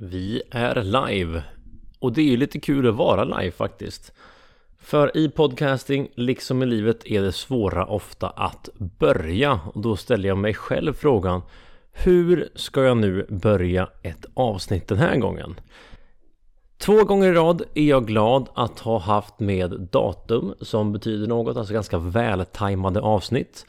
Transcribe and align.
Vi 0.00 0.42
är 0.50 0.82
live. 0.82 1.42
Och 1.98 2.12
det 2.12 2.20
är 2.20 2.24
ju 2.24 2.36
lite 2.36 2.60
kul 2.60 2.88
att 2.88 2.94
vara 2.94 3.24
live 3.24 3.50
faktiskt. 3.50 4.12
För 4.78 5.16
i 5.16 5.28
podcasting, 5.28 6.08
liksom 6.14 6.62
i 6.62 6.66
livet, 6.66 7.06
är 7.06 7.22
det 7.22 7.32
svåra 7.32 7.86
ofta 7.86 8.28
att 8.28 8.68
börja. 8.78 9.60
Och 9.74 9.80
då 9.80 9.96
ställer 9.96 10.28
jag 10.28 10.38
mig 10.38 10.54
själv 10.54 10.92
frågan 10.92 11.42
Hur 11.92 12.48
ska 12.54 12.82
jag 12.82 12.96
nu 12.96 13.26
börja 13.28 13.88
ett 14.02 14.26
avsnitt 14.34 14.88
den 14.88 14.98
här 14.98 15.16
gången? 15.16 15.60
Två 16.78 17.04
gånger 17.04 17.28
i 17.28 17.34
rad 17.34 17.62
är 17.74 17.84
jag 17.88 18.06
glad 18.06 18.48
att 18.54 18.80
ha 18.80 18.98
haft 18.98 19.40
med 19.40 19.88
datum 19.92 20.54
som 20.60 20.92
betyder 20.92 21.26
något, 21.26 21.56
alltså 21.56 21.74
ganska 21.74 21.98
vältajmade 21.98 23.00
avsnitt. 23.00 23.66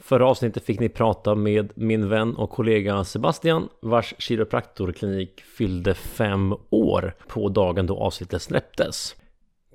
Förra 0.00 0.26
avsnittet 0.26 0.64
fick 0.64 0.80
ni 0.80 0.88
prata 0.88 1.34
med 1.34 1.72
min 1.74 2.08
vän 2.08 2.36
och 2.36 2.50
kollega 2.50 3.04
Sebastian 3.04 3.68
vars 3.80 4.14
kiropraktorklinik 4.18 5.42
fyllde 5.42 5.94
fem 5.94 6.54
år 6.70 7.14
på 7.28 7.48
dagen 7.48 7.86
då 7.86 7.98
avsnittet 7.98 8.42
släpptes. 8.42 9.16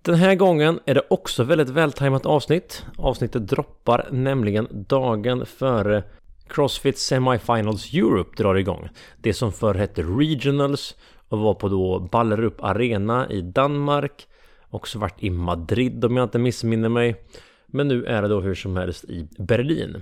Den 0.02 0.16
här 0.16 0.35
gången 0.35 0.80
är 0.85 0.95
det 0.95 1.03
också 1.09 1.44
väldigt 1.44 1.70
vältajmat 1.70 2.25
avsnitt. 2.25 2.85
Avsnittet 2.97 3.47
droppar 3.47 4.07
nämligen 4.11 4.67
dagen 4.71 5.45
före 5.45 6.03
Crossfit 6.47 6.97
Semifinals 6.97 7.94
Europe 7.94 8.44
drar 8.44 8.55
igång. 8.55 8.89
Det 9.17 9.33
som 9.33 9.52
förr 9.52 9.73
hette 9.73 10.02
Regionals 10.02 10.95
och 11.30 11.39
var 11.39 11.53
på 11.53 11.69
då 11.69 11.99
Ballerup 11.99 12.63
Arena 12.63 13.30
i 13.30 13.41
Danmark. 13.41 14.27
Också 14.69 14.99
varit 14.99 15.23
i 15.23 15.30
Madrid 15.30 16.05
om 16.05 16.17
jag 16.17 16.25
inte 16.25 16.39
missminner 16.39 16.89
mig. 16.89 17.16
Men 17.71 17.88
nu 17.88 18.05
är 18.05 18.21
det 18.21 18.27
då 18.27 18.39
hur 18.39 18.55
som 18.55 18.77
helst 18.77 19.03
i 19.03 19.27
Berlin. 19.38 20.02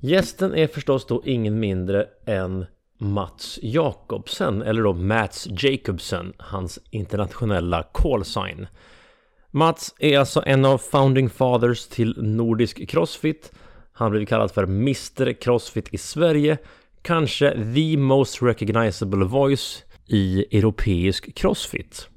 Gästen 0.00 0.54
är 0.54 0.66
förstås 0.66 1.06
då 1.06 1.22
ingen 1.24 1.60
mindre 1.60 2.06
än 2.26 2.66
Mats 2.98 3.58
Jakobsen, 3.62 4.62
eller 4.62 4.82
då 4.82 4.92
Mats 4.92 5.48
Jacobsen, 5.50 6.32
hans 6.38 6.78
internationella 6.90 7.82
callsign. 7.82 8.66
Mats 9.50 9.94
är 9.98 10.18
alltså 10.18 10.42
en 10.46 10.64
av 10.64 10.78
founding 10.78 11.30
fathers 11.30 11.86
till 11.86 12.14
Nordisk 12.22 12.88
Crossfit. 12.88 13.52
Han 13.92 14.10
blev 14.10 14.26
kallad 14.26 14.50
för 14.50 14.62
Mr 14.62 15.32
Crossfit 15.32 15.94
i 15.94 15.98
Sverige. 15.98 16.58
Kanske 17.02 17.50
the 17.74 17.96
most 17.96 18.42
recognizable 18.42 19.24
voice 19.24 19.84
i 20.06 20.58
europeisk 20.58 21.34
crossfit. 21.34 22.08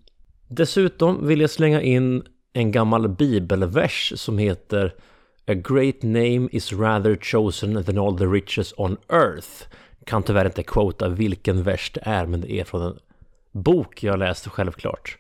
Dessutom 0.48 1.28
vill 1.28 1.42
jag 1.42 1.50
slänga 1.50 1.82
in 1.82 2.24
en 2.54 2.72
gammal 2.72 3.10
bibelvers 3.10 4.14
som 4.16 4.38
heter 4.38 4.96
A 5.48 5.54
great 5.54 6.04
name 6.04 6.50
is 6.52 6.74
rather 6.74 7.16
chosen 7.16 7.84
than 7.84 7.98
all 7.98 8.18
the 8.18 8.26
riches 8.26 8.74
on 8.78 8.98
earth. 9.10 9.68
Kan 10.06 10.24
tyvärr 10.24 10.46
inte 10.46 10.64
quota 10.64 11.10
vilken 11.10 11.64
vers 11.64 11.92
det 11.94 12.02
är, 12.04 12.26
men 12.26 12.42
det 12.42 12.52
är 12.52 12.64
från 12.64 12.82
en 12.82 13.00
bok 13.52 14.04
jag 14.04 14.20
läste 14.20 14.50
självklart. 14.50 15.18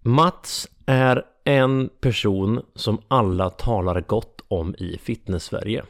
Mats 0.00 0.68
är 0.86 1.24
en 1.44 1.90
person 2.00 2.62
som 2.74 3.02
alla 3.08 3.50
talar 3.50 4.00
gott 4.00 4.40
om 4.48 4.74
i 4.78 4.98
fitness-Sverige. 5.02 5.84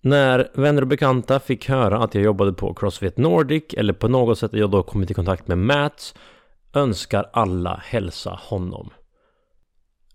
När 0.00 0.50
vänner 0.54 0.82
och 0.82 0.88
bekanta 0.88 1.40
fick 1.40 1.68
höra 1.68 1.98
att 1.98 2.14
jag 2.14 2.24
jobbade 2.24 2.52
på 2.52 2.74
Crossfit 2.74 3.16
Nordic 3.18 3.64
eller 3.76 3.92
på 3.92 4.08
något 4.08 4.38
sätt 4.38 4.52
jag 4.52 4.70
då 4.70 4.82
kommit 4.82 5.10
i 5.10 5.14
kontakt 5.14 5.48
med 5.48 5.58
Mats 5.58 6.14
önskar 6.72 7.30
alla 7.32 7.82
hälsa 7.84 8.30
honom. 8.42 8.90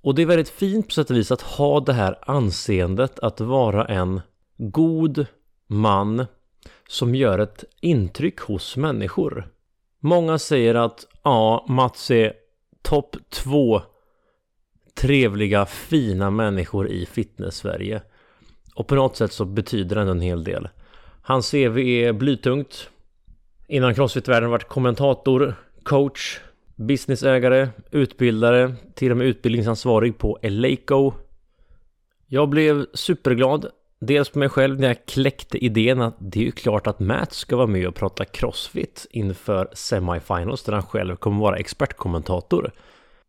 Och 0.02 0.16
det 0.16 0.22
är 0.22 0.26
väldigt 0.26 0.50
fint 0.50 0.88
på 0.88 0.92
sätt 0.94 1.10
och 1.10 1.16
vis 1.16 1.32
att 1.32 1.42
ha 1.42 1.80
det 1.80 1.94
här 1.94 2.20
anseendet 2.22 3.20
att 3.20 3.42
vara 3.42 3.86
en 3.86 4.22
god 4.58 5.26
man 5.68 6.26
som 6.88 7.16
gör 7.16 7.40
ett 7.40 7.64
intryck 7.82 8.40
hos 8.40 8.78
människor. 8.78 9.48
Många 10.00 10.40
säger 10.40 10.76
att 10.76 11.08
ja, 11.23 11.66
Mats 11.70 12.12
är 12.12 12.34
topp 12.82 13.16
två 13.30 13.82
trevliga, 14.95 15.66
fina 15.66 16.32
människor 16.32 16.89
i 16.89 17.06
fitness-Sverige. 17.06 18.02
Och 18.76 18.88
på 18.88 18.95
något 18.95 19.17
sätt 19.17 19.33
så 19.33 19.45
betyder 19.45 19.95
den 19.95 20.08
en 20.08 20.22
hel 20.22 20.44
del. 20.44 20.70
Hans 21.22 21.52
CV 21.52 21.77
är 21.77 22.14
blytungt. 22.14 22.89
Innan 23.67 23.95
Crossfit-världen 23.95 24.50
varit 24.50 24.67
kommentator, 24.67 25.56
coach, 25.83 26.39
businessägare, 26.88 27.70
utbildare, 27.92 28.76
till 28.95 29.11
och 29.11 29.17
med 29.17 29.27
utbildningsansvarig 29.27 30.17
på 30.17 30.39
Eleiko. 30.42 31.14
Jag 32.27 32.49
blev 32.49 32.86
superglad, 32.94 33.70
dels 33.99 34.30
på 34.30 34.39
mig 34.39 34.49
själv 34.49 34.80
när 34.80 34.88
jag 34.88 35.05
kläckte 35.05 35.66
idén 35.66 36.02
att 36.02 36.16
det 36.20 36.39
är 36.39 36.44
ju 36.44 36.52
klart 36.52 36.88
att 36.88 36.99
Matt 36.99 37.33
ska 37.33 37.55
vara 37.55 37.67
med 37.67 37.88
och 37.88 37.95
prata 37.95 38.26
Crossfit 38.26 39.08
inför 39.11 39.70
semifinals 39.73 40.64
där 40.64 40.73
han 40.73 40.83
själv 40.83 41.16
kommer 41.16 41.39
vara 41.39 41.58
expertkommentator. 41.58 42.71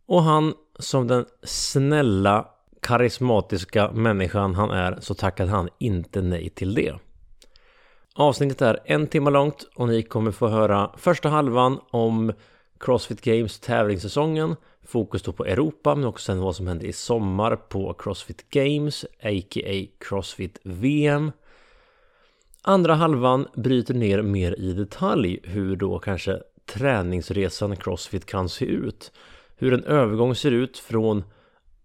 Och 0.07 0.23
han 0.23 0.55
som 0.79 1.07
den 1.07 1.25
snälla 1.43 2.49
karismatiska 2.83 3.91
människan 3.91 4.55
han 4.55 4.71
är 4.71 4.99
så 5.01 5.15
tackade 5.15 5.51
han 5.51 5.69
inte 5.79 6.23
nej 6.23 6.51
till 6.51 6.75
det. 6.75 6.95
Avsnittet 8.15 8.63
är 8.63 8.81
en 8.85 9.07
timme 9.07 9.31
långt 9.31 9.69
och 9.75 9.89
ni 9.89 10.03
kommer 10.03 10.31
få 10.31 10.49
höra 10.49 10.91
första 10.97 11.29
halvan 11.29 11.81
om 11.91 12.33
Crossfit 12.85 13.21
Games 13.21 13.61
tävlingssäsongen 13.61 14.57
Fokus 14.83 15.23
då 15.23 15.33
på 15.33 15.45
Europa 15.47 15.95
men 15.95 16.05
också 16.05 16.25
sen 16.25 16.41
vad 16.41 16.57
som 16.57 16.67
händer 16.67 16.87
i 16.87 16.93
sommar 16.93 17.57
på 17.57 17.95
Crossfit 17.95 18.51
Games 18.51 19.05
a.k.a. 19.05 19.87
Crossfit 20.01 20.59
VM 20.63 21.33
Andra 22.63 22.95
halvan 22.95 23.47
bryter 23.55 23.95
ner 23.95 24.23
mer 24.23 24.61
i 24.61 24.73
detalj 24.73 25.41
hur 25.43 25.77
då 25.77 25.99
kanske 25.99 26.41
träningsresan 26.67 27.77
Crossfit 27.77 28.27
kan 28.27 28.49
se 28.49 28.65
ut 28.65 29.13
Hur 29.57 29.73
en 29.73 29.85
övergång 29.85 30.35
ser 30.35 30.51
ut 30.51 30.79
från 30.79 31.25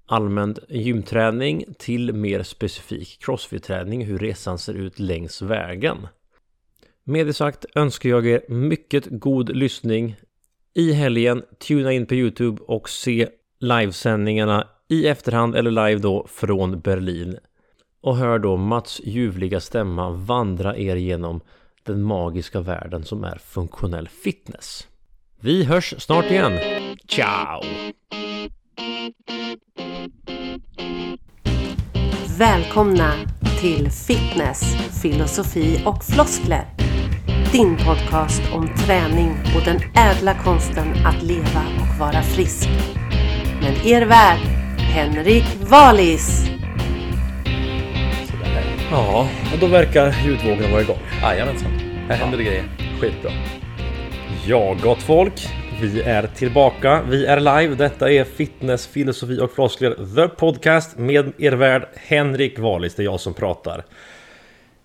allmän 0.05 0.55
gymträning 0.69 1.65
till 1.77 2.13
mer 2.13 2.43
specifik 2.43 3.19
crossfit-träning, 3.21 4.05
hur 4.05 4.19
resan 4.19 4.57
ser 4.57 4.73
ut 4.73 4.99
längs 4.99 5.41
vägen. 5.41 6.07
Med 7.03 7.27
det 7.27 7.33
sagt 7.33 7.65
önskar 7.75 8.09
jag 8.09 8.27
er 8.27 8.41
mycket 8.47 9.07
god 9.09 9.55
lyssning 9.55 10.15
i 10.79 10.93
helgen. 10.93 11.43
Tuna 11.67 11.91
in 11.91 12.05
på 12.05 12.15
Youtube 12.15 12.61
och 12.67 12.89
se 12.89 13.29
livesändningarna 13.59 14.67
i 14.89 15.07
efterhand 15.07 15.55
eller 15.55 15.71
live 15.71 16.01
då 16.01 16.27
från 16.29 16.79
Berlin. 16.79 17.37
Och 18.01 18.17
hör 18.17 18.39
då 18.39 18.57
Mats 18.57 19.01
ljuvliga 19.03 19.59
stämma 19.59 20.09
vandra 20.09 20.77
er 20.77 20.95
genom 20.95 21.41
den 21.83 22.03
magiska 22.03 22.59
världen 22.59 23.03
som 23.03 23.23
är 23.23 23.37
funktionell 23.37 24.07
fitness. 24.07 24.87
Vi 25.39 25.63
hörs 25.63 25.93
snart 25.97 26.25
igen. 26.25 26.59
Ciao! 27.07 27.61
Välkomna 32.39 33.13
till 33.61 33.89
Fitness, 33.91 34.75
filosofi 35.01 35.83
och 35.85 36.03
floskler. 36.03 36.88
Din 37.51 37.77
podcast 37.77 38.41
om 38.53 38.69
träning 38.75 39.29
och 39.55 39.65
den 39.65 39.79
ädla 39.95 40.33
konsten 40.43 40.87
att 41.05 41.23
leva 41.23 41.63
och 41.79 41.99
vara 41.99 42.21
frisk. 42.21 42.69
Med 43.61 43.85
er 43.85 44.01
värd, 44.01 44.39
Henrik 44.77 45.43
Valis. 45.69 46.45
Ja, 48.91 49.27
och 49.53 49.59
då 49.59 49.67
verkar 49.67 50.15
ljudvågorna 50.25 50.71
vara 50.71 50.81
igång. 50.81 50.97
Jajamensan. 51.21 51.71
Här 52.07 52.15
händer 52.15 52.37
det 52.37 52.43
grejer. 52.43 52.63
Skitbra. 53.01 53.31
Ja, 54.45 54.77
gott 54.83 55.01
folk. 55.01 55.47
Vi 55.81 56.01
är 56.01 56.27
tillbaka. 56.27 57.01
Vi 57.09 57.25
är 57.25 57.39
live. 57.39 57.75
Detta 57.75 58.11
är 58.11 58.23
Fitness, 58.23 58.87
filosofi 58.87 59.39
och 59.39 59.51
floskler. 59.51 60.15
The 60.15 60.27
Podcast 60.35 60.97
med 60.97 61.31
er 61.37 61.51
värd 61.51 61.87
Henrik 61.95 62.59
Wallis. 62.59 62.95
Det 62.95 63.01
är 63.01 63.05
jag 63.05 63.19
som 63.19 63.33
pratar. 63.33 63.85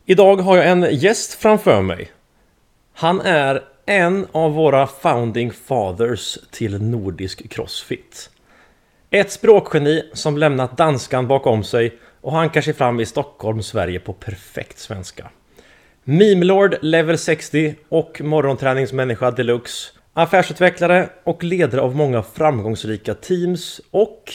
Idag 0.07 0.37
har 0.37 0.57
jag 0.57 0.67
en 0.67 0.87
gäst 0.91 1.35
framför 1.35 1.83
mig. 1.83 2.11
Han 2.97 3.21
är 3.21 3.63
en 3.87 4.27
av 4.33 4.53
våra 4.53 4.87
founding 4.87 5.53
fathers 5.53 6.39
till 6.51 6.83
nordisk 6.83 7.51
crossfit. 7.51 8.31
Ett 9.11 9.33
språkgeni 9.33 10.11
som 10.13 10.39
lämnat 10.39 10.77
danskan 10.77 11.29
bakom 11.29 11.65
sig 11.65 11.99
och 12.21 12.33
hankar 12.33 12.61
sig 12.61 12.75
fram 12.75 13.01
i 13.01 13.07
Stockholm, 13.07 13.63
Sverige 13.63 14.01
på 14.01 14.13
perfekt 14.13 14.79
svenska. 14.79 15.31
Mimlord 16.05 16.77
level 16.83 17.19
60 17.19 17.75
och 17.89 18.21
morgonträningsmänniska 18.21 19.31
deluxe. 19.31 19.93
Affärsutvecklare 20.13 21.09
och 21.25 21.45
ledare 21.45 21.81
av 21.81 21.97
många 21.97 22.23
framgångsrika 22.23 23.15
teams 23.15 23.81
och 23.91 24.33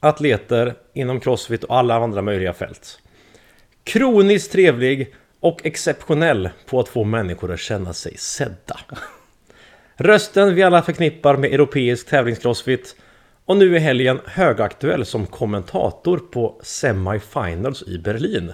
atleter 0.00 0.74
inom 0.94 1.20
crossfit 1.20 1.64
och 1.64 1.76
alla 1.76 1.94
andra 1.94 2.22
möjliga 2.22 2.52
fält. 2.52 2.98
Kroniskt 3.84 4.52
trevlig 4.52 5.14
och 5.44 5.66
exceptionell 5.66 6.50
på 6.66 6.80
att 6.80 6.88
få 6.88 7.04
människor 7.04 7.52
att 7.52 7.60
känna 7.60 7.92
sig 7.92 8.16
sedda. 8.16 8.78
Rösten 9.96 10.54
vi 10.54 10.62
alla 10.62 10.82
förknippar 10.82 11.36
med 11.36 11.52
europeisk 11.54 12.08
tävlingscrossfit 12.08 12.96
och 13.44 13.56
nu 13.56 13.76
i 13.76 13.78
helgen 13.78 14.20
högaktuell 14.26 15.06
som 15.06 15.26
kommentator 15.26 16.18
på 16.18 16.60
semifinals 16.62 17.82
i 17.82 17.98
Berlin. 17.98 18.52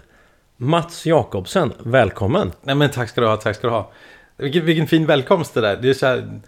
Mats 0.57 1.07
Jakobsen, 1.07 1.73
välkommen! 1.79 2.53
Nej 2.63 2.75
men 2.75 2.91
tack 2.91 3.09
ska 3.09 3.21
du 3.21 3.27
ha, 3.27 3.37
tack 3.37 3.57
ska 3.57 3.67
du 3.67 3.73
ha. 3.73 3.93
Vilken, 4.37 4.65
vilken 4.65 4.87
fin 4.87 5.07
välkomst 5.07 5.55
det 5.55 5.61
där. 5.61 5.77
Det 5.77 5.89
är, 5.91 5.95
så 5.95 6.07
här, 6.07 6.41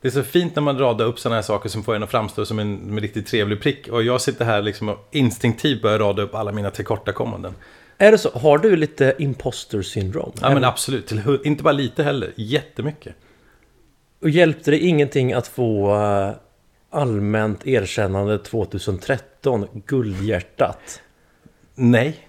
det 0.00 0.08
är 0.08 0.12
så 0.12 0.22
fint 0.22 0.56
när 0.56 0.62
man 0.62 0.78
radar 0.78 1.06
upp 1.06 1.18
sådana 1.18 1.36
här 1.36 1.42
saker 1.42 1.68
som 1.68 1.82
får 1.82 1.94
en 1.94 2.02
att 2.02 2.10
framstå 2.10 2.44
som 2.44 2.58
en, 2.58 2.88
en 2.88 3.00
riktigt 3.00 3.26
trevlig 3.26 3.62
prick. 3.62 3.88
Och 3.88 4.02
jag 4.02 4.20
sitter 4.20 4.44
här 4.44 4.62
liksom 4.62 4.88
och 4.88 5.08
instinktivt 5.10 5.82
börjar 5.82 5.98
rada 5.98 6.22
upp 6.22 6.34
alla 6.34 6.52
mina 6.52 6.70
tillkortakommanden. 6.70 7.54
Är 7.98 8.12
det 8.12 8.18
så? 8.18 8.30
Har 8.30 8.58
du 8.58 8.76
lite 8.76 9.14
imposter 9.18 9.82
syndrome? 9.82 10.32
Ja 10.40 10.54
men 10.54 10.64
absolut, 10.64 11.06
Till, 11.06 11.38
inte 11.44 11.62
bara 11.62 11.72
lite 11.72 12.02
heller, 12.02 12.32
jättemycket. 12.36 13.14
Och 14.22 14.30
hjälpte 14.30 14.70
det 14.70 14.78
ingenting 14.78 15.32
att 15.32 15.46
få 15.46 15.94
eh, 15.94 16.32
allmänt 16.90 17.66
erkännande 17.66 18.38
2013, 18.38 19.66
Guldhjärtat? 19.86 21.02
Nej. 21.74 22.28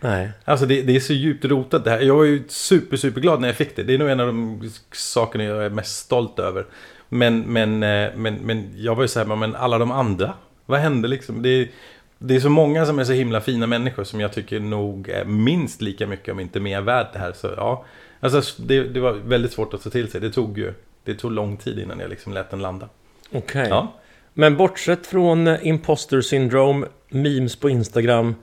Nej. 0.00 0.30
Alltså 0.44 0.66
det, 0.66 0.82
det 0.82 0.96
är 0.96 1.00
så 1.00 1.12
djupt 1.12 1.44
rotat 1.44 1.84
det 1.84 1.90
här. 1.90 2.00
Jag 2.00 2.16
var 2.16 2.24
ju 2.24 2.44
super, 2.48 2.96
super 2.96 3.20
glad 3.20 3.40
när 3.40 3.48
jag 3.48 3.56
fick 3.56 3.76
det. 3.76 3.82
Det 3.82 3.94
är 3.94 3.98
nog 3.98 4.10
en 4.10 4.20
av 4.20 4.26
de 4.26 4.70
sakerna 4.92 5.44
jag 5.44 5.64
är 5.64 5.70
mest 5.70 5.96
stolt 5.96 6.38
över. 6.38 6.66
Men, 7.08 7.40
men, 7.40 7.82
eh, 7.82 8.10
men, 8.16 8.34
men 8.34 8.72
jag 8.76 8.94
var 8.94 9.04
ju 9.04 9.08
så 9.08 9.18
här, 9.18 9.36
men 9.36 9.54
alla 9.54 9.78
de 9.78 9.90
andra? 9.90 10.34
Vad 10.66 10.80
hände 10.80 11.08
liksom? 11.08 11.42
Det 11.42 11.68
det 12.18 12.36
är 12.36 12.40
så 12.40 12.50
många 12.50 12.86
som 12.86 12.98
är 12.98 13.04
så 13.04 13.12
himla 13.12 13.40
fina 13.40 13.66
människor 13.66 14.04
som 14.04 14.20
jag 14.20 14.32
tycker 14.32 14.60
nog 14.60 15.08
är 15.08 15.24
minst 15.24 15.82
lika 15.82 16.06
mycket 16.06 16.32
om 16.32 16.40
inte 16.40 16.60
mer 16.60 16.80
värd 16.80 17.06
det 17.12 17.18
här. 17.18 17.32
Så 17.32 17.54
ja, 17.56 17.84
alltså 18.20 18.62
det, 18.62 18.82
det 18.82 19.00
var 19.00 19.12
väldigt 19.12 19.52
svårt 19.52 19.74
att 19.74 19.82
ta 19.82 19.90
till 19.90 20.10
sig. 20.10 20.20
Det 20.20 20.30
tog 20.30 20.58
ju 20.58 20.74
det 21.04 21.14
tog 21.14 21.32
lång 21.32 21.56
tid 21.56 21.78
innan 21.78 22.00
jag 22.00 22.10
liksom 22.10 22.32
lät 22.32 22.50
den 22.50 22.62
landa. 22.62 22.88
Okej. 23.32 23.66
Ja. 23.68 23.92
Men 24.32 24.56
bortsett 24.56 25.06
från 25.06 25.46
eh, 25.46 25.66
imposter 25.66 26.20
syndrome, 26.20 26.86
memes 27.08 27.56
på 27.56 27.70
Instagram 27.70 28.34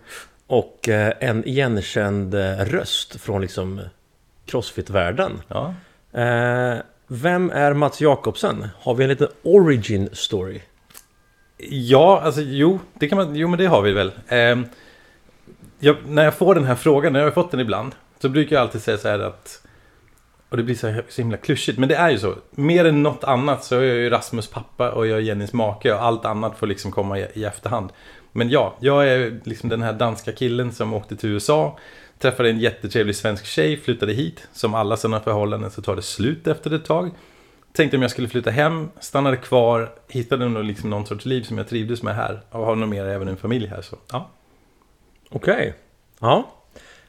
och 0.48 0.90
eh, 0.90 1.14
en 1.20 1.48
igenkänd 1.48 2.36
eh, 2.36 2.58
röst 2.58 3.22
från 3.22 3.42
liksom 3.42 3.82
Crossfit-världen. 4.46 5.42
Ja. 5.48 5.74
Vem 7.08 7.50
är 7.50 7.74
Mats 7.74 8.02
Jakobsen? 8.02 8.68
Har 8.80 8.96
vi 8.96 9.04
en 9.04 9.10
liten 9.10 9.28
origin 9.44 10.10
story? 10.12 10.62
Ja, 11.58 12.22
alltså 12.22 12.42
jo, 12.42 12.80
det 12.94 13.08
kan 13.08 13.18
man, 13.18 13.36
jo 13.36 13.48
men 13.48 13.60
det 13.60 13.66
har 13.66 13.82
vi 13.82 13.92
väl. 13.92 14.12
Eh, 14.28 14.60
jag, 15.80 15.96
när 16.08 16.24
jag 16.24 16.34
får 16.34 16.56
den 16.56 16.64
här 16.64 16.76
frågan, 16.76 17.14
när 17.14 17.20
jag 17.20 17.28
har 17.28 17.32
fått 17.32 17.52
den 17.52 17.60
ibland, 17.60 17.96
så 18.20 18.30
brukar 18.30 18.56
jag 18.56 18.62
alltid 18.62 18.82
säga 18.82 18.98
så 18.98 19.08
här 19.08 19.20
att 19.20 19.64
och 20.54 20.58
det 20.58 20.64
blir 20.64 20.76
så, 20.76 20.88
här, 20.88 21.04
så 21.10 21.22
himla 21.22 21.38
klyschigt, 21.38 21.80
men 21.80 21.90
det 21.90 21.96
är 21.96 22.10
ju 22.10 22.20
så. 22.20 22.36
Mer 22.52 22.86
än 22.86 23.04
något 23.04 23.24
annat 23.24 23.64
så 23.64 23.76
är 23.76 23.82
jag 23.82 23.96
ju 23.96 24.10
Rasmus 24.10 24.48
pappa 24.48 24.92
och 24.92 25.08
jag 25.08 25.18
är 25.18 25.22
Jennys 25.22 25.54
make 25.54 25.94
och 25.94 26.04
allt 26.04 26.26
annat 26.26 26.58
får 26.58 26.68
liksom 26.68 26.92
komma 26.92 27.20
i, 27.20 27.28
i 27.34 27.44
efterhand. 27.44 27.90
Men 28.32 28.50
ja, 28.50 28.76
jag 28.80 29.08
är 29.08 29.40
liksom 29.44 29.70
den 29.70 29.82
här 29.82 29.94
danska 29.94 30.32
killen 30.32 30.72
som 30.72 30.94
åkte 30.94 31.16
till 31.16 31.30
USA, 31.30 31.78
träffade 32.20 32.50
en 32.50 32.60
jättetrevlig 32.60 33.16
svensk 33.16 33.46
tjej, 33.46 33.78
flyttade 33.78 34.14
hit. 34.14 34.48
Som 34.54 34.74
alla 34.74 34.98
sådana 34.98 35.20
förhållanden 35.20 35.72
så 35.72 35.82
tar 35.82 35.96
det 35.96 36.02
slut 36.02 36.48
efter 36.48 36.74
ett 36.74 36.86
tag. 36.86 37.12
Tänkte 37.74 37.98
om 37.98 38.02
jag 38.02 38.12
skulle 38.12 38.28
flytta 38.28 38.52
hem, 38.52 38.90
stannade 39.00 39.38
kvar, 39.38 39.92
hittade 40.08 40.50
nog 40.50 40.64
liksom 40.64 40.90
någon 40.90 41.06
sorts 41.06 41.26
liv 41.26 41.44
som 41.44 41.58
jag 41.58 41.68
trivdes 41.68 42.04
med 42.04 42.16
här. 42.16 42.42
Och 42.50 42.66
har 42.66 42.76
nog 42.76 42.90
mer 42.90 43.06
även 43.06 43.28
en 43.28 43.38
familj 43.38 43.68
här 43.68 43.82
så, 43.82 43.98
ja. 44.12 44.30
Okej. 45.30 45.74
Ja. 46.20 46.52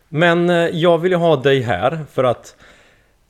Men 0.09 0.51
eh, 0.51 0.57
jag 0.57 0.99
vill 0.99 1.13
ju 1.13 1.19
ha 1.19 1.37
dig 1.37 1.61
här 1.61 2.05
för 2.13 2.25
att 2.25 2.57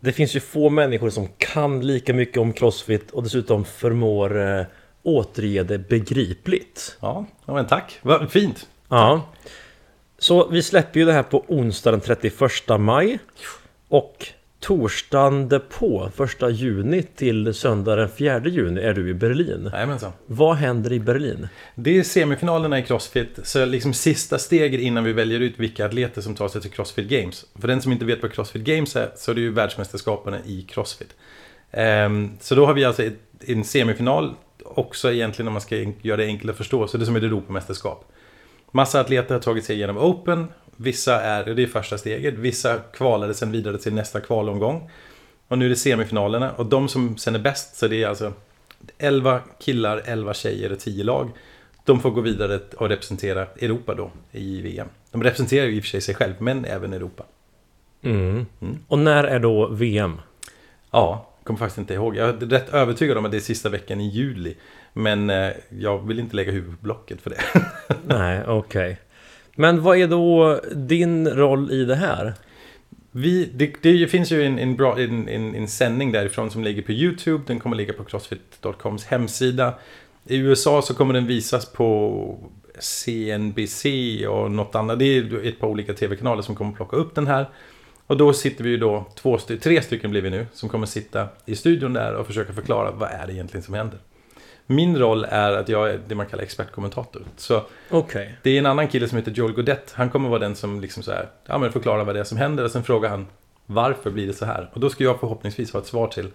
det 0.01 0.13
finns 0.13 0.37
ju 0.37 0.41
få 0.41 0.71
människor 0.71 1.11
som 1.11 1.29
kan 1.39 1.87
lika 1.87 2.15
mycket 2.15 2.39
om 2.39 2.53
Crossfit 2.53 3.11
och 3.11 3.23
dessutom 3.23 3.65
förmår 3.65 4.59
eh, 4.59 4.67
återge 5.03 5.63
det 5.63 5.79
begripligt. 5.79 6.97
Ja, 7.01 7.27
ja 7.45 7.55
men 7.55 7.67
tack. 7.67 7.99
Vad 8.03 8.31
fint. 8.31 8.69
Ja. 8.89 9.23
Så 10.19 10.49
vi 10.49 10.63
släpper 10.63 11.01
ju 11.01 11.07
det 11.07 11.13
här 11.13 11.23
på 11.23 11.45
onsdag 11.49 11.91
den 11.91 12.01
31 12.01 12.35
maj. 12.79 13.19
Och 13.89 14.27
torsdagen 14.65 15.49
därpå, 15.49 16.11
första 16.15 16.51
juni 16.51 17.03
till 17.03 17.55
söndag 17.55 17.97
den 17.97 18.09
4 18.09 18.47
juni 18.47 18.81
är 18.81 18.95
du 18.95 19.09
i 19.09 19.15
Berlin. 19.15 19.71
Jajamensan. 19.73 20.13
Vad 20.27 20.57
händer 20.57 20.93
i 20.93 21.01
Berlin? 21.01 21.49
Det 21.75 21.99
är 21.99 22.03
semifinalerna 22.03 22.79
i 22.79 22.83
Crossfit, 22.83 23.39
så 23.43 23.65
liksom 23.65 23.93
sista 23.93 24.39
steget 24.39 24.81
innan 24.81 25.05
vi 25.05 25.13
väljer 25.13 25.41
ut 25.41 25.55
vilka 25.57 25.87
atleter 25.87 26.21
som 26.21 26.35
tar 26.35 26.49
sig 26.49 26.61
till 26.61 26.71
Crossfit 26.71 27.09
Games. 27.09 27.45
För 27.61 27.69
den 27.69 27.83
som 27.83 27.93
inte 27.93 28.05
vet 28.05 28.23
vad 28.23 28.33
Crossfit 28.33 28.63
Games 28.63 28.97
är, 28.97 29.11
så 29.17 29.31
är 29.31 29.35
det 29.35 29.41
ju 29.41 29.51
världsmästerskapen 29.51 30.35
i 30.47 30.63
Crossfit. 30.63 31.15
Ehm, 31.71 32.31
så 32.41 32.55
då 32.55 32.67
har 32.67 32.75
vi 32.75 32.85
alltså 32.85 33.03
en 33.47 33.65
semifinal, 33.65 34.35
också 34.65 35.13
egentligen 35.13 35.47
om 35.47 35.53
man 35.53 35.63
ska 35.63 35.77
göra 36.03 36.17
det 36.17 36.27
enkelt 36.27 36.51
att 36.51 36.57
förstå, 36.57 36.87
så 36.87 36.97
det 36.97 37.05
är 37.05 37.07
som 37.07 37.17
ett 37.17 37.23
Europamästerskap. 37.23 38.11
Massa 38.71 39.01
atleter 39.01 39.35
har 39.35 39.41
tagit 39.41 39.65
sig 39.65 39.77
igenom 39.77 39.99
Open, 39.99 40.47
vissa 40.77 41.21
är, 41.21 41.45
det 41.45 41.63
är 41.63 41.67
första 41.67 41.99
steget, 41.99 42.35
vissa 42.35 42.79
kvalade 42.79 43.35
sen 43.35 43.53
vidare 43.53 43.79
till 43.79 43.95
nästa 43.95 44.21
kvalomgång. 44.21 44.91
Och 45.49 45.59
nu 45.59 45.65
är 45.65 45.69
det 45.69 45.77
semifinalerna, 45.77 46.53
och 46.53 46.67
de 46.67 46.89
som 46.89 47.17
sen 47.17 47.35
är 47.35 47.39
bäst, 47.39 47.77
så 47.77 47.89
det 47.89 48.03
är 48.03 48.09
alltså 48.09 48.33
11 48.99 49.41
killar, 49.61 50.03
11 50.05 50.35
tjejer 50.35 50.73
och 50.73 50.79
10 50.79 51.05
lag. 51.05 51.31
De 51.85 52.01
får 52.01 52.11
gå 52.11 52.21
vidare 52.21 52.61
och 52.77 52.89
representera 52.89 53.47
Europa 53.61 53.95
då 53.95 54.11
i 54.33 54.61
VM. 54.61 54.89
De 55.11 55.23
representerar 55.23 55.67
ju 55.67 55.77
i 55.77 55.81
och 55.81 55.85
för 55.85 55.89
sig 55.89 56.01
sig 56.01 56.15
själv, 56.15 56.35
men 56.39 56.65
även 56.65 56.93
Europa. 56.93 57.25
Mm. 58.03 58.47
Och 58.89 58.99
när 58.99 59.25
är 59.25 59.39
då 59.39 59.69
VM? 59.69 60.21
Ja, 60.91 61.31
kommer 61.45 61.59
faktiskt 61.59 61.79
inte 61.79 61.95
ihåg. 61.95 62.17
Jag 62.17 62.29
är 62.29 62.33
rätt 62.33 62.75
övertygad 62.75 63.19
om 63.19 63.25
att 63.25 63.31
det 63.31 63.37
är 63.37 63.41
sista 63.41 63.69
veckan 63.69 64.01
i 64.01 64.09
juli. 64.09 64.57
Men 64.93 65.31
eh, 65.31 65.51
jag 65.69 66.07
vill 66.07 66.19
inte 66.19 66.37
lägga 66.37 66.53
huvudet 66.53 66.81
på 66.81 66.85
blocket 66.85 67.21
för 67.21 67.31
det. 67.31 67.41
Nej, 68.07 68.45
okej. 68.47 68.99
Men 69.57 69.83
vad 69.83 69.99
är 69.99 70.09
då 70.09 70.61
din 70.75 71.29
roll 71.29 71.71
i 71.71 71.85
det 71.85 71.97
här? 71.97 72.35
Vi, 73.11 73.51
det, 73.55 73.75
det 73.83 74.07
finns 74.07 74.33
ju 74.33 74.43
en, 74.43 74.59
en, 74.59 74.77
bra, 74.77 75.01
en, 75.01 75.29
en, 75.29 75.55
en 75.55 75.69
sändning 75.69 76.13
därifrån 76.13 76.51
som 76.51 76.65
ligger 76.65 76.83
på 76.83 76.93
YouTube. 76.93 77.45
Den 77.47 77.61
kommer 77.61 77.77
ligga 77.77 77.93
på 77.93 78.05
Crossfit.coms 78.05 79.05
hemsida. 79.05 79.75
I 80.27 80.37
USA 80.37 80.83
så 80.83 80.95
kommer 80.95 81.15
den 81.15 81.27
visas 81.27 81.73
på 81.73 82.39
CNBC 82.79 83.87
och 84.29 84.51
något 84.51 84.75
annat. 84.75 84.99
Det 84.99 85.05
är 85.05 85.47
ett 85.47 85.61
par 85.61 85.69
olika 85.69 85.95
tv-kanaler 85.95 86.43
som 86.43 86.55
kommer 86.55 86.73
plocka 86.73 86.97
upp 86.97 87.15
den 87.15 87.27
här. 87.27 87.49
Och 88.07 88.17
då 88.17 88.33
sitter 88.33 88.65
vi 88.65 88.71
ju 88.71 88.77
då, 88.77 89.07
två 89.15 89.39
tre 89.39 89.83
stycken 89.83 90.11
blir 90.11 90.21
vi 90.21 90.31
nu, 90.31 90.47
som 90.53 90.69
kommer 90.69 90.87
sitta 90.87 91.29
i 91.47 91.57
studion 91.57 91.93
där 91.93 92.15
och 92.15 92.27
försöka 92.27 92.53
förklara 92.53 92.91
vad 92.91 93.11
är 93.11 93.27
det 93.27 93.33
egentligen 93.33 93.65
som 93.65 93.75
händer. 93.75 93.99
Min 94.67 94.99
roll 94.99 95.25
är 95.29 95.53
att 95.53 95.69
jag 95.69 95.91
är 95.91 96.01
det 96.09 96.15
man 96.15 96.27
kallar 96.27 96.43
expertkommentator. 96.43 97.23
Så 97.37 97.63
Okej. 97.91 98.39
det 98.43 98.51
är 98.51 98.59
en 98.59 98.67
annan 98.67 98.89
kille 98.89 99.09
som 99.09 99.19
heter 99.19 99.33
Joel 99.33 99.53
Godet. 99.53 99.93
Han 99.97 100.11
kommer 100.11 100.29
vara 100.29 100.39
den 100.39 100.57
som 100.57 100.81
liksom 100.81 101.03
så 101.03 101.13
här, 101.13 101.29
ja, 101.47 101.59
men 101.59 101.73
förklarar 101.73 102.05
vad 102.05 102.15
det 102.15 102.21
är 102.21 102.25
som 102.25 102.39
händer 102.39 102.65
och 102.65 102.71
sen 102.71 102.83
frågar 102.83 103.11
han 103.11 103.27
varför 103.67 104.11
blir 104.11 104.27
det 104.27 104.33
så 104.33 104.45
här? 104.45 104.71
Och 104.73 104.81
då 104.81 104.91
ska 104.91 105.05
jag 105.05 105.21
förhoppningsvis 105.21 105.73
ha 105.73 105.81
ett 105.81 105.87
svar 105.87 106.07
till 106.07 106.31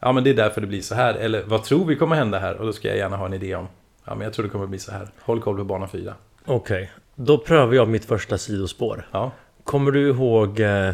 ja 0.00 0.12
men 0.12 0.24
det 0.24 0.30
är 0.30 0.34
därför 0.34 0.60
det 0.60 0.66
blir 0.66 0.82
så 0.82 0.94
här. 0.94 1.14
Eller 1.14 1.42
vad 1.42 1.64
tror 1.64 1.84
vi 1.84 1.96
kommer 1.96 2.16
hända 2.16 2.38
här? 2.38 2.54
Och 2.54 2.66
då 2.66 2.72
ska 2.72 2.88
jag 2.88 2.96
gärna 2.96 3.16
ha 3.16 3.26
en 3.26 3.32
idé 3.34 3.54
om 3.54 3.68
ja 4.04 4.14
men 4.14 4.24
jag 4.24 4.32
tror 4.32 4.44
det 4.44 4.50
kommer 4.50 4.66
bli 4.66 4.78
så 4.78 4.92
här. 4.92 5.08
Håll 5.20 5.40
koll 5.40 5.56
på 5.56 5.64
bana 5.64 5.88
4. 5.88 6.14
Okej. 6.44 6.90
Då 7.14 7.38
prövar 7.38 7.74
jag 7.74 7.88
mitt 7.88 8.04
första 8.04 8.38
sidospår. 8.38 9.08
Ja, 9.12 9.32
Kommer 9.64 9.90
du 9.90 10.08
ihåg 10.08 10.60
eh, 10.60 10.92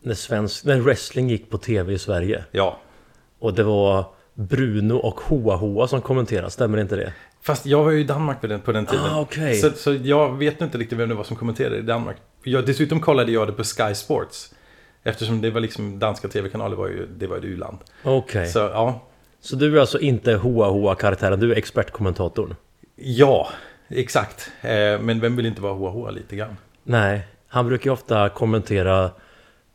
när, 0.00 0.14
svensk, 0.14 0.64
när 0.64 0.80
wrestling 0.80 1.28
gick 1.28 1.50
på 1.50 1.58
tv 1.58 1.92
i 1.92 1.98
Sverige? 1.98 2.44
ja. 2.50 2.78
Och 3.38 3.54
det 3.54 3.62
var 3.62 4.04
Bruno 4.34 4.94
och 4.94 5.20
Hoa 5.20 5.56
Hoa 5.56 5.88
som 5.88 6.00
kommenterade, 6.00 6.50
stämmer 6.50 6.78
inte 6.78 6.96
det? 6.96 7.12
Fast 7.42 7.66
jag 7.66 7.84
var 7.84 7.90
ju 7.90 8.00
i 8.00 8.04
Danmark 8.04 8.40
på 8.40 8.46
den, 8.46 8.60
på 8.60 8.72
den 8.72 8.86
tiden. 8.86 9.04
Ah, 9.04 9.20
okej. 9.20 9.54
så, 9.54 9.70
så 9.70 9.94
jag 9.94 10.38
vet 10.38 10.60
inte 10.60 10.78
riktigt 10.78 10.98
vem 10.98 11.08
det 11.08 11.14
var 11.14 11.24
som 11.24 11.36
kommenterade 11.36 11.76
i 11.76 11.82
Danmark. 11.82 12.16
Jag, 12.42 12.66
dessutom 12.66 13.00
kollade 13.00 13.32
jag 13.32 13.48
det 13.48 13.52
på 13.52 13.64
Sky 13.64 13.94
Sports. 13.94 14.54
Eftersom 15.02 15.40
det 15.40 15.50
var 15.50 15.60
liksom 15.60 15.98
danska 15.98 16.28
tv-kanaler 16.28 16.76
var 16.76 16.88
ju, 16.88 17.06
det 17.06 17.26
var 17.26 17.36
ett 17.36 17.44
u-land. 17.44 17.78
Okej. 18.02 18.46
Så 18.48 18.58
ja, 18.58 19.02
Så 19.40 19.56
du 19.56 19.76
är 19.76 19.80
alltså 19.80 19.98
inte 19.98 20.34
Hoa 20.34 20.68
Hoa 20.70 20.94
karaktären, 20.94 21.40
du 21.40 21.52
är 21.52 21.56
expertkommentatorn? 21.56 22.54
ja, 22.96 23.48
exakt. 23.88 24.50
Eh, 24.62 25.00
men 25.00 25.20
vem 25.20 25.36
vill 25.36 25.46
inte 25.46 25.62
vara 25.62 25.90
HH 25.90 26.10
lite 26.12 26.36
grann? 26.36 26.56
Nej, 26.82 27.26
han 27.48 27.66
brukar 27.66 27.84
ju 27.84 27.92
ofta 27.92 28.28
kommentera 28.28 29.10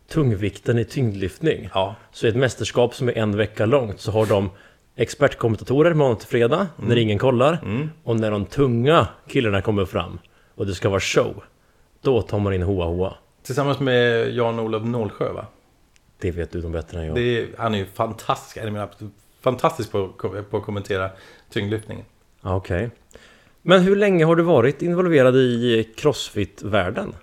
tungvikten 0.10 0.80
i 0.80 0.86
tyngdlyftning. 0.86 1.70
Ja, 1.74 1.96
Så 2.12 2.26
i 2.26 2.30
ett 2.30 2.36
mästerskap 2.36 2.96
som 2.96 3.10
är 3.10 3.18
en 3.18 3.38
vecka 3.38 3.66
långt 3.66 4.00
så 4.00 4.12
har 4.12 4.26
de 4.26 4.50
expertkommentatorer 4.96 5.94
måndag 5.94 6.16
till 6.20 6.28
fredag 6.28 6.68
när 6.76 6.96
ingen 6.96 7.18
kollar. 7.20 7.60
Och 8.04 8.20
när 8.20 8.32
de 8.32 8.46
tunga 8.46 9.08
killarna 9.28 9.62
kommer 9.62 9.86
fram 9.86 10.20
och 10.56 10.66
det 10.66 10.74
ska 10.74 10.90
vara 10.90 11.00
show. 11.00 11.44
Då 12.02 12.22
tar 12.22 12.40
man 12.40 12.54
in 12.54 12.62
Hoa 12.62 12.86
Hoa. 12.86 13.14
tillsammans 13.44 13.80
med 13.80 14.32
Jan-Olof 14.34 14.84
Nålsjö 14.84 15.32
va? 15.34 15.46
Det 16.22 16.32
vet 16.32 16.52
du 16.52 16.62
de 16.62 16.72
bättre 16.72 17.00
än 17.00 17.06
jag. 17.06 17.16
Det 17.16 17.22
är, 17.42 17.48
han 17.58 17.74
är 17.74 17.78
ju 17.78 17.86
fantastisk, 17.86 18.58
jag 18.58 18.74
menar, 18.74 18.90
fantastisk 19.42 19.92
på, 19.92 20.08
på 20.50 20.58
att 20.58 20.64
kommentera 20.64 21.10
tyngdlyftningen. 21.50 22.06
Okej. 22.42 22.90
Men 23.62 23.82
hur 23.82 23.96
länge 23.96 24.26
har 24.26 24.36
du 24.36 24.44
varit 24.44 24.82
involverad 24.82 25.36
i 25.36 25.90
Crossfit-världen? 25.98 27.14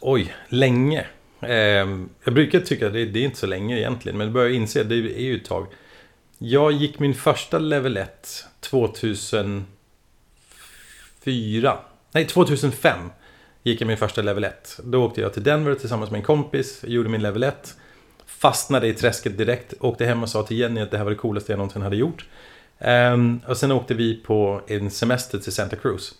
Oj, 0.00 0.34
länge. 0.48 1.06
Ehm, 1.40 2.08
jag 2.24 2.34
brukar 2.34 2.60
tycka 2.60 2.86
att 2.86 2.92
det, 2.92 3.04
det 3.04 3.18
är 3.18 3.24
inte 3.24 3.38
så 3.38 3.46
länge 3.46 3.78
egentligen, 3.78 4.18
men 4.18 4.26
jag 4.26 4.34
börjar 4.34 4.50
inse 4.50 4.80
att 4.80 4.88
det 4.88 4.94
är 4.94 5.22
ju 5.22 5.36
ett 5.36 5.44
tag. 5.44 5.66
Jag 6.38 6.72
gick 6.72 6.98
min 6.98 7.14
första 7.14 7.58
level 7.58 7.96
1 7.96 8.44
2004. 8.60 9.66
Nej, 12.12 12.26
2005 12.26 12.98
gick 13.62 13.80
jag 13.80 13.86
min 13.86 13.96
första 13.96 14.22
level 14.22 14.44
1. 14.44 14.80
Då 14.84 15.04
åkte 15.04 15.20
jag 15.20 15.32
till 15.32 15.42
Denver 15.42 15.74
tillsammans 15.74 16.10
med 16.10 16.18
en 16.18 16.24
kompis, 16.24 16.84
gjorde 16.86 17.08
min 17.08 17.22
level 17.22 17.42
1. 17.42 17.76
fastnade 18.26 18.88
i 18.88 18.94
träsket 18.94 19.38
direkt. 19.38 19.74
Åkte 19.80 20.04
hem 20.04 20.22
och 20.22 20.28
sa 20.28 20.42
till 20.42 20.58
Jenny 20.58 20.80
att 20.80 20.90
det 20.90 20.96
här 20.96 21.04
var 21.04 21.10
det 21.10 21.16
coolaste 21.16 21.52
jag 21.52 21.58
någonsin 21.58 21.82
hade 21.82 21.96
gjort. 21.96 22.28
Ehm, 22.78 23.40
och 23.46 23.56
sen 23.56 23.72
åkte 23.72 23.94
vi 23.94 24.16
på 24.16 24.60
en 24.66 24.90
semester 24.90 25.38
till 25.38 25.52
Santa 25.52 25.76
Cruz. 25.76 26.14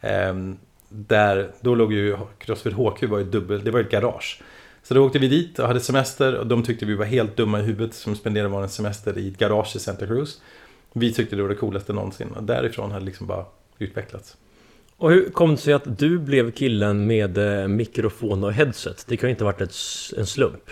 Ehm, 0.00 0.58
där, 0.88 1.50
då 1.60 1.74
låg 1.74 1.92
ju 1.92 2.16
Crossfit 2.38 2.72
HQ 2.72 3.02
var 3.02 3.18
ju 3.18 3.24
dubbel, 3.24 3.64
det 3.64 3.70
var 3.70 3.80
ett 3.80 3.90
garage. 3.90 4.42
Så 4.84 4.94
då 4.94 5.06
åkte 5.06 5.18
vi 5.18 5.28
dit 5.28 5.58
och 5.58 5.66
hade 5.66 5.80
semester 5.80 6.34
och 6.34 6.46
de 6.46 6.62
tyckte 6.62 6.86
vi 6.86 6.94
var 6.94 7.04
helt 7.04 7.36
dumma 7.36 7.60
i 7.60 7.62
huvudet 7.62 7.94
som 7.94 8.16
spenderade 8.16 8.48
vår 8.48 8.66
semester 8.66 9.18
i 9.18 9.28
ett 9.28 9.38
garage 9.38 9.76
i 9.76 9.78
Santa 9.78 10.06
Cruz. 10.06 10.40
Vi 10.92 11.12
tyckte 11.12 11.36
det 11.36 11.42
var 11.42 11.48
det 11.48 11.54
coolaste 11.54 11.92
någonsin 11.92 12.28
och 12.28 12.42
därifrån 12.42 12.90
hade 12.90 13.04
det 13.04 13.06
liksom 13.06 13.26
bara 13.26 13.44
utvecklats. 13.78 14.36
Och 14.96 15.10
hur 15.10 15.30
kom 15.30 15.50
det 15.50 15.56
sig 15.56 15.72
att 15.72 15.98
du 15.98 16.18
blev 16.18 16.50
killen 16.50 17.06
med 17.06 17.38
eh, 17.38 17.68
mikrofon 17.68 18.44
och 18.44 18.52
headset? 18.52 19.04
Det 19.08 19.16
kan 19.16 19.28
ju 19.28 19.30
inte 19.30 19.44
ha 19.44 19.52
varit 19.52 19.60
ett, 19.60 19.74
en 20.18 20.26
slump. 20.26 20.70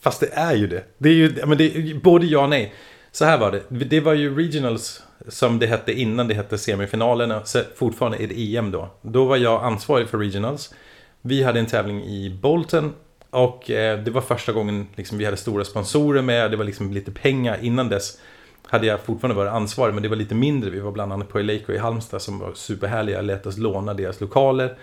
Fast 0.00 0.20
det 0.20 0.32
är 0.32 0.54
ju 0.54 0.66
det. 0.66 0.84
Det 0.98 1.08
är 1.08 1.14
ju 1.14 1.46
men 1.46 1.58
det 1.58 1.76
är, 1.76 2.00
både 2.00 2.26
ja 2.26 2.42
och 2.42 2.50
nej. 2.50 2.74
Så 3.12 3.24
här 3.24 3.38
var 3.38 3.52
det. 3.52 3.84
Det 3.84 4.00
var 4.00 4.14
ju 4.14 4.36
regionals 4.36 5.02
som 5.28 5.58
det 5.58 5.66
hette 5.66 5.92
innan 5.92 6.28
det 6.28 6.34
hette 6.34 6.58
semifinalerna. 6.58 7.44
Så 7.44 7.60
fortfarande 7.74 8.22
är 8.22 8.28
det 8.28 8.56
EM 8.56 8.70
då. 8.70 8.90
Då 9.02 9.24
var 9.24 9.36
jag 9.36 9.64
ansvarig 9.64 10.08
för 10.08 10.18
regionals. 10.18 10.74
Vi 11.22 11.42
hade 11.42 11.60
en 11.60 11.66
tävling 11.66 12.04
i 12.04 12.38
Bolton. 12.42 12.92
Och 13.32 13.70
eh, 13.70 13.98
det 13.98 14.10
var 14.10 14.20
första 14.20 14.52
gången 14.52 14.86
liksom, 14.94 15.18
vi 15.18 15.24
hade 15.24 15.36
stora 15.36 15.64
sponsorer 15.64 16.22
med. 16.22 16.50
Det 16.50 16.56
var 16.56 16.64
liksom 16.64 16.92
lite 16.92 17.10
pengar. 17.10 17.58
Innan 17.62 17.88
dess 17.88 18.18
hade 18.66 18.86
jag 18.86 19.00
fortfarande 19.00 19.36
varit 19.36 19.52
ansvarig. 19.52 19.94
Men 19.94 20.02
det 20.02 20.08
var 20.08 20.16
lite 20.16 20.34
mindre. 20.34 20.70
Vi 20.70 20.80
var 20.80 20.92
bland 20.92 21.12
annat 21.12 21.28
på 21.28 21.38
Eleiko 21.38 21.72
i 21.72 21.78
Halmstad 21.78 22.22
som 22.22 22.38
var 22.38 22.52
superhärliga. 22.54 23.20
Lät 23.20 23.46
oss 23.46 23.58
låna 23.58 23.94
deras 23.94 24.20
lokaler. 24.20 24.76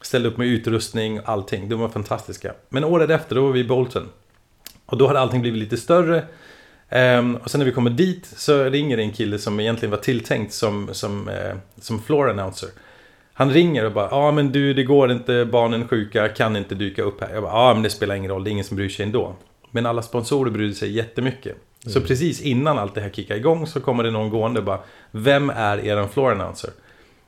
Ställde 0.00 0.28
upp 0.28 0.36
med 0.36 0.46
utrustning 0.46 1.20
och 1.20 1.28
allting. 1.28 1.68
De 1.68 1.80
var 1.80 1.88
fantastiska. 1.88 2.54
Men 2.68 2.84
året 2.84 3.10
efter 3.10 3.34
då 3.34 3.42
var 3.42 3.52
vi 3.52 3.60
i 3.60 3.64
Bolton. 3.64 4.08
Och 4.86 4.98
då 4.98 5.06
hade 5.06 5.20
allting 5.20 5.40
blivit 5.40 5.60
lite 5.60 5.76
större. 5.76 6.24
Um, 6.90 7.36
och 7.36 7.50
sen 7.50 7.58
när 7.58 7.64
vi 7.64 7.72
kommer 7.72 7.90
dit 7.90 8.26
så 8.36 8.64
ringer 8.64 8.96
det 8.96 9.02
en 9.02 9.12
kille 9.12 9.38
som 9.38 9.60
egentligen 9.60 9.90
var 9.90 9.98
tilltänkt 9.98 10.52
som, 10.52 10.88
som, 10.92 11.28
uh, 11.28 11.56
som 11.80 12.02
floor 12.02 12.30
announcer. 12.30 12.68
Han 13.38 13.50
ringer 13.50 13.84
och 13.84 13.92
bara, 13.92 14.08
ja 14.10 14.16
ah, 14.16 14.32
men 14.32 14.52
du 14.52 14.74
det 14.74 14.84
går 14.84 15.12
inte, 15.12 15.44
barnen 15.44 15.88
sjuka, 15.88 16.28
kan 16.28 16.56
inte 16.56 16.74
dyka 16.74 17.02
upp 17.02 17.20
här. 17.20 17.34
Jag 17.34 17.42
bara, 17.42 17.52
ja 17.52 17.70
ah, 17.70 17.74
men 17.74 17.82
det 17.82 17.90
spelar 17.90 18.14
ingen 18.14 18.30
roll, 18.30 18.44
det 18.44 18.50
är 18.50 18.52
ingen 18.52 18.64
som 18.64 18.76
bryr 18.76 18.88
sig 18.88 19.04
ändå. 19.04 19.36
Men 19.70 19.86
alla 19.86 20.02
sponsorer 20.02 20.50
brydde 20.50 20.74
sig 20.74 20.90
jättemycket. 20.90 21.56
Mm. 21.84 21.92
Så 21.92 22.00
precis 22.00 22.40
innan 22.40 22.78
allt 22.78 22.94
det 22.94 23.00
här 23.00 23.10
kickar 23.10 23.36
igång 23.36 23.66
så 23.66 23.80
kommer 23.80 24.04
det 24.04 24.10
någon 24.10 24.30
gående 24.30 24.60
och 24.60 24.66
bara, 24.66 24.78
vem 25.10 25.50
är 25.50 25.84
eran 25.84 26.08
floor 26.08 26.32
announcer? 26.32 26.70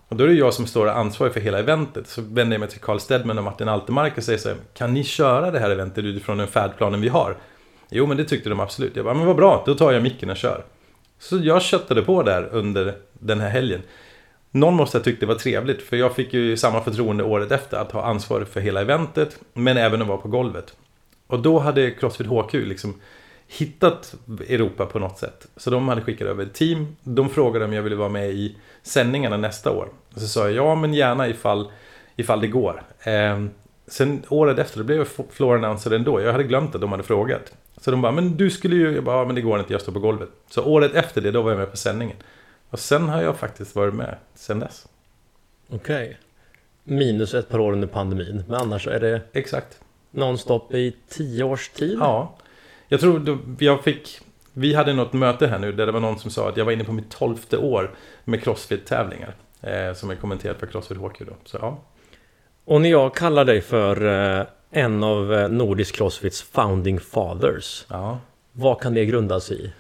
Och 0.09 0.17
då 0.17 0.25
är 0.25 0.29
det 0.29 0.35
jag 0.35 0.55
som 0.55 0.67
står 0.67 0.89
ansvarig 0.89 1.33
för 1.33 1.41
hela 1.41 1.59
eventet. 1.59 2.09
Så 2.09 2.23
vänder 2.23 2.55
jag 2.55 2.61
mig 2.61 2.69
till 2.69 2.81
Carl 2.81 3.01
Stedman 3.01 3.39
och 3.39 3.45
Martin 3.45 3.69
Altemark 3.69 4.19
och 4.19 4.25
säger 4.25 4.39
så 4.39 4.49
här, 4.49 4.59
kan 4.75 4.95
ni 4.95 5.05
köra 5.05 5.51
det 5.51 5.59
här 5.59 5.71
eventet 5.71 6.05
utifrån 6.05 6.39
den 6.39 6.47
färdplanen 6.47 7.01
vi 7.01 7.09
har? 7.09 7.37
Jo, 7.91 8.07
men 8.07 8.17
det 8.17 8.25
tyckte 8.25 8.49
de 8.49 8.61
absolut. 8.61 8.97
Jag 8.97 9.05
bara, 9.05 9.15
men 9.15 9.27
vad 9.27 9.37
bra, 9.37 9.63
då 9.67 9.75
tar 9.75 9.93
jag 9.93 10.03
micken 10.03 10.31
och 10.31 10.37
kör. 10.37 10.65
Så 11.19 11.39
jag 11.39 11.63
köttade 11.63 12.03
på 12.03 12.23
där 12.23 12.49
under 12.53 12.95
den 13.13 13.41
här 13.41 13.49
helgen. 13.49 13.83
Någon 14.51 14.75
måste 14.75 14.99
ha 14.99 15.05
tyckt 15.05 15.21
det 15.21 15.27
var 15.27 15.35
trevligt, 15.35 15.83
för 15.83 15.97
jag 15.97 16.15
fick 16.15 16.33
ju 16.33 16.57
samma 16.57 16.81
förtroende 16.81 17.25
året 17.25 17.53
efter 17.53 17.77
att 17.77 17.93
ha 17.93 18.03
ansvar 18.03 18.45
för 18.45 18.61
hela 18.61 18.81
eventet, 18.81 19.41
men 19.53 19.77
även 19.77 20.03
att 20.03 20.09
vara 20.09 20.19
på 20.19 20.29
golvet. 20.29 20.77
Och 21.27 21.43
då 21.43 21.59
hade 21.59 21.91
Crossfit 21.91 22.27
HQ 22.27 22.55
liksom 22.55 22.95
hittat 23.49 24.15
Europa 24.49 24.87
på 24.87 24.99
något 24.99 25.19
sätt. 25.19 25.47
Så 25.57 25.71
de 25.71 25.89
hade 25.89 26.01
skickat 26.01 26.29
över 26.29 26.43
ett 26.43 26.55
team. 26.55 26.97
De 27.03 27.31
frågade 27.31 27.65
om 27.65 27.73
jag 27.73 27.83
ville 27.83 27.97
vara 27.97 28.09
med 28.09 28.31
i 28.31 28.57
sändningarna 28.83 29.37
nästa 29.37 29.71
år. 29.71 29.89
Och 30.15 30.21
så 30.21 30.27
sa 30.27 30.41
jag 30.41 30.53
ja, 30.53 30.75
men 30.75 30.95
gärna 30.95 31.29
ifall, 31.29 31.71
ifall 32.17 32.41
det 32.41 32.47
går. 32.47 32.83
Eh, 33.01 33.45
sen 33.87 34.23
året 34.29 34.59
efter, 34.59 34.79
då 34.79 34.85
blev 34.85 34.99
jag 34.99 35.07
floor 35.31 35.57
announcer 35.57 35.91
ändå. 35.91 36.21
Jag 36.21 36.33
hade 36.33 36.45
glömt 36.45 36.75
att 36.75 36.81
de 36.81 36.91
hade 36.91 37.03
frågat. 37.03 37.53
Så 37.81 37.91
de 37.91 38.03
bara, 38.03 38.13
men 38.13 38.37
du 38.37 38.51
skulle 38.51 38.77
ju... 38.77 38.95
Jag 38.95 39.05
bara, 39.05 39.17
ja, 39.17 39.25
men 39.25 39.35
det 39.35 39.41
går 39.41 39.59
inte, 39.59 39.73
jag 39.73 39.83
står 39.83 39.93
på 39.93 40.01
golvet. 40.01 40.29
Så 40.51 40.65
året 40.65 40.95
efter 40.95 41.21
det, 41.21 41.31
då 41.31 41.43
var 41.43 41.51
jag 41.51 41.59
med 41.59 41.71
på 41.71 41.77
sändningen. 41.77 42.17
Och 42.71 42.79
sen 42.79 43.09
har 43.09 43.23
jag 43.23 43.37
faktiskt 43.37 43.77
varit 43.77 43.95
med 43.95 44.17
sen 44.35 44.59
dess. 44.59 44.87
Okej. 45.69 46.07
Okay. 46.07 46.15
Minus 46.85 47.35
ett 47.35 47.49
par 47.49 47.59
år 47.59 47.73
under 47.73 47.89
pandemin. 47.89 48.45
Men 48.49 48.61
annars 48.61 48.87
är 48.87 49.01
det... 49.01 49.21
Exakt. 49.33 49.81
Nonstop 50.11 50.75
i 50.75 50.97
tio 51.09 51.45
års 51.45 51.69
tid? 51.69 51.99
Ja. 52.01 52.35
Jag 52.89 53.01
tror 53.01 53.19
då, 53.19 53.39
jag 53.59 53.85
fick... 53.85 54.21
Vi 54.53 54.75
hade 54.75 54.93
något 54.93 55.13
möte 55.13 55.47
här 55.47 55.59
nu 55.59 55.73
där 55.73 55.87
det 55.87 55.93
var 55.93 56.01
någon 56.01 56.19
som 56.19 56.31
sa 56.31 56.49
att 56.49 56.57
jag 56.57 56.65
var 56.65 56.73
inne 56.73 56.85
på 56.85 56.93
mitt 56.93 57.11
tolfte 57.11 57.59
år 57.59 57.95
med 58.25 58.43
Crossfit-tävlingar. 58.43 59.35
Eh, 59.61 59.95
som 59.95 60.11
är 60.11 60.15
kommenterat 60.15 60.59
för 60.59 60.67
Crossfit 60.67 60.99
HQ 60.99 61.19
då. 61.19 61.33
Så 61.45 61.59
ja. 61.61 61.79
Och 62.65 62.81
när 62.81 62.91
jag 62.91 63.15
kallar 63.15 63.45
dig 63.45 63.61
för 63.61 64.07
eh, 64.41 64.47
en 64.71 65.05
av 65.05 65.35
eh, 65.35 65.49
Nordisk 65.49 65.95
Crossfits 65.97 66.43
founding 66.43 67.01
fathers. 67.01 67.87
Ja. 67.89 68.19
Vad 68.53 68.81
kan 68.81 68.95
det 68.95 69.05
grundas 69.05 69.51
i? 69.51 69.73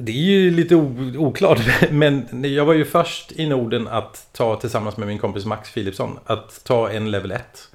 Det 0.00 0.12
är 0.12 0.16
ju 0.16 0.50
lite 0.50 0.74
oklart, 1.18 1.60
men 1.90 2.44
jag 2.54 2.64
var 2.64 2.74
ju 2.74 2.84
först 2.84 3.32
i 3.32 3.46
Norden 3.46 3.88
att 3.88 4.28
ta 4.32 4.56
tillsammans 4.60 4.96
med 4.96 5.08
min 5.08 5.18
kompis 5.18 5.44
Max 5.44 5.72
Philipsson 5.74 6.18
att 6.24 6.64
ta 6.64 6.90
en 6.90 7.10
level 7.10 7.30
1. 7.30 7.68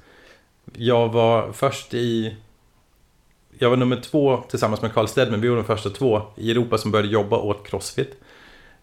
Jag 0.72 1.12
var 1.12 1.52
först 1.52 1.94
i... 1.94 2.36
Jag 3.58 3.70
var 3.70 3.76
nummer 3.76 3.96
två 3.96 4.36
tillsammans 4.48 4.82
med 4.82 4.92
Carl 4.92 5.08
Stedman, 5.08 5.40
vi 5.40 5.48
var 5.48 5.56
de 5.56 5.64
första 5.64 5.90
två 5.90 6.22
i 6.36 6.50
Europa 6.50 6.78
som 6.78 6.90
började 6.90 7.08
jobba 7.08 7.38
åt 7.38 7.66
Crossfit. 7.66 8.16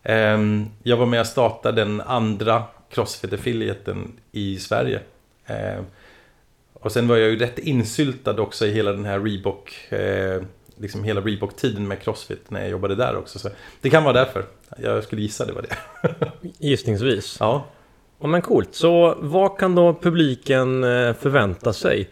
Ehm, 0.03 0.65
jag 0.83 0.97
var 0.97 1.05
med 1.05 1.19
och 1.19 1.27
startade 1.27 1.81
den 1.81 2.01
andra 2.01 2.63
Crossfit-affiliaten 2.89 4.11
i 4.31 4.57
Sverige. 4.57 4.99
Ehm, 5.45 5.85
och 6.73 6.91
sen 6.91 7.07
var 7.07 7.17
jag 7.17 7.29
ju 7.29 7.39
rätt 7.39 7.59
insyltad 7.59 8.41
också 8.41 8.65
i 8.65 8.71
hela 8.71 8.91
den 8.91 9.05
här 9.05 9.19
Reebok, 9.19 9.91
eh, 9.91 10.41
liksom 10.81 11.03
hela 11.03 11.21
Reebok-tiden 11.21 11.87
med 11.87 12.01
Crossfit 12.01 12.51
när 12.51 12.61
jag 12.61 12.69
jobbade 12.69 12.95
där 12.95 13.17
också. 13.17 13.39
Så 13.39 13.49
det 13.81 13.89
kan 13.89 14.03
vara 14.03 14.13
därför. 14.13 14.45
Jag 14.77 15.03
skulle 15.03 15.21
gissa 15.21 15.45
det 15.45 15.53
var 15.53 15.61
det. 15.61 15.77
Gissningsvis. 16.57 17.37
Ja. 17.39 17.65
Ja 18.21 18.27
men 18.27 18.41
coolt. 18.41 18.75
Så 18.75 19.17
vad 19.19 19.57
kan 19.57 19.75
då 19.75 19.93
publiken 19.93 20.83
eh, 20.83 21.13
förvänta 21.13 21.73
sig? 21.73 22.09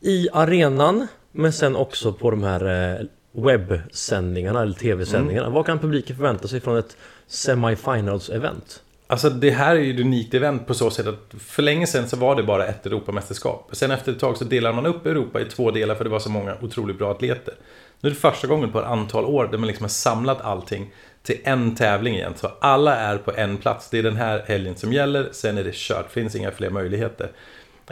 I 0.00 0.28
arenan, 0.32 1.06
men 1.32 1.52
sen 1.52 1.76
också 1.76 2.12
på 2.12 2.30
de 2.30 2.42
här 2.42 2.94
eh, 2.94 3.06
webbsändningarna 3.32 4.62
eller 4.62 4.74
tv-sändningarna. 4.74 5.46
Mm. 5.46 5.54
Vad 5.54 5.66
kan 5.66 5.78
publiken 5.78 6.16
förvänta 6.16 6.48
sig 6.48 6.60
från 6.60 6.78
ett 6.78 6.96
semifinals-event? 7.28 8.80
Alltså 9.06 9.30
det 9.30 9.50
här 9.50 9.76
är 9.76 9.80
ju 9.80 9.94
ett 9.94 10.00
unikt 10.00 10.34
event 10.34 10.66
på 10.66 10.74
så 10.74 10.90
sätt 10.90 11.06
att 11.06 11.34
för 11.38 11.62
länge 11.62 11.86
sedan 11.86 12.08
så 12.08 12.16
var 12.16 12.36
det 12.36 12.42
bara 12.42 12.66
ett 12.66 12.86
Europamästerskap. 12.86 13.68
Sen 13.72 13.90
efter 13.90 14.12
ett 14.12 14.18
tag 14.18 14.36
så 14.36 14.44
delar 14.44 14.72
man 14.72 14.86
upp 14.86 15.06
Europa 15.06 15.40
i 15.40 15.44
två 15.44 15.70
delar 15.70 15.94
för 15.94 16.04
det 16.04 16.10
var 16.10 16.18
så 16.18 16.30
många 16.30 16.56
otroligt 16.60 16.98
bra 16.98 17.10
atleter. 17.10 17.54
Nu 18.02 18.08
är 18.08 18.14
det 18.14 18.20
första 18.20 18.46
gången 18.46 18.72
på 18.72 18.78
ett 18.78 18.86
antal 18.86 19.24
år 19.24 19.48
där 19.50 19.58
man 19.58 19.66
liksom 19.66 19.84
har 19.84 19.88
samlat 19.88 20.40
allting 20.40 20.92
till 21.22 21.40
en 21.44 21.74
tävling 21.74 22.14
igen. 22.14 22.32
Så 22.36 22.50
alla 22.60 22.96
är 22.96 23.18
på 23.18 23.32
en 23.36 23.56
plats. 23.56 23.90
Det 23.90 23.98
är 23.98 24.02
den 24.02 24.16
här 24.16 24.44
helgen 24.46 24.76
som 24.76 24.92
gäller, 24.92 25.28
sen 25.32 25.58
är 25.58 25.64
det 25.64 25.74
kört. 25.74 26.10
Finns 26.10 26.34
inga 26.34 26.50
fler 26.50 26.70
möjligheter. 26.70 27.30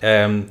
Um, 0.03 0.49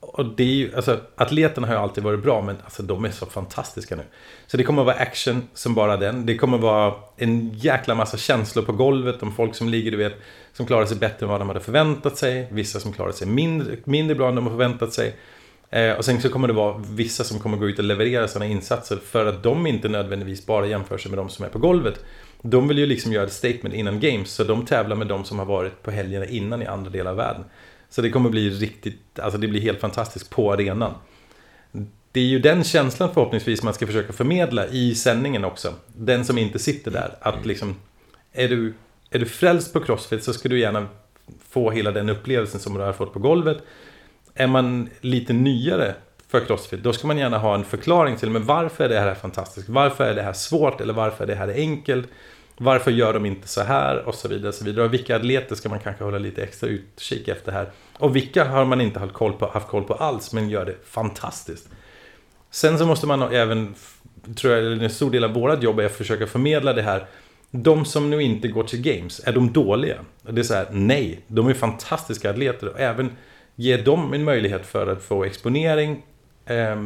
och 0.00 0.26
det 0.26 0.42
är 0.42 0.54
ju, 0.54 0.76
alltså, 0.76 1.00
atleterna 1.16 1.66
har 1.66 1.74
ju 1.74 1.80
alltid 1.80 2.04
varit 2.04 2.22
bra, 2.22 2.42
men 2.42 2.56
alltså, 2.64 2.82
de 2.82 3.04
är 3.04 3.10
så 3.10 3.26
fantastiska 3.26 3.96
nu. 3.96 4.02
Så 4.46 4.56
det 4.56 4.64
kommer 4.64 4.82
att 4.82 4.86
vara 4.86 4.96
action 4.96 5.48
som 5.54 5.74
bara 5.74 5.96
den. 5.96 6.26
Det 6.26 6.36
kommer 6.36 6.56
att 6.56 6.62
vara 6.62 6.94
en 7.16 7.50
jäkla 7.54 7.94
massa 7.94 8.16
känslor 8.16 8.62
på 8.62 8.72
golvet 8.72 9.22
om 9.22 9.32
folk 9.32 9.54
som 9.54 9.68
ligger, 9.68 9.90
du 9.90 9.96
vet, 9.96 10.14
som 10.52 10.66
klarar 10.66 10.86
sig 10.86 10.96
bättre 10.96 11.26
än 11.26 11.30
vad 11.30 11.40
de 11.40 11.48
hade 11.48 11.60
förväntat 11.60 12.16
sig. 12.16 12.48
Vissa 12.50 12.80
som 12.80 12.92
klarar 12.92 13.12
sig 13.12 13.26
mindre, 13.26 13.76
mindre 13.84 14.14
bra 14.14 14.28
än 14.28 14.34
de 14.34 14.44
har 14.44 14.50
förväntat 14.50 14.92
sig. 14.92 15.16
Eh, 15.70 15.92
och 15.92 16.04
sen 16.04 16.20
så 16.20 16.28
kommer 16.28 16.48
det 16.48 16.54
vara 16.54 16.82
vissa 16.90 17.24
som 17.24 17.38
kommer 17.38 17.56
gå 17.56 17.68
ut 17.68 17.78
och 17.78 17.84
leverera 17.84 18.28
sina 18.28 18.46
insatser 18.46 18.96
för 18.96 19.26
att 19.26 19.42
de 19.42 19.66
inte 19.66 19.88
nödvändigtvis 19.88 20.46
bara 20.46 20.66
jämför 20.66 20.98
sig 20.98 21.10
med 21.10 21.18
de 21.18 21.28
som 21.28 21.44
är 21.44 21.48
på 21.48 21.58
golvet. 21.58 22.04
De 22.42 22.68
vill 22.68 22.78
ju 22.78 22.86
liksom 22.86 23.12
göra 23.12 23.24
ett 23.24 23.32
statement 23.32 23.74
innan 23.74 24.00
games, 24.00 24.30
så 24.30 24.44
de 24.44 24.66
tävlar 24.66 24.96
med 24.96 25.06
de 25.06 25.24
som 25.24 25.38
har 25.38 25.46
varit 25.46 25.82
på 25.82 25.90
helgerna 25.90 26.26
innan 26.26 26.62
i 26.62 26.66
andra 26.66 26.90
delar 26.90 27.10
av 27.10 27.16
världen. 27.16 27.44
Så 27.90 28.02
det 28.02 28.10
kommer 28.10 28.30
bli 28.30 28.50
riktigt, 28.50 29.18
alltså 29.18 29.38
det 29.38 29.48
blir 29.48 29.60
helt 29.60 29.80
fantastiskt 29.80 30.30
på 30.30 30.52
arenan. 30.52 30.94
Det 32.12 32.20
är 32.20 32.24
ju 32.24 32.38
den 32.38 32.64
känslan 32.64 33.14
förhoppningsvis 33.14 33.62
man 33.62 33.74
ska 33.74 33.86
försöka 33.86 34.12
förmedla 34.12 34.66
i 34.66 34.94
sändningen 34.94 35.44
också. 35.44 35.74
Den 35.86 36.24
som 36.24 36.38
inte 36.38 36.58
sitter 36.58 36.90
där. 36.90 37.14
Att 37.20 37.46
liksom, 37.46 37.76
är 38.32 38.48
du, 38.48 38.74
är 39.10 39.18
du 39.18 39.26
frälst 39.26 39.72
på 39.72 39.80
Crossfit 39.80 40.24
så 40.24 40.32
ska 40.32 40.48
du 40.48 40.60
gärna 40.60 40.86
få 41.48 41.70
hela 41.70 41.90
den 41.90 42.08
upplevelsen 42.08 42.60
som 42.60 42.74
du 42.74 42.80
har 42.80 42.92
fått 42.92 43.12
på 43.12 43.18
golvet. 43.18 43.58
Är 44.34 44.46
man 44.46 44.88
lite 45.00 45.32
nyare 45.32 45.94
för 46.28 46.40
Crossfit, 46.40 46.82
då 46.82 46.92
ska 46.92 47.06
man 47.06 47.18
gärna 47.18 47.38
ha 47.38 47.54
en 47.54 47.64
förklaring 47.64 48.16
till 48.16 48.30
men 48.30 48.44
varför 48.44 48.84
är 48.84 48.88
det 48.88 49.00
här 49.00 49.14
fantastiskt? 49.14 49.68
Varför 49.68 50.04
är 50.04 50.14
det 50.14 50.22
här 50.22 50.32
svårt? 50.32 50.80
Eller 50.80 50.94
varför 50.94 51.24
är 51.24 51.28
det 51.28 51.34
här 51.34 51.54
enkelt? 51.54 52.08
Varför 52.62 52.90
gör 52.90 53.12
de 53.12 53.26
inte 53.26 53.48
så 53.48 53.62
här? 53.62 53.96
Och 53.96 54.14
så 54.14 54.28
vidare. 54.28 54.48
Och 54.48 54.54
så 54.54 54.64
vidare. 54.64 54.84
Och 54.84 54.92
vilka 54.92 55.16
atleter 55.16 55.54
ska 55.54 55.68
man 55.68 55.80
kanske 55.80 56.04
hålla 56.04 56.18
lite 56.18 56.42
extra 56.42 56.68
utkik 56.68 57.28
efter 57.28 57.52
här? 57.52 57.70
Och 57.98 58.16
vilka 58.16 58.44
har 58.44 58.64
man 58.64 58.80
inte 58.80 58.98
haft 58.98 59.12
koll 59.12 59.32
på, 59.32 59.46
haft 59.46 59.68
koll 59.68 59.84
på 59.84 59.94
alls, 59.94 60.32
men 60.32 60.50
gör 60.50 60.64
det 60.64 60.74
fantastiskt? 60.84 61.68
Sen 62.50 62.78
så 62.78 62.86
måste 62.86 63.06
man 63.06 63.22
även, 63.22 63.74
tror 64.36 64.54
jag, 64.54 64.82
en 64.82 64.90
stor 64.90 65.10
del 65.10 65.24
av 65.24 65.32
vårt 65.32 65.62
jobb 65.62 65.80
är 65.80 65.86
att 65.86 65.96
försöka 65.96 66.26
förmedla 66.26 66.72
det 66.72 66.82
här. 66.82 67.06
De 67.50 67.84
som 67.84 68.10
nu 68.10 68.22
inte 68.22 68.48
går 68.48 68.64
till 68.64 68.82
games, 68.82 69.20
är 69.24 69.32
de 69.32 69.52
dåliga? 69.52 69.96
Det 70.22 70.40
är 70.40 70.42
så 70.42 70.54
här, 70.54 70.66
nej, 70.70 71.20
de 71.26 71.48
är 71.48 71.54
fantastiska 71.54 72.30
atleter 72.30 72.68
och 72.68 72.80
även 72.80 73.10
ge 73.54 73.76
dem 73.76 74.12
en 74.14 74.24
möjlighet 74.24 74.66
för 74.66 74.86
att 74.86 75.02
få 75.02 75.24
exponering. 75.24 76.02
eh, 76.46 76.76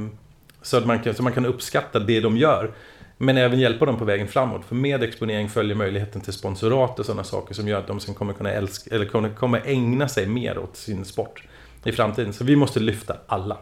Så 0.63 0.77
att 0.77 0.87
man 0.87 0.99
kan, 0.99 1.15
så 1.15 1.23
man 1.23 1.33
kan 1.33 1.47
uppskatta 1.47 1.99
det 1.99 2.21
de 2.21 2.37
gör. 2.37 2.73
Men 3.19 3.37
även 3.37 3.61
hjälpa 3.61 3.87
dem 3.87 3.99
på 3.99 4.05
vägen 4.05 4.29
framåt. 4.29 4.65
För 4.65 4.75
med 4.75 5.03
exponering 5.03 5.49
följer 5.49 5.77
möjligheten 5.77 6.21
till 6.21 6.33
sponsorat 6.33 6.99
och 6.99 7.07
sådana 7.07 7.25
saker 7.25 7.55
som 7.55 7.69
gör 7.69 7.79
att 7.79 7.87
de 7.87 8.01
sen 8.01 8.15
kommer 8.15 8.33
kunna 8.33 8.51
älska, 8.53 8.95
eller 8.95 9.07
kommer, 9.07 9.29
kommer 9.29 9.63
ägna 9.65 10.09
sig 10.09 10.27
mer 10.27 10.59
åt 10.59 10.77
sin 10.77 11.05
sport 11.05 11.43
i 11.85 11.93
framtiden. 11.93 12.33
Så 12.33 12.45
vi 12.45 12.57
måste 12.57 12.81
lyfta 12.81 13.17
alla. 13.27 13.59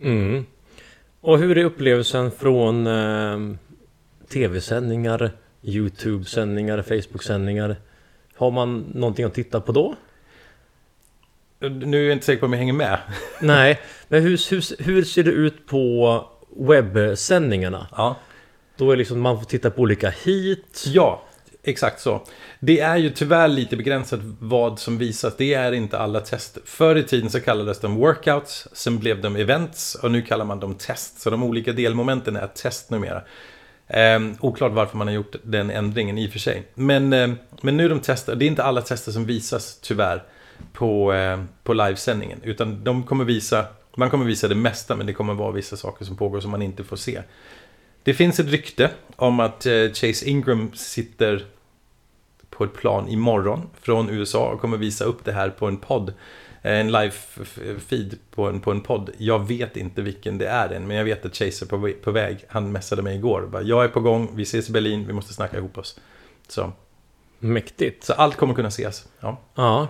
Mm. 0.00 0.46
Och 1.20 1.38
hur 1.38 1.58
är 1.58 1.64
upplevelsen 1.64 2.30
från 2.30 2.86
eh, 2.86 3.56
tv-sändningar, 4.32 5.30
YouTube-sändningar, 5.62 6.82
Facebook-sändningar? 6.82 7.76
Har 8.34 8.50
man 8.50 8.84
någonting 8.94 9.24
att 9.24 9.34
titta 9.34 9.60
på 9.60 9.72
då? 9.72 9.94
Nu 11.68 12.00
är 12.00 12.04
jag 12.04 12.12
inte 12.12 12.26
säker 12.26 12.40
på 12.40 12.46
om 12.46 12.52
jag 12.52 12.58
hänger 12.58 12.72
med. 12.72 12.98
Nej, 13.40 13.80
men 14.08 14.22
hur, 14.22 14.50
hur, 14.50 14.82
hur 14.82 15.04
ser 15.04 15.24
det 15.24 15.30
ut 15.30 15.66
på 15.66 16.24
webbsändningarna? 16.56 17.86
Ja. 17.96 18.16
Då 18.76 18.90
är 18.90 18.96
liksom 18.96 19.20
man 19.20 19.38
får 19.38 19.44
titta 19.44 19.70
på 19.70 19.82
olika 19.82 20.10
hit. 20.10 20.84
Ja, 20.86 21.22
exakt 21.62 22.00
så. 22.00 22.22
Det 22.60 22.80
är 22.80 22.96
ju 22.96 23.10
tyvärr 23.10 23.48
lite 23.48 23.76
begränsat 23.76 24.20
vad 24.38 24.78
som 24.78 24.98
visas. 24.98 25.36
Det 25.36 25.54
är 25.54 25.72
inte 25.72 25.98
alla 25.98 26.20
tester. 26.20 26.62
Förr 26.66 26.96
i 26.96 27.02
tiden 27.02 27.30
så 27.30 27.40
kallades 27.40 27.80
de 27.80 27.96
workouts, 27.96 28.68
sen 28.72 28.98
blev 28.98 29.20
de 29.20 29.36
events 29.36 29.94
och 29.94 30.10
nu 30.10 30.22
kallar 30.22 30.44
man 30.44 30.60
dem 30.60 30.74
test. 30.74 31.20
Så 31.20 31.30
de 31.30 31.42
olika 31.42 31.72
delmomenten 31.72 32.36
är 32.36 32.46
test 32.46 32.90
numera. 32.90 33.22
Eh, 33.86 34.20
oklart 34.40 34.72
varför 34.72 34.96
man 34.96 35.06
har 35.06 35.14
gjort 35.14 35.36
den 35.42 35.70
ändringen 35.70 36.18
i 36.18 36.28
och 36.28 36.32
för 36.32 36.38
sig. 36.38 36.62
Men, 36.74 37.12
eh, 37.12 37.30
men 37.60 37.76
nu 37.76 37.88
de 37.88 38.00
tester, 38.00 38.34
det 38.34 38.44
är 38.44 38.46
inte 38.46 38.62
alla 38.64 38.82
tester 38.82 39.12
som 39.12 39.26
visas 39.26 39.78
tyvärr 39.82 40.22
på, 40.72 41.12
eh, 41.12 41.44
på 41.62 41.72
livesändningen. 41.72 42.40
Utan 42.42 42.84
de 42.84 43.02
kommer 43.02 43.24
visa, 43.24 43.66
man 43.96 44.10
kommer 44.10 44.24
visa 44.24 44.48
det 44.48 44.54
mesta 44.54 44.96
men 44.96 45.06
det 45.06 45.12
kommer 45.12 45.34
vara 45.34 45.52
vissa 45.52 45.76
saker 45.76 46.04
som 46.04 46.16
pågår 46.16 46.40
som 46.40 46.50
man 46.50 46.62
inte 46.62 46.84
får 46.84 46.96
se. 46.96 47.22
Det 48.02 48.14
finns 48.14 48.40
ett 48.40 48.48
rykte 48.48 48.90
om 49.16 49.40
att 49.40 49.66
eh, 49.66 49.92
Chase 49.92 50.28
Ingram 50.28 50.70
sitter 50.74 51.44
på 52.50 52.64
ett 52.64 52.74
plan 52.74 53.08
imorgon 53.08 53.70
från 53.80 54.10
USA 54.10 54.48
och 54.48 54.60
kommer 54.60 54.76
visa 54.76 55.04
upp 55.04 55.24
det 55.24 55.32
här 55.32 55.50
på 55.50 55.66
en 55.66 55.76
podd. 55.76 56.12
Eh, 56.62 56.72
en 56.72 56.90
live-feed 56.90 58.16
på 58.30 58.48
en, 58.48 58.60
på 58.60 58.70
en 58.70 58.80
podd. 58.80 59.10
Jag 59.18 59.48
vet 59.48 59.76
inte 59.76 60.02
vilken 60.02 60.38
det 60.38 60.48
är 60.48 60.68
än, 60.68 60.86
men 60.86 60.96
jag 60.96 61.04
vet 61.04 61.24
att 61.24 61.36
Chase 61.36 61.64
är 61.64 61.66
på, 61.66 61.92
på 62.02 62.10
väg. 62.10 62.44
Han 62.48 62.72
messade 62.72 63.02
mig 63.02 63.16
igår. 63.16 63.48
Bara, 63.52 63.62
jag 63.62 63.84
är 63.84 63.88
på 63.88 64.00
gång, 64.00 64.30
vi 64.34 64.42
ses 64.42 64.68
i 64.68 64.72
Berlin, 64.72 65.06
vi 65.06 65.12
måste 65.12 65.34
snacka 65.34 65.58
ihop 65.58 65.78
oss. 65.78 66.00
Så, 66.48 66.72
Mäktigt. 67.38 68.04
så 68.04 68.12
allt 68.12 68.36
kommer 68.36 68.54
kunna 68.54 68.68
ses. 68.68 69.08
Ja. 69.20 69.36
Ja. 69.54 69.88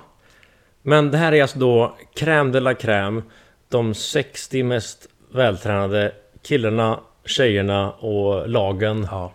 Men 0.82 1.10
det 1.10 1.18
här 1.18 1.32
är 1.32 1.42
alltså 1.42 1.58
då 1.58 1.96
crème 2.14 2.52
de 2.52 2.60
la 2.60 2.72
crème. 2.72 3.22
De 3.68 3.94
60 3.94 4.62
mest 4.62 5.08
vältränade 5.32 6.12
killarna, 6.42 7.00
tjejerna 7.24 7.92
och 7.92 8.48
lagen 8.48 9.08
Ja. 9.10 9.32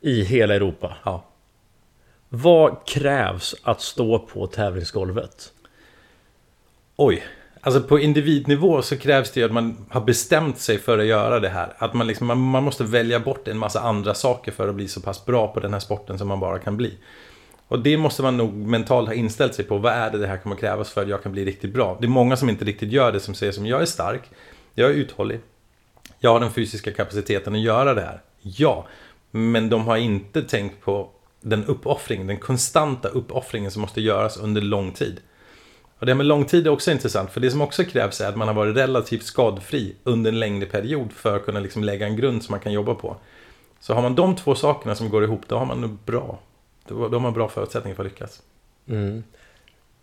i 0.00 0.22
hela 0.24 0.54
Europa. 0.54 0.96
ja. 1.04 1.24
Vad 2.28 2.86
krävs 2.86 3.54
att 3.62 3.80
stå 3.80 4.18
på 4.18 4.46
tävlingsgolvet? 4.46 5.52
Oj. 6.96 7.22
Alltså 7.60 7.80
på 7.82 7.98
individnivå 7.98 8.82
så 8.82 8.96
krävs 8.96 9.30
det 9.30 9.40
ju 9.40 9.46
att 9.46 9.52
man 9.52 9.86
har 9.90 10.00
bestämt 10.00 10.58
sig 10.58 10.78
för 10.78 10.98
att 10.98 11.04
göra 11.04 11.40
det 11.40 11.48
här. 11.48 11.74
Att 11.78 11.94
man, 11.94 12.06
liksom, 12.06 12.26
man, 12.26 12.38
man 12.38 12.62
måste 12.62 12.84
välja 12.84 13.20
bort 13.20 13.48
en 13.48 13.58
massa 13.58 13.80
andra 13.80 14.14
saker 14.14 14.52
för 14.52 14.68
att 14.68 14.74
bli 14.74 14.88
så 14.88 15.00
pass 15.00 15.24
bra 15.26 15.48
på 15.48 15.60
den 15.60 15.72
här 15.72 15.80
sporten 15.80 16.18
som 16.18 16.28
man 16.28 16.40
bara 16.40 16.58
kan 16.58 16.76
bli. 16.76 16.98
Och 17.70 17.78
det 17.78 17.96
måste 17.96 18.22
man 18.22 18.36
nog 18.36 18.54
mentalt 18.54 19.08
ha 19.08 19.14
inställt 19.14 19.54
sig 19.54 19.64
på. 19.64 19.78
Vad 19.78 19.92
är 19.92 20.10
det 20.10 20.18
det 20.18 20.26
här 20.26 20.36
kommer 20.36 20.56
krävas 20.56 20.90
för 20.90 21.02
att 21.02 21.08
jag 21.08 21.22
kan 21.22 21.32
bli 21.32 21.44
riktigt 21.44 21.72
bra? 21.72 21.96
Det 22.00 22.06
är 22.06 22.08
många 22.08 22.36
som 22.36 22.48
inte 22.48 22.64
riktigt 22.64 22.92
gör 22.92 23.12
det 23.12 23.20
som 23.20 23.34
säger 23.34 23.52
som 23.52 23.66
jag 23.66 23.82
är 23.82 23.86
stark, 23.86 24.22
jag 24.74 24.90
är 24.90 24.94
uthållig, 24.94 25.40
jag 26.18 26.32
har 26.32 26.40
den 26.40 26.50
fysiska 26.50 26.92
kapaciteten 26.92 27.54
att 27.54 27.60
göra 27.60 27.94
det 27.94 28.00
här. 28.00 28.22
Ja, 28.42 28.86
men 29.30 29.68
de 29.68 29.86
har 29.86 29.96
inte 29.96 30.42
tänkt 30.42 30.80
på 30.84 31.10
den 31.40 31.64
uppoffringen, 31.64 32.26
den 32.26 32.38
konstanta 32.38 33.08
uppoffringen 33.08 33.70
som 33.70 33.82
måste 33.82 34.00
göras 34.00 34.36
under 34.36 34.60
lång 34.60 34.92
tid. 34.92 35.20
Och 35.98 36.06
det 36.06 36.12
här 36.12 36.16
med 36.16 36.26
lång 36.26 36.44
tid 36.44 36.66
är 36.66 36.70
också 36.70 36.90
intressant, 36.90 37.30
för 37.30 37.40
det 37.40 37.50
som 37.50 37.60
också 37.60 37.84
krävs 37.84 38.20
är 38.20 38.28
att 38.28 38.36
man 38.36 38.48
har 38.48 38.54
varit 38.54 38.76
relativt 38.76 39.22
skadfri 39.22 39.94
under 40.04 40.32
en 40.32 40.38
längre 40.40 40.66
period 40.66 41.12
för 41.12 41.36
att 41.36 41.44
kunna 41.44 41.60
liksom 41.60 41.84
lägga 41.84 42.06
en 42.06 42.16
grund 42.16 42.42
som 42.42 42.52
man 42.52 42.60
kan 42.60 42.72
jobba 42.72 42.94
på. 42.94 43.16
Så 43.80 43.94
har 43.94 44.02
man 44.02 44.14
de 44.14 44.36
två 44.36 44.54
sakerna 44.54 44.94
som 44.94 45.10
går 45.10 45.24
ihop, 45.24 45.42
då 45.46 45.58
har 45.58 45.66
man 45.66 45.80
det 45.80 45.88
bra. 46.06 46.38
Då 46.90 47.08
då 47.08 47.16
har 47.16 47.20
man 47.20 47.32
bra 47.32 47.48
förutsättningar 47.48 47.96
för 47.96 48.04
att 48.04 48.10
lyckas. 48.10 48.42
Mm. 48.88 49.24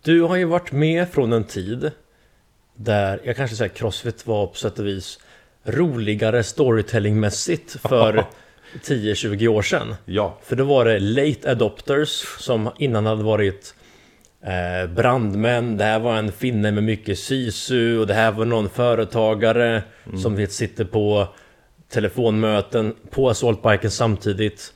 Du 0.02 0.22
har 0.22 0.36
ju 0.36 0.44
varit 0.44 0.72
med 0.72 1.08
från 1.08 1.32
en 1.32 1.44
tid 1.44 1.90
där, 2.74 3.20
jag 3.24 3.36
kanske 3.36 3.56
säger 3.56 3.74
Crossfit 3.74 4.26
var 4.26 4.46
på 4.46 4.54
sätt 4.54 4.78
och 4.78 4.86
vis 4.86 5.18
roligare 5.64 6.42
storytellingmässigt 6.42 7.76
för 7.80 8.24
10-20 8.84 9.48
år 9.48 9.62
sedan. 9.62 9.94
Ja, 10.04 10.38
För 10.42 10.56
då 10.56 10.64
var 10.64 10.84
det 10.84 10.98
late 10.98 11.50
adopters 11.50 12.24
som 12.38 12.70
innan 12.78 13.06
hade 13.06 13.22
varit 13.22 13.74
eh, 14.42 14.90
brandmän. 14.90 15.76
Det 15.76 15.84
här 15.84 15.98
var 15.98 16.16
en 16.16 16.32
finne 16.32 16.70
med 16.72 16.84
mycket 16.84 17.18
sisu 17.18 17.98
och 17.98 18.06
det 18.06 18.14
här 18.14 18.32
var 18.32 18.44
någon 18.44 18.68
företagare 18.68 19.82
som 20.22 20.36
vet 20.36 20.52
sitter 20.52 20.84
på 20.84 21.28
telefonmöten 21.88 22.94
på 23.10 23.28
assaultbiken 23.30 23.90
samtidigt. 23.90 24.72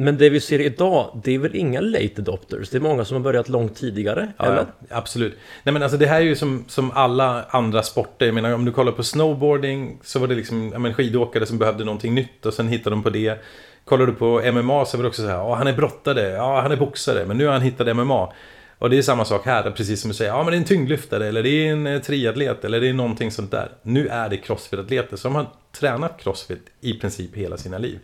Men 0.00 0.18
det 0.18 0.30
vi 0.30 0.40
ser 0.40 0.60
idag, 0.60 1.20
det 1.24 1.34
är 1.34 1.38
väl 1.38 1.56
inga 1.56 1.80
late 1.80 2.14
adopters? 2.18 2.70
Det 2.70 2.78
är 2.78 2.80
många 2.80 3.04
som 3.04 3.14
har 3.14 3.22
börjat 3.22 3.48
långt 3.48 3.76
tidigare, 3.76 4.32
ja, 4.36 4.44
eller? 4.44 4.66
absolut. 4.90 5.38
Nej 5.62 5.72
men 5.72 5.82
alltså 5.82 5.98
det 5.98 6.06
här 6.06 6.20
är 6.20 6.24
ju 6.24 6.36
som, 6.36 6.64
som 6.68 6.90
alla 6.90 7.44
andra 7.50 7.82
sporter. 7.82 8.26
Jag 8.26 8.34
menar 8.34 8.52
om 8.52 8.64
du 8.64 8.72
kollar 8.72 8.92
på 8.92 9.02
snowboarding 9.02 9.98
så 10.02 10.18
var 10.18 10.26
det 10.26 10.34
liksom 10.34 10.68
men 10.68 10.94
skidåkare 10.94 11.46
som 11.46 11.58
behövde 11.58 11.84
någonting 11.84 12.14
nytt 12.14 12.46
och 12.46 12.54
sen 12.54 12.68
hittade 12.68 12.96
de 12.96 13.02
på 13.02 13.10
det. 13.10 13.42
Kollar 13.84 14.06
du 14.06 14.12
på 14.12 14.52
MMA 14.52 14.84
så 14.84 14.96
var 14.96 15.02
det 15.02 15.08
också 15.08 15.22
så 15.22 15.28
här, 15.28 15.34
ja 15.34 15.54
han 15.54 15.66
är 15.66 15.72
brottare, 15.72 16.28
ja 16.28 16.60
han 16.60 16.72
är 16.72 16.76
boxare, 16.76 17.26
men 17.26 17.38
nu 17.38 17.46
har 17.46 17.52
han 17.52 17.62
hittat 17.62 17.96
MMA. 17.96 18.32
Och 18.78 18.90
det 18.90 18.98
är 18.98 19.02
samma 19.02 19.24
sak 19.24 19.46
här, 19.46 19.70
precis 19.70 20.00
som 20.00 20.08
du 20.08 20.14
säger, 20.14 20.30
ja 20.30 20.42
men 20.42 20.50
det 20.50 20.56
är 20.56 20.58
en 20.58 20.64
tyngdlyftare 20.64 21.26
eller 21.26 21.42
det 21.42 21.50
är 21.50 21.72
en 21.72 21.86
eh, 21.86 22.00
triatlet 22.00 22.64
eller 22.64 22.80
det 22.80 22.88
är 22.88 22.92
någonting 22.92 23.30
sånt 23.30 23.50
där. 23.50 23.72
Nu 23.82 24.08
är 24.08 24.28
det 24.28 24.36
crossfit-atleter 24.36 25.16
som 25.16 25.34
har 25.34 25.46
tränat 25.72 26.20
crossfit 26.20 26.66
i 26.80 26.92
princip 26.92 27.36
hela 27.36 27.56
sina 27.56 27.78
liv. 27.78 27.98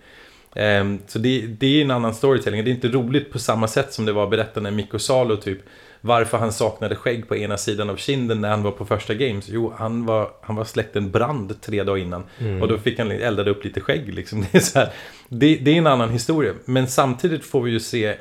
Ehm, 0.57 0.99
Så 1.07 1.19
det, 1.19 1.47
det 1.47 1.67
är 1.67 1.83
en 1.83 1.91
annan 1.91 2.15
storytelling. 2.15 2.65
Det 2.65 2.71
är 2.71 2.75
inte 2.75 2.89
roligt 2.89 3.33
på 3.33 3.39
samma 3.39 3.69
sätt 3.69 3.93
som 3.93 4.05
det 4.05 4.13
var 4.13 4.25
att 4.25 4.31
berätta 4.31 4.61
när 4.61 4.71
Mikko 4.71 4.99
Salo 4.99 5.37
typ 5.37 5.59
varför 6.01 6.39
han 6.39 6.53
saknade 6.53 6.97
skägg 6.97 7.29
på 7.29 7.37
ena 7.37 7.57
sidan 7.57 7.91
av 7.91 7.97
kinden 7.97 8.41
när 8.41 8.49
han 8.51 8.63
var 8.63 8.71
på 8.71 8.85
första 8.85 9.15
games. 9.15 9.49
Jo, 9.49 9.73
han 9.77 10.07
var, 10.07 10.31
han 10.43 10.57
var 10.57 10.65
släckt 10.65 10.97
en 10.97 11.11
brand 11.11 11.61
tre 11.61 11.83
dagar 11.83 12.03
innan. 12.03 12.23
Och 12.63 12.69
då 12.69 12.79
fick 12.79 12.99
han 12.99 13.11
eldade 13.11 13.51
upp 13.51 13.65
lite 13.65 13.81
skägg 13.81 14.15
liksom. 14.15 14.41
Det 14.53 14.59
är, 14.59 14.61
så 14.63 14.79
här, 14.79 14.93
det, 15.29 15.57
det 15.57 15.71
är 15.71 15.79
en 15.79 15.87
annan 15.87 16.11
historia. 16.11 16.53
Men 16.65 16.87
samtidigt 16.87 17.45
får 17.45 17.63
vi 17.63 17.71
ju 17.71 17.81
se 17.81 18.15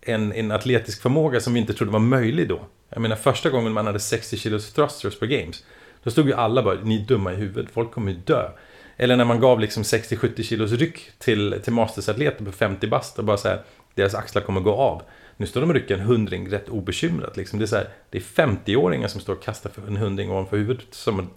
en, 0.00 0.32
en 0.32 0.50
atletisk 0.52 1.02
förmåga 1.02 1.40
som 1.40 1.54
vi 1.54 1.60
inte 1.60 1.74
trodde 1.74 1.92
var 1.92 2.00
möjlig 2.00 2.48
då. 2.48 2.60
Jag 2.90 3.02
menar 3.02 3.16
första 3.16 3.50
gången 3.50 3.72
man 3.72 3.86
hade 3.86 4.00
60 4.00 4.36
kilos 4.36 4.72
thrusters 4.72 5.18
på 5.18 5.26
games. 5.26 5.64
Då 6.02 6.10
stod 6.10 6.26
ju 6.26 6.34
alla 6.34 6.62
bara, 6.62 6.74
ni 6.82 7.02
är 7.02 7.06
dumma 7.06 7.32
i 7.32 7.36
huvudet, 7.36 7.70
folk 7.72 7.90
kommer 7.92 8.12
ju 8.12 8.18
dö. 8.18 8.48
Eller 8.96 9.16
när 9.16 9.24
man 9.24 9.40
gav 9.40 9.60
liksom 9.60 9.82
60-70 9.82 10.42
kilos 10.42 10.72
ryck 10.72 11.10
till, 11.18 11.60
till 11.64 11.72
mastersatleter 11.72 12.44
på 12.44 12.52
50 12.52 12.86
bast 12.86 13.18
och 13.18 13.24
bara 13.24 13.36
så 13.36 13.48
här, 13.48 13.62
deras 13.94 14.14
axlar 14.14 14.42
kommer 14.42 14.60
gå 14.60 14.74
av. 14.74 15.02
Nu 15.36 15.46
står 15.46 15.60
de 15.60 15.70
och 15.70 15.74
rycker 15.74 15.94
en 15.94 16.00
hundring 16.00 16.50
rätt 16.50 16.68
obekymrat. 16.68 17.36
Liksom. 17.36 17.58
Det, 17.58 17.64
är 17.64 17.66
så 17.66 17.76
här, 17.76 17.88
det 18.10 18.18
är 18.18 18.22
50-åringar 18.22 19.08
som 19.08 19.20
står 19.20 19.32
och 19.32 19.42
kastar 19.42 19.70
för 19.70 19.86
en 19.86 19.96
hundring 19.96 20.30
ovanför 20.30 20.56
huvudet 20.56 20.86
som 20.90 21.18
en, 21.18 21.28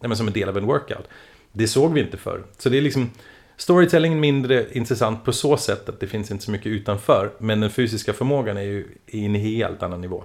nej, 0.00 0.08
men 0.08 0.16
som 0.16 0.26
en 0.26 0.32
del 0.32 0.48
av 0.48 0.58
en 0.58 0.66
workout. 0.66 1.08
Det 1.52 1.68
såg 1.68 1.92
vi 1.92 2.00
inte 2.00 2.16
förr. 2.16 2.42
Så 2.58 2.68
det 2.68 2.78
är 2.78 2.82
liksom 2.82 3.10
storytelling 3.56 4.20
mindre 4.20 4.66
intressant 4.72 5.24
på 5.24 5.32
så 5.32 5.56
sätt 5.56 5.88
att 5.88 6.00
det 6.00 6.06
finns 6.06 6.30
inte 6.30 6.44
så 6.44 6.50
mycket 6.50 6.66
utanför. 6.66 7.32
Men 7.38 7.60
den 7.60 7.70
fysiska 7.70 8.12
förmågan 8.12 8.56
är 8.56 8.62
ju 8.62 8.88
i 9.06 9.24
en 9.24 9.34
helt 9.34 9.82
annan 9.82 10.00
nivå. 10.00 10.24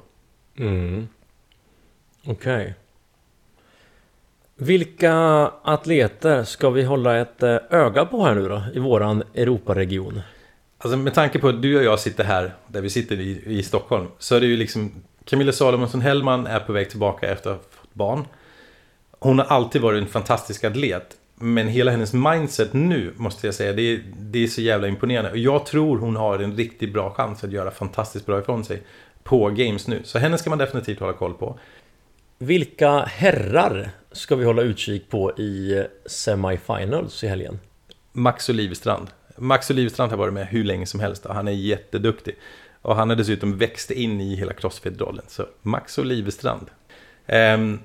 Mm. 0.58 1.08
Okej. 2.26 2.76
Vilka 4.64 5.14
atleter 5.64 6.44
ska 6.44 6.70
vi 6.70 6.84
hålla 6.84 7.18
ett 7.18 7.44
eh, 7.44 7.58
öga 7.70 8.06
på 8.06 8.26
här 8.26 8.36
nu 8.36 8.48
då 8.48 8.64
i 8.74 8.80
våran 8.80 9.24
Europaregion? 9.34 10.22
Alltså 10.78 10.98
med 10.98 11.14
tanke 11.14 11.40
på 11.40 11.48
att 11.48 11.62
du 11.62 11.78
och 11.78 11.84
jag 11.84 12.00
sitter 12.00 12.24
här, 12.24 12.54
där 12.68 12.82
vi 12.82 12.90
sitter 12.90 13.20
i, 13.20 13.42
i 13.46 13.64
Stockholm, 13.64 14.08
så 14.20 14.36
är 14.36 14.40
det 14.40 14.46
ju 14.46 14.58
liksom 14.58 14.92
Camilla 15.26 15.52
Salomonsson 15.52 16.02
Hellman 16.02 16.48
är 16.48 16.60
på 16.60 16.74
väg 16.74 16.90
tillbaka 16.90 17.28
efter 17.28 17.50
att 17.50 17.56
ha 17.56 17.64
fått 17.64 17.94
barn. 17.94 18.26
Hon 19.20 19.40
har 19.40 19.46
alltid 19.46 19.82
varit 19.82 20.04
en 20.04 20.10
fantastisk 20.10 20.64
atlet. 20.64 21.18
Men 21.36 21.68
hela 21.68 21.92
hennes 21.92 22.14
mindset 22.14 22.74
nu, 22.74 23.14
måste 23.16 23.48
jag 23.48 23.54
säga, 23.54 23.74
det 23.74 23.82
är, 23.82 24.02
det 24.20 24.44
är 24.44 24.48
så 24.48 24.62
jävla 24.62 24.88
imponerande. 24.88 25.32
Och 25.32 25.38
jag 25.38 25.66
tror 25.66 25.98
hon 25.98 26.16
har 26.16 26.40
en 26.40 26.58
riktigt 26.58 26.94
bra 26.94 27.14
chans 27.14 27.44
att 27.44 27.52
göra 27.52 27.72
fantastiskt 27.72 28.26
bra 28.26 28.40
ifrån 28.40 28.64
sig 28.64 28.82
på 29.24 29.50
Games 29.50 29.88
nu. 29.88 30.02
Så 30.04 30.20
henne 30.20 30.38
ska 30.38 30.50
man 30.50 30.60
definitivt 30.60 31.00
hålla 31.00 31.14
koll 31.14 31.34
på. 31.34 31.60
Vilka 32.44 33.00
herrar 33.00 33.90
ska 34.12 34.36
vi 34.36 34.46
hålla 34.46 34.62
utkik 34.62 35.10
på 35.10 35.32
i 35.32 35.84
semifinals 36.06 37.24
i 37.24 37.28
helgen? 37.28 37.60
Max 38.12 38.50
Olivstrand. 38.50 39.08
Max 39.38 39.72
Olivstrand 39.72 40.12
har 40.12 40.18
varit 40.18 40.34
med 40.34 40.48
hur 40.48 40.64
länge 40.64 40.86
som 40.86 41.00
helst 41.00 41.26
och 41.26 41.36
han 41.36 41.48
är 41.48 41.52
jätteduktig. 41.52 42.36
Och 42.82 42.96
han 42.96 43.10
har 43.10 43.16
dessutom 43.16 43.58
växt 43.58 43.92
in 43.92 44.22
i 44.22 44.36
hela 44.36 44.54
Crossfit-rollen. 44.54 45.26
Så 45.28 45.46
Max 45.62 45.98
Olivstrand. 45.98 46.68
Ehm, 47.26 47.80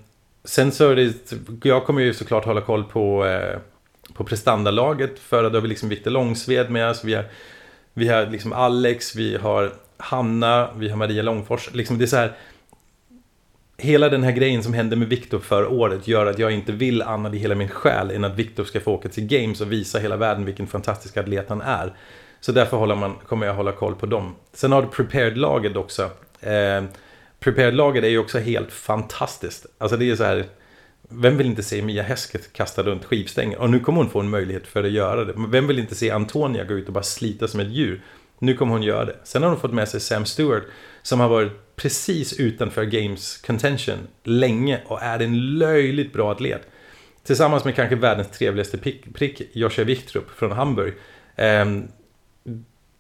sen 0.45 0.73
så 0.73 0.90
är 0.90 0.97
det, 0.97 1.33
jag 1.62 1.85
kommer 1.85 2.03
ju 2.03 2.14
såklart 2.14 2.45
hålla 2.45 2.61
koll 2.61 2.85
på, 2.85 3.27
eh, 3.27 3.59
på 4.14 4.25
prestandalaget. 4.25 5.19
För 5.19 5.42
då 5.42 5.57
har 5.57 5.62
vi 5.62 5.69
liksom 5.69 5.88
Viktor 5.88 6.11
Långsved 6.11 6.71
med 6.71 6.90
oss. 6.90 7.05
Vi 7.05 7.14
har, 7.14 7.25
vi 7.95 8.09
har 8.09 8.27
liksom 8.27 8.53
Alex, 8.53 9.16
vi 9.16 9.37
har 9.37 9.73
Hanna, 9.97 10.71
vi 10.77 10.88
har 10.88 10.97
Maria 10.97 11.23
Långfors. 11.23 11.75
Liksom 11.75 11.99
det 11.99 12.05
är 12.05 12.07
så 12.07 12.16
här, 12.16 12.37
hela 13.78 14.08
den 14.08 14.22
här 14.22 14.32
grejen 14.32 14.62
som 14.62 14.74
hände 14.74 14.96
med 14.96 15.08
Viktor 15.08 15.38
förra 15.38 15.68
året 15.68 16.08
gör 16.08 16.26
att 16.26 16.38
jag 16.38 16.52
inte 16.52 16.72
vill 16.72 17.02
annat 17.02 17.34
i 17.34 17.38
hela 17.38 17.54
min 17.54 17.68
själ 17.68 18.10
än 18.10 18.24
att 18.24 18.36
Viktor 18.36 18.64
ska 18.64 18.80
få 18.80 18.92
åka 18.92 19.08
till 19.08 19.26
Games 19.26 19.60
och 19.60 19.72
visa 19.72 19.98
hela 19.98 20.16
världen 20.16 20.44
vilken 20.44 20.66
fantastisk 20.66 21.16
atlet 21.16 21.48
han 21.48 21.60
är. 21.60 21.96
Så 22.40 22.52
därför 22.52 22.76
håller 22.76 22.94
man, 22.94 23.14
kommer 23.26 23.46
jag 23.46 23.54
hålla 23.54 23.72
koll 23.72 23.94
på 23.94 24.06
dem. 24.06 24.34
Sen 24.52 24.72
har 24.72 24.82
du 24.82 24.88
Prepared-laget 24.88 25.76
också. 25.76 26.02
Eh, 26.40 26.84
Prepared-laget 27.40 28.04
är 28.04 28.08
ju 28.08 28.18
också 28.18 28.38
helt 28.38 28.72
fantastiskt. 28.72 29.66
Alltså 29.78 29.96
det 29.96 30.10
är 30.10 30.16
så 30.16 30.24
här... 30.24 30.44
Vem 31.08 31.36
vill 31.36 31.46
inte 31.46 31.62
se 31.62 31.82
Mia 31.82 32.02
Häsket 32.02 32.52
kasta 32.52 32.82
runt 32.82 33.04
skivstänger? 33.04 33.58
Och 33.58 33.70
nu 33.70 33.80
kommer 33.80 33.98
hon 33.98 34.10
få 34.10 34.20
en 34.20 34.30
möjlighet 34.30 34.66
för 34.66 34.84
att 34.84 34.90
göra 34.90 35.24
det. 35.24 35.32
Men 35.36 35.50
vem 35.50 35.66
vill 35.66 35.78
inte 35.78 35.94
se 35.94 36.10
Antonia 36.10 36.64
gå 36.64 36.74
ut 36.74 36.86
och 36.86 36.92
bara 36.92 37.04
slita 37.04 37.48
som 37.48 37.60
ett 37.60 37.68
djur? 37.68 38.02
Nu 38.38 38.55
kommer 38.55 38.72
hon 38.72 38.83
göra 38.83 39.05
det. 39.05 39.16
Sen 39.25 39.42
har 39.42 39.51
hon 39.51 39.61
fått 39.61 39.72
med 39.72 39.88
sig 39.88 40.01
Sam 40.01 40.25
Stewart 40.25 40.62
som 41.03 41.20
har 41.20 41.29
varit 41.29 41.77
precis 41.77 42.33
utanför 42.40 42.85
Games 42.85 43.37
Contention 43.37 43.99
länge 44.25 44.81
och 44.87 45.03
är 45.03 45.22
en 45.22 45.59
löjligt 45.59 46.12
bra 46.12 46.33
atlet. 46.33 46.62
Tillsammans 47.25 47.64
med 47.64 47.75
kanske 47.75 47.96
världens 47.96 48.31
trevligaste 48.31 48.79
prick, 48.79 49.14
prick 49.14 49.42
Joshua 49.53 49.85
Wichtrup 49.85 50.31
från 50.31 50.53
Hamburg. 50.53 50.94
Ehm, 51.37 51.88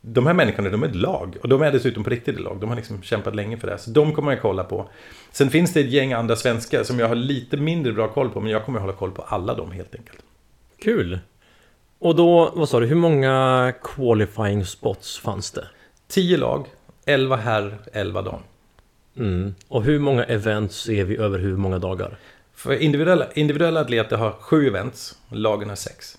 de 0.00 0.26
här 0.26 0.34
människorna, 0.34 0.68
de 0.68 0.82
är 0.82 0.88
ett 0.88 0.96
lag. 0.96 1.36
Och 1.42 1.48
de 1.48 1.62
är 1.62 1.72
dessutom 1.72 2.04
på 2.04 2.10
riktigt 2.10 2.34
ett 2.34 2.40
lag. 2.40 2.60
De 2.60 2.68
har 2.68 2.76
liksom 2.76 3.02
kämpat 3.02 3.34
länge 3.34 3.56
för 3.56 3.66
det. 3.66 3.78
Så 3.78 3.90
de 3.90 4.12
kommer 4.12 4.32
jag 4.32 4.42
kolla 4.42 4.64
på. 4.64 4.90
Sen 5.32 5.50
finns 5.50 5.72
det 5.72 5.80
ett 5.80 5.90
gäng 5.90 6.12
andra 6.12 6.36
svenskar 6.36 6.82
som 6.82 6.98
jag 6.98 7.08
har 7.08 7.14
lite 7.14 7.56
mindre 7.56 7.92
bra 7.92 8.08
koll 8.08 8.30
på. 8.30 8.40
Men 8.40 8.52
jag 8.52 8.64
kommer 8.64 8.80
hålla 8.80 8.92
koll 8.92 9.10
på 9.10 9.22
alla 9.22 9.54
dem 9.54 9.70
helt 9.70 9.94
enkelt. 9.94 10.18
Kul! 10.82 11.18
Och 11.98 12.16
då, 12.16 12.52
vad 12.54 12.68
sa 12.68 12.80
du, 12.80 12.86
hur 12.86 12.96
många 12.96 13.72
qualifying 13.82 14.64
spots 14.64 15.18
fanns 15.18 15.50
det? 15.50 15.68
10 16.08 16.36
lag, 16.36 16.66
11 17.06 17.36
herr, 17.36 17.78
11 17.92 18.22
dam. 18.22 18.40
Mm. 19.16 19.54
Och 19.68 19.84
hur 19.84 19.98
många 19.98 20.24
events 20.24 20.76
ser 20.76 21.04
vi 21.04 21.16
över 21.16 21.38
hur 21.38 21.56
många 21.56 21.78
dagar? 21.78 22.18
För 22.54 22.74
individuella, 22.74 23.32
individuella 23.34 23.80
atleter 23.80 24.16
har 24.16 24.30
7 24.30 24.66
events, 24.66 25.18
lagen 25.28 25.68
har 25.68 25.76
6. 25.76 26.18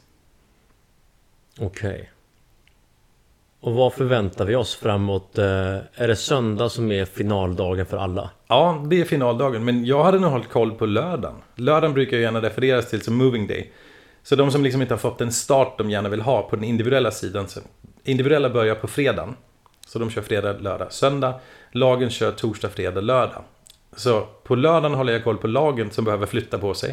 Okej. 1.59 1.91
Okay. 1.91 2.05
Och 3.59 3.73
vad 3.73 3.93
förväntar 3.93 4.45
vi 4.45 4.55
oss 4.55 4.75
framåt? 4.75 5.37
Eh, 5.37 5.45
är 5.93 6.07
det 6.07 6.15
söndag 6.15 6.69
som 6.69 6.91
är 6.91 7.05
finaldagen 7.05 7.85
för 7.85 7.97
alla? 7.97 8.29
Ja, 8.47 8.85
det 8.89 9.01
är 9.01 9.05
finaldagen. 9.05 9.65
Men 9.65 9.85
jag 9.85 10.03
hade 10.03 10.19
nog 10.19 10.31
hållit 10.31 10.49
koll 10.49 10.71
på 10.71 10.85
lördagen. 10.85 11.35
Lördagen 11.55 11.93
brukar 11.93 12.17
ju 12.17 12.23
gärna 12.23 12.41
refereras 12.41 12.89
till 12.89 13.01
som 13.01 13.15
moving 13.15 13.47
day. 13.47 13.71
Så 14.27 14.35
de 14.35 14.51
som 14.51 14.63
liksom 14.63 14.81
inte 14.81 14.93
har 14.93 14.99
fått 14.99 15.17
den 15.17 15.31
start 15.31 15.77
de 15.77 15.89
gärna 15.89 16.09
vill 16.09 16.21
ha 16.21 16.41
på 16.41 16.55
den 16.55 16.65
individuella 16.65 17.11
sidan. 17.11 17.47
Så 17.47 17.59
individuella 18.03 18.49
börjar 18.49 18.75
på 18.75 18.87
fredagen. 18.87 19.35
Så 19.85 19.99
de 19.99 20.09
kör 20.09 20.21
fredag, 20.21 20.53
lördag, 20.59 20.93
söndag. 20.93 21.39
Lagen 21.71 22.09
kör 22.09 22.31
torsdag, 22.31 22.69
fredag, 22.69 23.01
lördag. 23.01 23.43
Så 23.95 24.27
på 24.43 24.55
lördagen 24.55 24.93
håller 24.93 25.13
jag 25.13 25.23
koll 25.23 25.37
på 25.37 25.47
lagen 25.47 25.91
som 25.91 26.05
behöver 26.05 26.25
flytta 26.25 26.57
på 26.57 26.73
sig. 26.73 26.89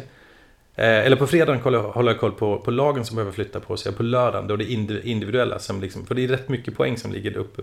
Eh, 0.75 1.05
eller 1.05 1.15
på 1.15 1.27
fredagen 1.27 1.61
håller 1.61 2.11
jag 2.11 2.19
koll 2.19 2.31
på, 2.31 2.59
på 2.59 2.71
lagen 2.71 3.05
som 3.05 3.15
behöver 3.15 3.31
flytta 3.31 3.59
på 3.59 3.77
sig. 3.77 3.89
Och 3.89 3.97
på 3.97 4.03
lördagen 4.03 4.47
då 4.47 4.53
är 4.53 4.57
det 4.57 5.07
individuella 5.07 5.59
som 5.59 5.81
liksom, 5.81 6.05
för 6.05 6.15
det 6.15 6.23
är 6.23 6.27
rätt 6.27 6.49
mycket 6.49 6.77
poäng 6.77 6.97
som 6.97 7.11
ligger 7.11 7.37
uppe. 7.37 7.61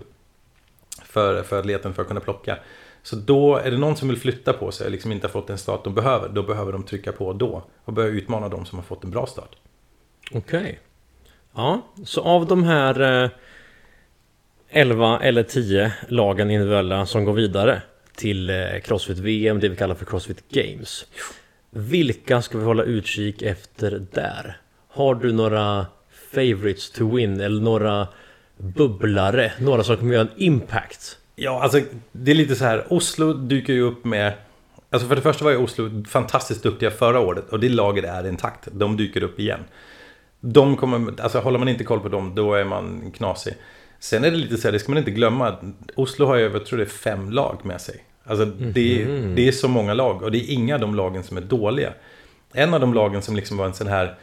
För, 1.03 1.43
för 1.43 1.59
atleten 1.59 1.93
för 1.93 2.01
att 2.01 2.07
kunna 2.07 2.19
plocka. 2.19 2.57
Så 3.03 3.15
då 3.15 3.57
är 3.57 3.71
det 3.71 3.77
någon 3.77 3.95
som 3.95 4.07
vill 4.07 4.17
flytta 4.17 4.53
på 4.53 4.71
sig 4.71 4.85
och 4.85 4.91
liksom 4.91 5.11
inte 5.11 5.27
har 5.27 5.31
fått 5.31 5.47
den 5.47 5.57
start 5.57 5.83
de 5.83 5.95
behöver. 5.95 6.29
Då 6.29 6.43
behöver 6.43 6.71
de 6.71 6.83
trycka 6.83 7.11
på 7.11 7.33
då. 7.33 7.63
Och 7.85 7.93
börja 7.93 8.09
utmana 8.09 8.49
de 8.49 8.65
som 8.65 8.77
har 8.77 8.83
fått 8.83 9.03
en 9.03 9.11
bra 9.11 9.25
start. 9.25 9.55
Okej. 10.31 10.59
Okay. 10.59 10.75
Ja, 11.55 11.81
så 12.05 12.21
av 12.21 12.47
de 12.47 12.63
här 12.63 13.23
eh, 13.23 13.29
11 14.69 15.19
eller 15.19 15.43
10 15.43 15.93
lagen 16.07 16.51
individuella 16.51 17.05
som 17.05 17.25
går 17.25 17.33
vidare 17.33 17.81
till 18.15 18.49
eh, 18.49 18.79
Crossfit 18.83 19.17
VM, 19.17 19.59
det 19.59 19.69
vi 19.69 19.75
kallar 19.75 19.95
för 19.95 20.05
Crossfit 20.05 20.49
Games. 20.49 21.05
Vilka 21.69 22.41
ska 22.41 22.57
vi 22.57 22.63
hålla 22.63 22.83
utkik 22.83 23.41
efter 23.41 24.05
där? 24.11 24.57
Har 24.87 25.15
du 25.15 25.31
några 25.31 25.85
favorites 26.33 26.91
to 26.91 27.15
win 27.15 27.41
eller 27.41 27.61
några 27.61 28.07
bubblare? 28.57 29.51
Några 29.59 29.83
som 29.83 29.97
kommer 29.97 30.13
göra 30.13 30.27
en 30.27 30.41
impact? 30.41 31.17
Ja, 31.35 31.63
alltså 31.63 31.81
det 32.11 32.31
är 32.31 32.35
lite 32.35 32.55
så 32.55 32.65
här. 32.65 32.93
Oslo 32.93 33.33
dyker 33.33 33.73
ju 33.73 33.81
upp 33.81 34.05
med... 34.05 34.33
Alltså 34.89 35.07
för 35.07 35.15
det 35.15 35.21
första 35.21 35.45
var 35.45 35.51
ju 35.51 35.57
Oslo 35.57 36.03
fantastiskt 36.07 36.63
duktiga 36.63 36.91
förra 36.91 37.19
året 37.19 37.49
och 37.49 37.59
det 37.59 37.69
laget 37.69 38.05
är 38.05 38.27
intakt. 38.27 38.67
De 38.71 38.97
dyker 38.97 39.23
upp 39.23 39.39
igen. 39.39 39.59
De 40.39 40.77
kommer, 40.77 41.21
alltså 41.21 41.39
håller 41.39 41.59
man 41.59 41.67
inte 41.67 41.83
koll 41.83 41.99
på 41.99 42.09
dem 42.09 42.35
då 42.35 42.53
är 42.53 42.63
man 42.63 43.11
knasig. 43.11 43.53
Sen 43.99 44.23
är 44.23 44.31
det 44.31 44.37
lite 44.37 44.57
så 44.57 44.67
här, 44.67 44.71
det 44.71 44.79
ska 44.79 44.91
man 44.91 44.97
inte 44.97 45.11
glömma. 45.11 45.55
Oslo 45.95 46.25
har 46.25 46.35
ju, 46.35 46.43
jag 46.43 46.65
tror 46.65 46.77
det 46.77 46.83
är 46.83 46.89
fem 46.89 47.31
lag 47.31 47.59
med 47.63 47.81
sig. 47.81 48.03
Alltså 48.23 48.45
det, 48.45 49.01
mm. 49.01 49.35
det 49.35 49.47
är 49.47 49.51
så 49.51 49.67
många 49.67 49.93
lag 49.93 50.21
och 50.21 50.31
det 50.31 50.37
är 50.37 50.53
inga 50.53 50.75
av 50.75 50.81
de 50.81 50.95
lagen 50.95 51.23
som 51.23 51.37
är 51.37 51.41
dåliga. 51.41 51.93
En 52.53 52.73
av 52.73 52.79
de 52.79 52.93
lagen 52.93 53.21
som 53.21 53.35
liksom 53.35 53.57
var 53.57 53.65
en 53.65 53.73
sån 53.73 53.87
här 53.87 54.15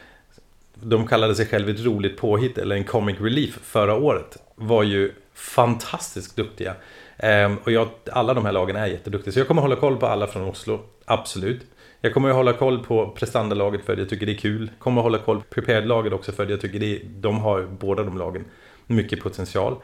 de 0.83 1.07
kallade 1.07 1.35
sig 1.35 1.45
själv 1.45 1.69
ett 1.69 1.79
roligt 1.79 2.17
påhitt 2.17 2.57
eller 2.57 2.75
en 2.75 2.83
comic 2.83 3.19
relief 3.19 3.59
förra 3.63 3.95
året. 3.95 4.37
Var 4.55 4.83
ju 4.83 5.11
fantastiskt 5.33 6.35
duktiga. 6.35 6.75
Ehm, 7.23 7.57
och 7.63 7.71
jag, 7.71 7.87
alla 8.11 8.33
de 8.33 8.45
här 8.45 8.51
lagen 8.51 8.75
är 8.75 8.87
jätteduktiga. 8.87 9.33
Så 9.33 9.39
jag 9.39 9.47
kommer 9.47 9.61
hålla 9.61 9.75
koll 9.75 9.97
på 9.97 10.07
alla 10.07 10.27
från 10.27 10.43
Oslo, 10.43 10.79
absolut. 11.05 11.61
Jag 12.01 12.13
kommer 12.13 12.31
hålla 12.31 12.53
koll 12.53 12.83
på 12.83 13.09
prestandalaget 13.09 13.85
för 13.85 13.93
att 13.93 13.99
jag 13.99 14.09
tycker 14.09 14.25
det 14.25 14.31
är 14.31 14.37
kul. 14.37 14.69
Kommer 14.79 15.01
hålla 15.01 15.17
koll 15.17 15.37
på 15.37 15.43
prepared-laget 15.43 16.13
också 16.13 16.31
för 16.31 16.43
att 16.43 16.49
jag 16.49 16.61
tycker 16.61 16.79
det, 16.79 17.01
de 17.05 17.39
har 17.39 17.61
båda 17.79 18.03
de 18.03 18.17
lagen 18.17 18.45
mycket 18.87 19.23
potential. 19.23 19.75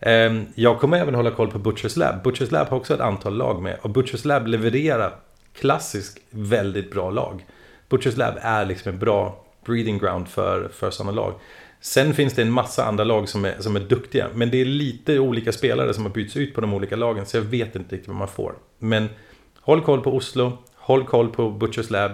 Ehm, 0.00 0.46
jag 0.54 0.80
kommer 0.80 0.98
även 0.98 1.14
hålla 1.14 1.30
koll 1.30 1.50
på 1.50 1.58
Butchers 1.58 1.96
Lab. 1.96 2.22
Butchers 2.22 2.50
Lab 2.50 2.68
har 2.68 2.76
också 2.76 2.94
ett 2.94 3.00
antal 3.00 3.36
lag 3.36 3.62
med. 3.62 3.78
Och 3.82 3.90
Butchers 3.90 4.24
Lab 4.24 4.46
levererar 4.46 5.12
klassiskt 5.54 6.18
väldigt 6.30 6.90
bra 6.90 7.10
lag. 7.10 7.46
Butchers 7.88 8.16
Lab 8.16 8.34
är 8.40 8.64
liksom 8.64 8.92
en 8.92 8.98
bra 8.98 9.44
breeding 9.66 9.98
ground 9.98 10.28
för, 10.28 10.68
för 10.68 10.90
sådana 10.90 11.12
lag. 11.12 11.34
Sen 11.84 12.14
finns 12.14 12.34
det 12.34 12.42
en 12.42 12.50
massa 12.50 12.84
andra 12.84 13.04
lag 13.04 13.28
som 13.28 13.44
är, 13.44 13.54
som 13.60 13.76
är 13.76 13.80
duktiga. 13.80 14.28
Men 14.34 14.50
det 14.50 14.60
är 14.60 14.64
lite 14.64 15.18
olika 15.18 15.52
spelare 15.52 15.94
som 15.94 16.04
har 16.04 16.10
bytts 16.10 16.36
ut 16.36 16.54
på 16.54 16.60
de 16.60 16.74
olika 16.74 16.96
lagen. 16.96 17.26
Så 17.26 17.36
jag 17.36 17.42
vet 17.42 17.76
inte 17.76 17.94
riktigt 17.94 18.08
vad 18.08 18.16
man 18.16 18.28
får. 18.28 18.54
Men 18.78 19.08
håll 19.60 19.80
koll 19.80 20.00
på 20.00 20.16
Oslo. 20.16 20.58
Håll 20.74 21.04
koll 21.04 21.28
på 21.28 21.50
Butchers 21.50 21.90
Lab. 21.90 22.12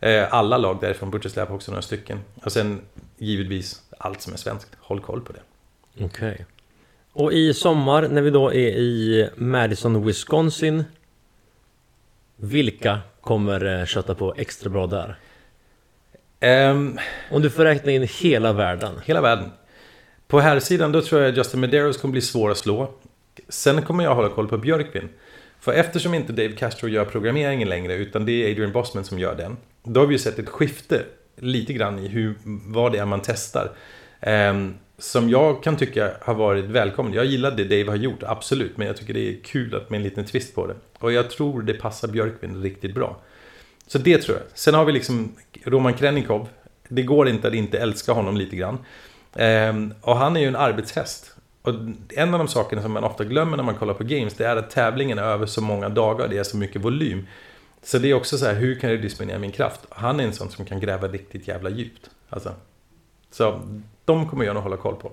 Eh, 0.00 0.34
alla 0.34 0.58
lag 0.58 0.78
därifrån. 0.80 1.10
Butchers 1.10 1.36
Lab 1.36 1.50
också 1.50 1.70
några 1.70 1.82
stycken. 1.82 2.20
Och 2.44 2.52
sen 2.52 2.80
givetvis 3.18 3.82
allt 3.98 4.22
som 4.22 4.32
är 4.32 4.36
svenskt. 4.36 4.70
Håll 4.80 5.00
koll 5.00 5.20
på 5.20 5.32
det. 5.32 5.40
Okej. 6.04 6.32
Okay. 6.32 6.44
Och 7.12 7.32
i 7.32 7.54
sommar 7.54 8.08
när 8.08 8.22
vi 8.22 8.30
då 8.30 8.52
är 8.52 8.68
i 8.76 9.28
Madison, 9.36 10.06
Wisconsin 10.06 10.84
Vilka 12.36 13.00
kommer 13.20 13.80
eh, 13.80 13.86
köta 13.86 14.14
på 14.14 14.34
extra 14.36 14.70
bra 14.70 14.86
där? 14.86 15.18
Um, 16.40 16.98
Om 17.30 17.42
du 17.42 17.50
får 17.50 17.64
räkna 17.64 17.92
in 17.92 18.08
hela 18.20 18.52
världen 18.52 18.94
Hela 19.04 19.20
världen 19.20 19.50
På 20.28 20.40
här 20.40 20.60
sidan 20.60 20.92
då 20.92 21.02
tror 21.02 21.22
jag 21.22 21.36
Justin 21.36 21.60
Medeiros 21.60 21.96
kommer 21.96 22.12
bli 22.12 22.20
svår 22.20 22.50
att 22.50 22.58
slå 22.58 22.94
Sen 23.48 23.82
kommer 23.82 24.04
jag 24.04 24.14
hålla 24.14 24.28
koll 24.28 24.48
på 24.48 24.58
Björkvin 24.58 25.08
För 25.60 25.72
eftersom 25.72 26.14
inte 26.14 26.32
Dave 26.32 26.52
Castro 26.52 26.88
gör 26.88 27.04
programmeringen 27.04 27.68
längre 27.68 27.94
utan 27.94 28.26
det 28.26 28.32
är 28.32 28.50
Adrian 28.50 28.72
Bossman 28.72 29.04
som 29.04 29.18
gör 29.18 29.34
den 29.34 29.56
Då 29.82 30.00
har 30.00 30.06
vi 30.06 30.14
ju 30.14 30.18
sett 30.18 30.38
ett 30.38 30.48
skifte 30.48 31.04
lite 31.36 31.72
grann 31.72 31.98
i 31.98 32.08
hur, 32.08 32.34
vad 32.44 32.92
det 32.92 32.98
är 32.98 33.06
man 33.06 33.20
testar 33.24 33.70
um, 34.26 34.74
som 34.98 35.30
jag 35.30 35.62
kan 35.62 35.76
tycka 35.76 36.12
har 36.20 36.34
varit 36.34 36.64
välkommen. 36.64 37.12
Jag 37.12 37.24
gillar 37.24 37.50
det 37.50 37.64
Dave 37.64 37.88
har 37.88 37.96
gjort, 37.96 38.22
absolut. 38.22 38.76
Men 38.76 38.86
jag 38.86 38.96
tycker 38.96 39.14
det 39.14 39.28
är 39.28 39.36
kul 39.44 39.74
att 39.74 39.90
med 39.90 39.96
en 39.96 40.02
liten 40.02 40.24
twist 40.24 40.54
på 40.54 40.66
det. 40.66 40.74
Och 40.98 41.12
jag 41.12 41.30
tror 41.30 41.62
det 41.62 41.74
passar 41.74 42.08
Björkvind 42.08 42.62
riktigt 42.62 42.94
bra. 42.94 43.20
Så 43.86 43.98
det 43.98 44.18
tror 44.18 44.36
jag. 44.36 44.46
Sen 44.54 44.74
har 44.74 44.84
vi 44.84 44.92
liksom 44.92 45.32
Roman 45.64 45.94
Krennikov. 45.94 46.48
Det 46.88 47.02
går 47.02 47.28
inte 47.28 47.48
att 47.48 47.54
inte 47.54 47.78
älska 47.78 48.12
honom 48.12 48.36
lite 48.36 48.56
grann. 48.56 48.78
Ehm, 49.34 49.94
och 50.00 50.16
han 50.16 50.36
är 50.36 50.40
ju 50.40 50.48
en 50.48 50.56
arbetshäst. 50.56 51.36
Och 51.62 51.74
en 52.08 52.34
av 52.34 52.38
de 52.38 52.48
sakerna 52.48 52.82
som 52.82 52.92
man 52.92 53.04
ofta 53.04 53.24
glömmer 53.24 53.56
när 53.56 53.64
man 53.64 53.74
kollar 53.74 53.94
på 53.94 54.04
games, 54.04 54.34
det 54.34 54.46
är 54.46 54.56
att 54.56 54.70
tävlingen 54.70 55.18
är 55.18 55.22
över 55.22 55.46
så 55.46 55.60
många 55.60 55.88
dagar, 55.88 56.28
det 56.28 56.38
är 56.38 56.44
så 56.44 56.56
mycket 56.56 56.82
volym. 56.82 57.26
Så 57.82 57.98
det 57.98 58.10
är 58.10 58.14
också 58.14 58.38
så 58.38 58.46
här, 58.46 58.54
hur 58.54 58.74
kan 58.74 58.90
jag 58.90 59.02
disponera 59.02 59.38
min 59.38 59.52
kraft? 59.52 59.80
Han 59.88 60.20
är 60.20 60.24
en 60.24 60.32
sån 60.32 60.50
som 60.50 60.64
kan 60.64 60.80
gräva 60.80 61.08
riktigt 61.08 61.48
jävla 61.48 61.70
djupt. 61.70 62.10
Alltså. 62.28 62.52
Så 63.30 63.60
de 64.04 64.28
kommer 64.28 64.44
jag 64.44 64.54
nog 64.54 64.62
hålla 64.62 64.76
koll 64.76 64.96
på. 64.96 65.12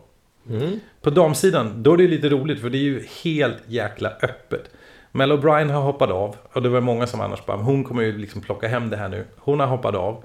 Mm. 0.50 0.80
På 1.02 1.10
damsidan, 1.10 1.84
då 1.84 1.94
är 1.94 1.98
det 1.98 2.08
lite 2.08 2.30
roligt 2.30 2.62
för 2.62 2.70
det 2.70 2.78
är 2.78 2.84
ju 2.84 3.06
helt 3.24 3.58
jäkla 3.68 4.10
öppet. 4.22 4.70
Mel 5.15 5.32
O'Brien 5.32 5.69
har 5.69 5.82
hoppat 5.82 6.10
av 6.10 6.36
och 6.54 6.62
det 6.62 6.69
var 6.69 6.82
många 6.82 7.08
som 7.08 7.21
annars 7.21 7.45
bara, 7.45 7.58
hon 7.58 7.84
kommer 7.84 8.04
ju 8.04 8.17
liksom 8.17 8.41
plocka 8.41 8.67
hem 8.67 8.89
det 8.89 8.97
här 8.97 9.10
nu. 9.10 9.26
Hon 9.38 9.60
har 9.60 9.67
hoppat 9.67 9.95
av. 9.95 10.23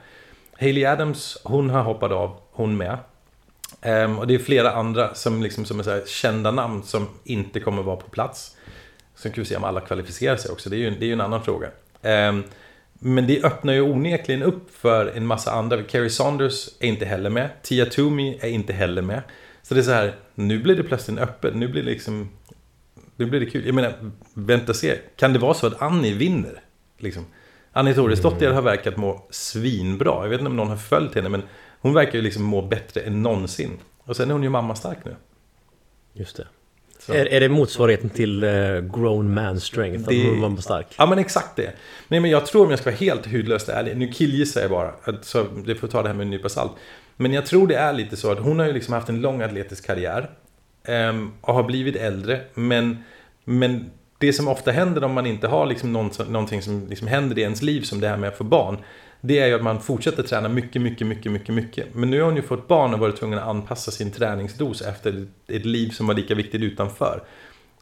Hailey 0.61 0.85
Adams, 0.85 1.38
hon 1.44 1.70
har 1.70 1.83
hoppat 1.83 2.12
av, 2.12 2.37
hon 2.53 2.77
med. 2.77 2.98
Um, 3.83 4.18
och 4.18 4.27
det 4.27 4.35
är 4.35 4.38
flera 4.38 4.70
andra 4.70 5.14
som, 5.14 5.42
liksom, 5.42 5.64
som 5.64 5.79
är 5.81 5.83
så 5.83 6.07
kända 6.07 6.51
namn 6.51 6.83
som 6.83 7.09
inte 7.24 7.61
kommer 7.61 7.83
vara 7.83 7.96
på 7.96 8.11
plats. 8.11 8.57
Sen 9.14 9.33
kan 9.33 9.42
vi 9.42 9.48
se 9.48 9.57
om 9.57 9.64
alla 9.64 9.81
kvalificerar 9.81 10.37
sig 10.37 10.51
också, 10.51 10.70
det 10.70 10.77
är 10.77 10.79
ju, 10.79 10.90
det 10.90 11.05
är 11.05 11.07
ju 11.07 11.12
en 11.12 11.20
annan 11.20 11.44
fråga. 11.44 11.68
Um, 12.03 12.44
Men 13.01 13.27
det 13.27 13.44
öppnar 13.44 13.72
ju 13.72 13.83
onekligen 13.83 14.42
upp 14.42 14.74
för 14.74 15.07
en 15.16 15.27
massa 15.27 15.53
andra. 15.53 15.85
Kerry 15.88 16.11
Saunders 16.11 16.68
är 16.81 16.88
inte 16.88 17.05
heller 17.05 17.31
med. 17.31 17.51
Tia 17.62 17.87
Toomey 17.87 18.38
är 18.40 18.48
inte 18.48 18.72
heller 18.72 19.03
med. 19.03 19.22
Så 19.62 19.74
det 19.74 19.81
är 19.81 19.83
så 19.83 19.92
här, 19.92 20.14
nu 20.35 20.59
blir 20.59 20.77
det 20.77 20.83
plötsligt 20.83 21.18
öppet. 21.18 21.55
Nu 21.55 21.68
blir 21.68 21.83
det 21.83 21.90
liksom... 21.90 22.31
Nu 23.19 23.27
blir 23.27 23.41
det 23.41 23.47
kul. 23.47 23.67
Jag 23.67 23.75
menar, 23.75 23.95
vänta 24.35 24.73
och 24.73 24.77
se. 24.77 24.99
Kan 25.17 25.33
det 25.33 25.39
vara 25.39 25.55
så 25.55 25.67
att 25.67 25.83
Annie 25.83 26.13
vinner? 26.13 26.61
Liksom. 26.99 27.27
Annie 27.73 27.95
Toresdotter 27.95 28.47
mm. 28.47 28.55
har 28.55 28.63
verkat 28.63 28.97
må 28.97 29.27
svinbra. 29.31 30.23
Jag 30.23 30.29
vet 30.29 30.41
inte 30.41 30.51
om 30.51 30.57
någon 30.57 30.69
har 30.69 30.77
följt 30.77 31.15
henne, 31.15 31.29
men 31.29 31.43
hon 31.81 31.95
verkar 31.95 32.13
ju 32.13 32.23
liksom 32.23 32.43
må 32.43 32.63
bättre 32.63 33.01
än 33.01 33.23
någonsin. 33.23 33.71
Och 33.99 34.17
sen 34.17 34.29
är 34.29 34.33
hon 34.33 34.43
ju 34.43 34.49
mamma 34.49 34.75
stark 34.75 34.99
nu. 35.05 35.17
Just 36.13 36.37
det. 36.37 36.47
Är, 37.09 37.27
är 37.27 37.41
det 37.41 37.49
motsvarigheten 37.49 38.11
till 38.11 38.45
uh, 38.45 38.81
grown 38.81 39.35
man 39.35 39.61
strength? 39.61 40.09
Det, 40.09 40.31
att 40.31 40.39
man 40.39 40.55
var 40.55 40.63
stark? 40.63 40.87
Ja 40.99 41.07
men 41.07 41.19
exakt 41.19 41.57
det. 41.57 41.73
Nej 42.09 42.21
men 42.21 42.31
jag 42.31 42.47
tror 42.47 42.65
om 42.65 42.71
jag 42.71 42.79
ska 42.79 42.91
vara 42.91 42.99
helt 42.99 43.27
hudlöst 43.27 43.69
ärlig. 43.69 43.97
Nu 43.97 44.09
killgissar 44.09 44.61
jag 44.61 44.71
bara. 44.71 44.93
Så 45.23 45.47
det 45.67 45.75
får 45.75 45.89
ta 45.89 46.03
det 46.03 46.09
här 46.09 46.15
med 46.15 46.25
en 46.25 46.31
nypa 46.31 46.49
salt. 46.49 46.73
Men 47.17 47.33
jag 47.33 47.47
tror 47.47 47.67
det 47.67 47.77
är 47.77 47.93
lite 47.93 48.17
så 48.17 48.33
att 48.33 48.39
hon 48.39 48.59
har 48.59 48.67
ju 48.67 48.73
liksom 48.73 48.95
haft 48.95 49.09
en 49.09 49.21
lång 49.21 49.43
atletisk 49.43 49.87
karriär. 49.87 50.31
Ehm, 50.88 51.33
och 51.40 51.55
har 51.55 51.62
blivit 51.62 51.96
äldre. 51.96 52.40
Men, 52.55 53.05
men 53.44 53.90
det 54.18 54.33
som 54.33 54.48
ofta 54.48 54.70
händer 54.70 55.05
om 55.05 55.12
man 55.12 55.27
inte 55.27 55.48
har 55.48 55.66
liksom 55.66 55.92
någon, 55.92 56.11
någonting 56.29 56.62
som 56.62 56.87
liksom 56.88 57.09
händer 57.09 57.38
i 57.38 57.42
ens 57.42 57.62
liv 57.62 57.83
som 57.83 58.01
det 58.01 58.09
här 58.09 58.16
med 58.16 58.29
att 58.29 58.37
få 58.37 58.44
barn. 58.44 58.79
Det 59.20 59.38
är 59.38 59.46
ju 59.46 59.55
att 59.55 59.62
man 59.62 59.81
fortsätter 59.81 60.22
träna 60.22 60.48
mycket, 60.48 60.83
mycket, 60.83 61.07
mycket, 61.07 61.33
mycket, 61.33 61.55
mycket. 61.55 61.94
Men 61.94 62.11
nu 62.11 62.18
har 62.18 62.27
hon 62.27 62.37
ju 62.37 62.42
fått 62.42 62.68
barn 62.68 62.94
och 62.94 63.01
varit 63.01 63.16
tvungen 63.16 63.38
att 63.38 63.48
anpassa 63.48 63.90
sin 63.90 64.11
träningsdos 64.11 64.83
efter 64.83 65.27
ett 65.46 65.64
liv 65.64 65.90
som 65.90 66.07
var 66.07 66.14
lika 66.14 66.35
viktigt 66.35 66.62
utanför. 66.62 67.22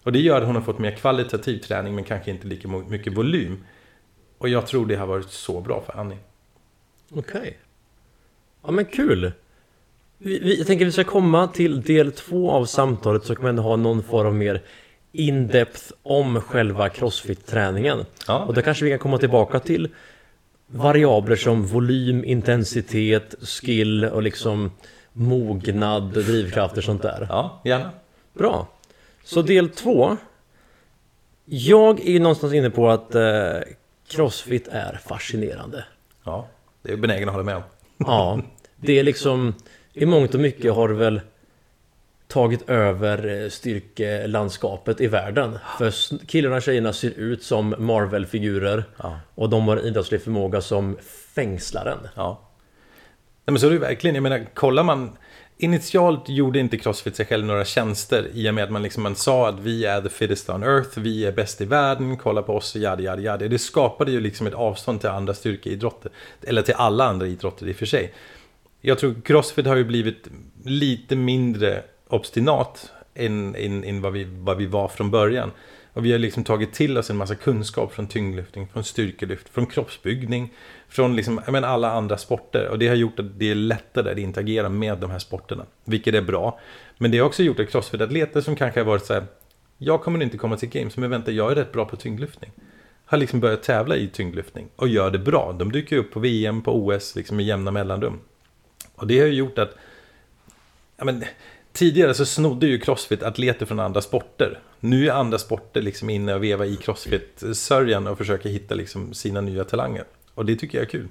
Och 0.02 0.12
det 0.12 0.18
gör 0.18 0.40
att 0.40 0.46
hon 0.46 0.54
har 0.54 0.62
fått 0.62 0.78
mer 0.78 0.90
kvalitativ 0.90 1.58
träning 1.58 1.94
men 1.94 2.04
kanske 2.04 2.30
inte 2.30 2.46
lika 2.46 2.68
mycket 2.68 3.16
volym. 3.16 3.64
Och 4.38 4.48
jag 4.48 4.66
tror 4.66 4.86
det 4.86 4.96
har 4.96 5.06
varit 5.06 5.30
så 5.30 5.60
bra 5.60 5.82
för 5.86 6.00
Annie. 6.00 6.18
Okej. 7.10 7.40
Okay. 7.40 7.52
Ja 8.62 8.70
men 8.70 8.84
kul! 8.84 9.32
Vi, 10.18 10.38
vi, 10.38 10.59
jag 10.59 10.66
tänker 10.66 10.85
att 10.85 10.88
vi 10.88 10.92
ska 10.92 11.05
komma 11.05 11.46
till 11.46 11.83
del 11.83 12.12
två 12.12 12.50
av 12.50 12.64
samtalet 12.64 13.24
så 13.24 13.35
kan 13.35 13.42
man 13.42 13.48
ändå 13.48 13.62
ha 13.62 13.76
någon 13.76 14.02
form 14.02 14.26
av 14.26 14.35
mer 14.35 14.62
in-depth 15.12 15.92
om 16.02 16.40
själva 16.40 16.88
crossfit-träningen. 16.88 18.05
Ja. 18.26 18.38
Och 18.38 18.55
då 18.55 18.62
kanske 18.62 18.85
vi 18.85 18.90
kan 18.90 18.98
komma 18.98 19.18
tillbaka 19.18 19.61
till 19.61 19.88
variabler 20.66 21.37
som 21.37 21.66
volym, 21.66 22.24
intensitet, 22.24 23.35
skill 23.42 24.05
och 24.05 24.22
liksom 24.22 24.70
mognad, 25.12 26.12
drivkrafter 26.12 26.79
och 26.79 26.85
sånt 26.85 27.02
där. 27.02 27.26
Ja, 27.31 27.61
gärna. 27.64 27.90
Bra. 28.33 28.68
Så 29.24 29.42
del 29.42 29.68
två. 29.68 30.16
Jag 31.44 32.00
är 32.00 32.12
ju 32.12 32.18
någonstans 32.18 32.52
inne 32.52 32.70
på 32.70 32.90
att 32.90 33.14
eh, 33.14 33.22
Crossfit 34.09 34.68
är 34.68 35.00
fascinerande. 35.05 35.85
Ja, 36.24 36.48
det 36.83 36.92
är 36.92 36.96
benägen 36.96 37.29
att 37.29 37.35
hålla 37.35 37.44
med 37.44 37.57
om. 37.57 37.62
ja, 37.96 38.40
det 38.76 38.98
är 38.98 39.02
liksom 39.02 39.55
i 39.96 40.06
mångt 40.06 40.35
och 40.35 40.40
mycket 40.40 40.74
har 40.74 40.88
väl 40.88 41.20
tagit 42.28 42.70
över 42.70 43.42
eh, 43.42 43.48
styrkelandskapet 43.48 45.00
i 45.00 45.06
världen. 45.06 45.59
För 45.78 45.92
killarna 46.26 46.56
och 46.56 46.62
tjejerna 46.62 46.92
ser 46.92 47.11
ut 47.11 47.42
som 47.42 47.74
Marvel-figurer. 47.78 48.85
Ja. 48.96 49.20
Och 49.35 49.48
de 49.48 49.68
har 49.68 49.87
idrottslig 49.87 50.22
förmåga 50.22 50.61
som 50.61 50.96
fängslaren. 51.35 51.98
Ja. 52.14 52.40
Nej, 53.44 53.52
men 53.52 53.61
så 53.61 53.66
är 53.66 53.70
det 53.70 53.78
verkligen. 53.78 54.14
Jag 54.14 54.22
menar, 54.22 54.46
kollar 54.54 54.82
man... 54.82 55.16
Initialt 55.59 56.28
gjorde 56.28 56.59
inte 56.59 56.78
Crossfit 56.78 57.16
sig 57.16 57.26
själv 57.26 57.44
några 57.44 57.64
tjänster 57.64 58.28
i 58.32 58.50
och 58.50 58.54
med 58.54 58.64
att 58.64 58.70
man, 58.70 58.82
liksom, 58.82 59.02
man 59.02 59.16
sa 59.16 59.48
att 59.48 59.61
vi 59.61 59.85
är 59.85 60.00
the 60.00 60.09
fittest 60.09 60.50
on 60.50 60.62
earth, 60.62 60.98
vi 60.98 61.24
är 61.24 61.32
bäst 61.32 61.61
i 61.61 61.64
världen, 61.64 62.16
kolla 62.16 62.42
på 62.42 62.56
oss, 62.56 62.76
yadi 62.76 63.04
yadi 63.04 63.22
yadi. 63.22 63.48
Det 63.48 63.59
skapade 63.59 64.11
ju 64.11 64.20
liksom 64.20 64.46
ett 64.46 64.54
avstånd 64.54 65.00
till 65.00 65.11
andra 65.11 65.35
styrkeidrotter. 65.35 66.11
Eller 66.42 66.62
till 66.62 66.74
alla 66.74 67.04
andra 67.04 67.26
idrotter 67.26 67.68
i 67.68 67.72
och 67.72 67.76
för 67.76 67.87
sig. 67.87 68.12
Jag 68.80 68.98
tror 68.98 69.14
Crossfit 69.24 69.66
har 69.66 69.76
ju 69.76 69.84
blivit 69.84 70.28
lite 70.64 71.16
mindre 71.16 71.82
obstinat 72.08 72.90
än, 73.14 73.54
än, 73.54 73.84
än 73.84 74.00
vad, 74.00 74.12
vi, 74.12 74.26
vad 74.30 74.56
vi 74.56 74.66
var 74.66 74.88
från 74.88 75.10
början. 75.10 75.50
Och 75.92 76.04
vi 76.04 76.12
har 76.12 76.18
liksom 76.18 76.44
tagit 76.44 76.72
till 76.72 76.98
oss 76.98 77.10
en 77.10 77.16
massa 77.16 77.34
kunskap 77.34 77.92
från 77.92 78.06
tyngdlyftning, 78.06 78.68
från 78.72 78.84
styrkelyft, 78.84 79.48
från 79.48 79.66
kroppsbyggning, 79.66 80.52
från 80.88 81.16
liksom, 81.16 81.40
jag 81.44 81.52
menar, 81.52 81.68
alla 81.68 81.92
andra 81.92 82.18
sporter. 82.18 82.68
Och 82.68 82.78
det 82.78 82.88
har 82.88 82.94
gjort 82.94 83.18
att 83.18 83.38
det 83.38 83.50
är 83.50 83.54
lättare 83.54 84.12
att 84.12 84.18
interagera 84.18 84.68
med 84.68 84.98
de 84.98 85.10
här 85.10 85.18
sporterna, 85.18 85.66
vilket 85.84 86.14
är 86.14 86.22
bra. 86.22 86.60
Men 86.98 87.10
det 87.10 87.18
har 87.18 87.26
också 87.26 87.42
gjort 87.42 87.60
att 87.60 87.68
crossfit-atleter 87.68 88.40
som 88.40 88.56
kanske 88.56 88.80
har 88.80 88.84
varit 88.84 89.04
så 89.04 89.14
här, 89.14 89.24
jag 89.78 90.02
kommer 90.02 90.22
inte 90.22 90.38
komma 90.38 90.56
till 90.56 90.68
games, 90.68 90.96
men 90.96 91.10
vänta, 91.10 91.30
jag 91.30 91.50
är 91.50 91.54
rätt 91.54 91.72
bra 91.72 91.84
på 91.84 91.96
tyngdlyftning. 91.96 92.50
Har 93.04 93.18
liksom 93.18 93.40
börjat 93.40 93.62
tävla 93.62 93.96
i 93.96 94.08
tyngdlyftning 94.08 94.68
och 94.76 94.88
gör 94.88 95.10
det 95.10 95.18
bra. 95.18 95.56
De 95.58 95.72
dyker 95.72 95.96
upp 95.96 96.12
på 96.12 96.20
VM, 96.20 96.62
på 96.62 96.86
OS, 96.86 97.16
liksom 97.16 97.40
i 97.40 97.42
jämna 97.42 97.70
mellanrum. 97.70 98.20
Och 98.96 99.06
det 99.06 99.20
har 99.20 99.26
ju 99.26 99.35
gjort 99.35 99.59
att, 99.59 99.74
ja 100.96 101.04
men, 101.04 101.24
Tidigare 101.76 102.14
så 102.14 102.26
snodde 102.26 102.66
ju 102.66 102.78
Crossfit 102.78 103.22
atleter 103.22 103.66
från 103.66 103.80
andra 103.80 104.00
sporter. 104.00 104.61
Nu 104.80 105.09
är 105.09 105.12
andra 105.12 105.38
sporter 105.38 105.82
liksom 105.82 106.11
inne 106.11 106.35
och 106.35 106.44
vevar 106.44 106.64
i 106.64 106.76
Crossfit-sörjan 106.76 108.06
och 108.06 108.18
försöker 108.18 108.48
hitta 108.48 108.74
liksom 108.74 109.14
sina 109.14 109.40
nya 109.40 109.64
talanger. 109.64 110.04
Och 110.35 110.46
det 110.46 110.56
tycker 110.56 110.78
jag 110.78 110.85
är 110.87 110.90
kul. 110.90 111.09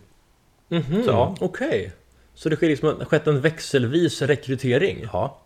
Mm 0.69 0.83
-hmm, 0.83 1.03
ja. 1.07 1.35
Okej. 1.39 1.67
Okay. 1.67 1.89
Så 2.33 2.49
det 2.49 2.55
sker 2.55 2.67
liksom, 2.67 3.05
skett 3.05 3.27
en 3.27 3.41
växelvis 3.41 4.21
rekrytering? 4.21 5.07
Ja. 5.13 5.41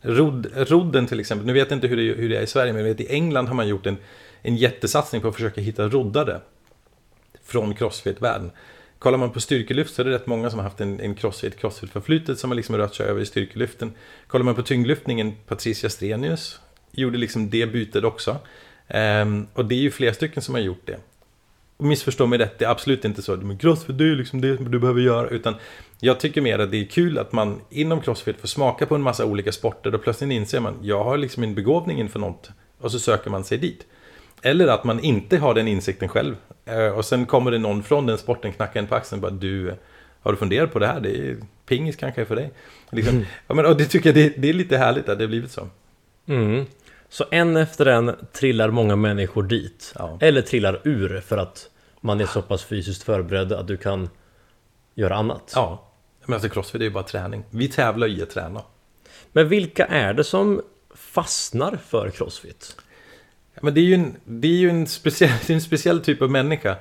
Rod, 0.00 0.46
rodden 0.54 1.06
till 1.06 1.20
exempel, 1.20 1.46
nu 1.46 1.52
vet 1.52 1.70
jag 1.70 1.76
inte 1.76 1.86
hur 1.86 1.96
det, 1.96 2.02
hur 2.02 2.28
det 2.28 2.36
är 2.36 2.42
i 2.42 2.46
Sverige, 2.46 2.72
men 2.72 2.82
jag 2.82 2.94
vet 2.94 3.00
i 3.00 3.14
England 3.14 3.46
har 3.46 3.54
man 3.54 3.68
gjort 3.68 3.86
en, 3.86 3.96
en 4.42 4.56
jättesatsning 4.56 5.22
på 5.22 5.28
att 5.28 5.34
försöka 5.34 5.60
hitta 5.60 5.88
roddare 5.88 6.40
från 7.44 7.74
Crossfit-världen. 7.74 8.50
Kollar 9.00 9.18
man 9.18 9.30
på 9.30 9.40
styrkelyft 9.40 9.94
så 9.94 10.02
är 10.02 10.06
det 10.06 10.12
rätt 10.12 10.26
många 10.26 10.50
som 10.50 10.58
har 10.58 10.64
haft 10.64 10.80
en, 10.80 11.00
en 11.00 11.14
crossfit, 11.14 11.56
crossfit-förflutet 11.56 12.38
som 12.38 12.50
har 12.50 12.54
liksom 12.54 12.76
rört 12.76 12.94
sig 12.94 13.06
över 13.06 13.20
i 13.20 13.26
styrkelyften. 13.26 13.92
Kollar 14.26 14.44
man 14.44 14.54
på 14.54 14.62
tyngdlyftningen, 14.62 15.32
Patricia 15.46 15.90
Strenius 15.90 16.60
gjorde 16.92 17.18
liksom 17.18 17.50
det 17.50 17.66
bytet 17.66 18.04
också. 18.04 18.36
Um, 18.94 19.46
och 19.54 19.64
det 19.64 19.74
är 19.74 19.78
ju 19.78 19.90
flera 19.90 20.14
stycken 20.14 20.42
som 20.42 20.54
har 20.54 20.62
gjort 20.62 20.82
det. 20.84 20.96
Och 21.76 21.84
missförstå 21.84 22.26
mig 22.26 22.38
rätt, 22.38 22.58
det 22.58 22.64
är 22.64 22.68
absolut 22.68 23.04
inte 23.04 23.22
så. 23.22 23.36
Men 23.36 23.58
crossfit, 23.58 23.98
det 23.98 24.04
är 24.04 24.16
liksom 24.16 24.40
det 24.40 24.56
du 24.56 24.78
behöver 24.78 25.00
göra. 25.00 25.28
Utan 25.28 25.54
jag 26.00 26.20
tycker 26.20 26.40
mer 26.40 26.58
att 26.58 26.70
det 26.70 26.76
är 26.76 26.84
kul 26.84 27.18
att 27.18 27.32
man 27.32 27.60
inom 27.70 28.00
crossfit 28.00 28.40
får 28.40 28.48
smaka 28.48 28.86
på 28.86 28.94
en 28.94 29.02
massa 29.02 29.24
olika 29.24 29.52
sporter. 29.52 29.94
Och 29.94 30.02
plötsligt 30.02 30.32
inser 30.32 30.60
man, 30.60 30.74
jag 30.82 31.04
har 31.04 31.18
liksom 31.18 31.42
en 31.42 31.54
begåvning 31.54 32.00
inför 32.00 32.18
något. 32.18 32.50
Och 32.80 32.92
så 32.92 32.98
söker 32.98 33.30
man 33.30 33.44
sig 33.44 33.58
dit. 33.58 33.86
Eller 34.42 34.66
att 34.66 34.84
man 34.84 35.00
inte 35.00 35.38
har 35.38 35.54
den 35.54 35.68
insikten 35.68 36.08
själv. 36.08 36.36
Eh, 36.64 36.88
och 36.88 37.04
sen 37.04 37.26
kommer 37.26 37.50
det 37.50 37.58
någon 37.58 37.82
från 37.82 38.06
den 38.06 38.18
sporten, 38.18 38.52
knackar 38.52 38.80
en 38.80 38.86
på 38.86 38.94
axeln 38.94 39.20
bara 39.20 39.30
du, 39.30 39.74
har 40.22 40.32
du 40.32 40.38
funderat 40.38 40.72
på 40.72 40.78
det 40.78 40.86
här? 40.86 41.00
Det 41.00 41.18
är 41.18 41.36
pingis 41.66 41.96
kanske 41.96 42.24
för 42.24 42.36
dig. 42.36 42.50
Liksom. 42.90 43.14
Mm. 43.14 43.26
Ja, 43.46 43.54
men, 43.54 43.66
och 43.66 43.76
det 43.76 43.84
tycker 43.84 44.08
jag 44.08 44.16
det, 44.16 44.42
det, 44.42 44.48
är 44.48 44.52
lite 44.52 44.76
härligt 44.76 45.08
att 45.08 45.18
det 45.18 45.24
har 45.24 45.28
blivit 45.28 45.50
så. 45.50 45.68
Mm. 46.26 46.66
Så 47.08 47.24
en 47.30 47.56
efter 47.56 47.86
en 47.86 48.16
trillar 48.32 48.70
många 48.70 48.96
människor 48.96 49.42
dit. 49.42 49.92
Ja. 49.98 50.18
Eller 50.20 50.42
trillar 50.42 50.80
ur 50.84 51.20
för 51.20 51.38
att 51.38 51.70
man 52.00 52.20
är 52.20 52.26
så 52.26 52.42
pass 52.42 52.64
fysiskt 52.64 53.02
förberedd 53.02 53.52
att 53.52 53.66
du 53.66 53.76
kan 53.76 54.08
göra 54.94 55.16
annat. 55.16 55.52
Ja, 55.54 55.90
men 56.24 56.34
alltså 56.34 56.48
crossfit 56.48 56.80
är 56.80 56.84
ju 56.84 56.90
bara 56.90 57.04
träning. 57.04 57.44
Vi 57.50 57.68
tävlar 57.68 58.06
i 58.06 58.22
att 58.22 58.30
träna. 58.30 58.62
Men 59.32 59.48
vilka 59.48 59.86
är 59.86 60.14
det 60.14 60.24
som 60.24 60.62
fastnar 60.94 61.76
för 61.76 62.10
crossfit? 62.10 62.76
Men 63.60 63.74
det 63.74 63.80
är 63.80 63.84
ju 63.84 63.94
en, 63.94 64.16
det 64.24 64.48
är 64.48 64.58
ju 64.58 64.70
en, 64.70 64.86
speciell, 64.86 65.38
en 65.48 65.60
speciell 65.60 66.00
typ 66.00 66.22
av 66.22 66.30
människa 66.30 66.76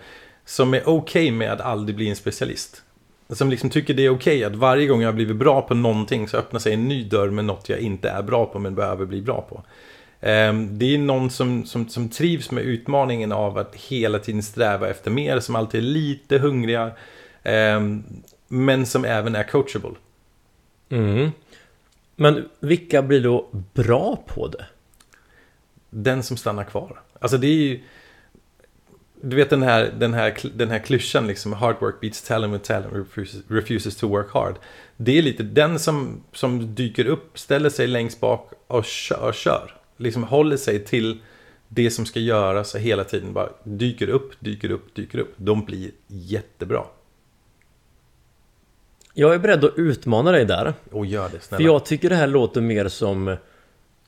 som 0.45 0.73
är 0.73 0.81
okej 0.81 0.91
okay 1.23 1.31
med 1.31 1.51
att 1.51 1.61
aldrig 1.61 1.95
bli 1.95 2.09
en 2.09 2.15
specialist. 2.15 2.83
Som 3.29 3.49
liksom 3.49 3.69
tycker 3.69 3.93
det 3.93 4.05
är 4.05 4.09
okej 4.09 4.37
okay 4.37 4.43
att 4.43 4.55
varje 4.55 4.87
gång 4.87 5.01
jag 5.01 5.07
har 5.07 5.13
blivit 5.13 5.35
bra 5.35 5.61
på 5.61 5.73
någonting 5.73 6.27
så 6.27 6.37
öppnar 6.37 6.59
sig 6.59 6.73
en 6.73 6.87
ny 6.87 7.03
dörr 7.03 7.29
med 7.29 7.45
något 7.45 7.69
jag 7.69 7.79
inte 7.79 8.09
är 8.09 8.23
bra 8.23 8.45
på 8.45 8.59
men 8.59 8.75
behöver 8.75 9.05
bli 9.05 9.21
bra 9.21 9.41
på. 9.49 9.63
Ehm, 10.21 10.79
det 10.79 10.93
är 10.93 10.97
någon 10.97 11.29
som, 11.29 11.65
som, 11.65 11.89
som 11.89 12.09
trivs 12.09 12.51
med 12.51 12.63
utmaningen 12.63 13.31
av 13.31 13.57
att 13.57 13.75
hela 13.75 14.19
tiden 14.19 14.43
sträva 14.43 14.89
efter 14.89 15.11
mer, 15.11 15.39
som 15.39 15.55
alltid 15.55 15.79
är 15.79 15.85
lite 15.85 16.37
hungriga. 16.37 16.91
Ehm, 17.43 18.03
men 18.47 18.85
som 18.85 19.05
även 19.05 19.35
är 19.35 19.43
coachable. 19.43 19.95
Mm. 20.89 21.31
Men 22.15 22.49
vilka 22.59 23.01
blir 23.01 23.21
då 23.21 23.47
bra 23.73 24.23
på 24.27 24.47
det? 24.47 24.65
Den 25.89 26.23
som 26.23 26.38
stannar 26.38 26.63
kvar. 26.63 27.02
Alltså 27.19 27.38
det 27.38 27.47
är 27.47 27.56
ju... 27.56 27.84
Du 29.21 29.36
vet 29.36 29.49
den 29.49 29.63
här, 29.63 29.93
den 29.99 30.13
här, 30.13 30.38
den 30.54 30.69
här 30.69 30.80
klyschan 30.80 31.28
liksom, 31.28 31.54
hard 31.54 31.75
work 31.80 32.02
beats 32.02 32.21
talent 32.21 32.54
with 32.54 32.63
talent 32.63 32.93
refuses, 32.93 33.41
refuses 33.47 33.95
to 33.95 34.08
work 34.08 34.32
hard. 34.32 34.56
Det 34.97 35.17
är 35.17 35.21
lite 35.21 35.43
den 35.43 35.80
som, 35.80 36.23
som 36.34 36.75
dyker 36.75 37.06
upp, 37.06 37.39
ställer 37.39 37.69
sig 37.69 37.88
längst 37.88 38.19
bak 38.19 38.52
och 38.67 38.86
kör, 38.86 39.32
kör. 39.32 39.75
Liksom 39.97 40.23
håller 40.23 40.58
sig 40.58 40.86
till 40.86 41.19
det 41.67 41.91
som 41.91 42.06
ska 42.06 42.19
göras 42.19 42.75
och 42.75 42.80
hela 42.82 43.04
tiden 43.04 43.34
bara 43.34 43.49
dyker 43.63 44.10
upp, 44.10 44.32
dyker 44.39 44.71
upp, 44.71 44.95
dyker 44.95 45.17
upp. 45.19 45.34
De 45.38 45.65
blir 45.65 45.91
jättebra. 46.08 46.84
Jag 49.13 49.34
är 49.34 49.39
beredd 49.39 49.63
att 49.63 49.73
utmana 49.78 50.32
dig 50.32 50.45
där. 50.45 50.73
Och 50.91 51.06
gör 51.06 51.30
det, 51.30 51.39
snälla. 51.39 51.58
För 51.58 51.63
jag 51.63 51.86
tycker 51.86 52.10
det 52.10 52.15
här 52.15 52.28
låter 52.28 52.62
mer 52.62 52.88
som 52.88 53.38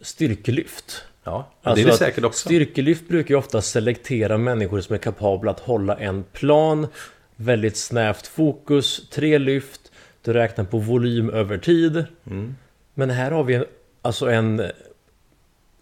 styrkelyft. 0.01 1.03
Ja, 1.23 1.51
det 1.61 1.69
Alltså 1.69 1.87
är 1.87 1.91
det 1.91 1.97
säkert 1.97 2.23
också. 2.23 2.47
Styrkelyft 2.47 3.07
brukar 3.07 3.29
ju 3.29 3.39
ofta 3.39 3.61
selektera 3.61 4.37
människor 4.37 4.81
som 4.81 4.93
är 4.93 4.99
kapabla 4.99 5.51
att 5.51 5.59
hålla 5.59 5.97
en 5.97 6.23
plan, 6.23 6.87
väldigt 7.35 7.77
snävt 7.77 8.27
fokus, 8.27 9.09
tre 9.09 9.37
lyft, 9.37 9.91
du 10.21 10.33
räknar 10.33 10.65
på 10.65 10.77
volym 10.77 11.29
över 11.29 11.57
tid. 11.57 12.05
Mm. 12.25 12.55
Men 12.93 13.09
här 13.09 13.31
har 13.31 13.43
vi 13.43 13.53
en, 13.53 13.65
alltså 14.01 14.29
en 14.29 14.61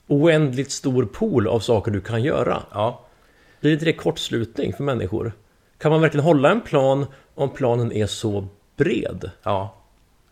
oändligt 0.08 0.72
stor 0.72 1.06
pool 1.06 1.48
av 1.48 1.60
saker 1.60 1.92
du 1.92 2.02
kan 2.02 2.24
göra. 2.24 2.64
Ja, 2.72 3.06
Blir 3.60 3.74
inte 3.74 3.86
det 3.86 3.94
kortslutning 3.94 4.74
för 4.74 4.84
människor? 4.84 5.34
Kan 5.78 5.92
man 5.92 6.02
verkligen 6.02 6.24
hålla 6.24 6.52
en 6.52 6.62
plan 6.62 7.06
om 7.36 7.50
planen 7.50 7.92
är 7.92 8.08
så 8.08 8.48
bred? 8.76 9.32
ja. 9.44 9.76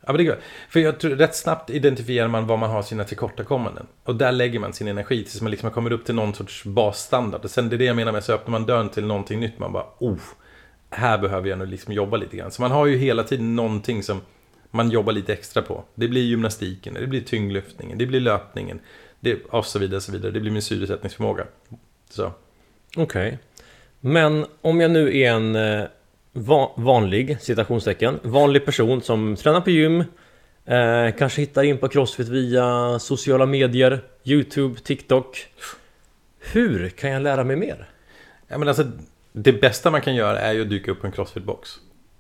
Ja, 0.08 0.14
men 0.14 0.18
det 0.18 0.24
går. 0.24 0.38
För 0.70 0.80
jag 0.80 1.00
tror 1.00 1.12
rätt 1.12 1.36
snabbt 1.36 1.70
identifierar 1.70 2.28
man 2.28 2.48
var 2.48 2.58
man 2.58 2.70
har 2.70 2.82
sina 2.82 3.04
tillkortakommanden. 3.04 3.88
Och 4.04 4.16
där 4.16 4.32
lägger 4.32 4.60
man 4.60 4.74
sin 4.74 4.88
energi 4.88 5.24
tills 5.24 5.42
man 5.42 5.52
liksom 5.52 5.72
kommer 5.72 5.92
upp 5.92 6.06
till 6.06 6.16
någon 6.16 6.34
sorts 6.34 6.64
basstandard. 6.64 7.44
Och 7.44 7.52
sen 7.52 7.70
det 7.70 7.76
är 7.76 7.78
det 7.78 7.86
jag 7.86 7.96
menar 7.96 8.12
med 8.12 8.24
så 8.24 8.34
öppnar 8.34 8.52
man 8.52 8.66
dörren 8.66 8.90
till 8.90 9.06
någonting 9.06 9.40
nytt. 9.40 9.60
Man 9.60 9.74
bara, 9.74 9.86
oh, 10.00 10.18
här 10.90 11.18
behöver 11.18 11.50
jag 11.50 11.60
nu 11.60 11.66
liksom 11.66 11.94
jobba 11.94 12.18
lite 12.18 12.38
grann. 12.38 12.52
Så 12.52 12.62
man 12.62 12.72
har 12.72 12.86
ju 12.86 12.98
hela 12.98 13.24
tiden 13.24 13.56
någonting 13.56 14.04
som 14.04 14.22
man 14.72 14.90
jobbar 14.90 15.14
lite 15.14 15.34
extra 15.34 15.62
på. 15.62 15.84
Det 15.96 16.08
blir 16.08 16.22
gymnastiken, 16.22 16.94
det 16.94 17.08
blir 17.08 17.22
tyngdlyftningen, 17.22 17.98
det 17.98 18.06
blir 18.06 18.20
löpningen. 18.20 18.80
Det, 19.20 19.44
och 19.46 19.66
så 19.66 19.80
vidare, 19.80 20.02
så 20.02 20.12
vidare. 20.12 20.32
Det 20.32 20.40
blir 20.40 20.52
min 20.52 20.62
syresättningsförmåga. 20.62 21.46
Okej. 22.10 22.32
Okej. 22.98 23.40
Men 24.00 24.46
om 24.62 24.82
jag 24.82 24.92
nu 24.92 25.18
är 25.18 25.32
en 25.32 25.56
eh, 25.56 25.84
va- 26.38 26.72
vanlig, 26.76 27.38
citationstecken, 27.42 28.20
vanlig 28.24 28.66
person 28.66 29.02
som 29.02 29.36
tränar 29.36 29.62
på 29.62 29.70
gym, 29.70 30.04
eh, 30.66 31.12
kanske 31.18 31.42
hittar 31.42 31.64
in 31.64 31.78
på 31.78 31.88
Crossfit 31.88 32.28
via 32.28 33.00
sociala 33.00 33.46
medier, 33.46 34.00
YouTube, 34.24 34.80
TikTok. 34.80 35.48
Hur 36.40 36.90
kan 36.90 37.10
jag 37.10 37.22
lära 37.22 37.44
mig 37.44 37.56
mer? 37.56 37.90
Ja, 38.48 38.58
men 38.58 38.68
alltså, 38.68 38.92
det 39.34 39.54
bästa 39.54 39.92
man 39.92 40.02
kan 40.02 40.16
göra 40.16 40.40
är 40.40 40.54
ju 40.54 40.62
att 40.62 40.70
dyka 40.70 40.92
upp 40.92 41.02
på 41.02 41.08
en 41.08 41.14
crossfit-box. 41.14 41.78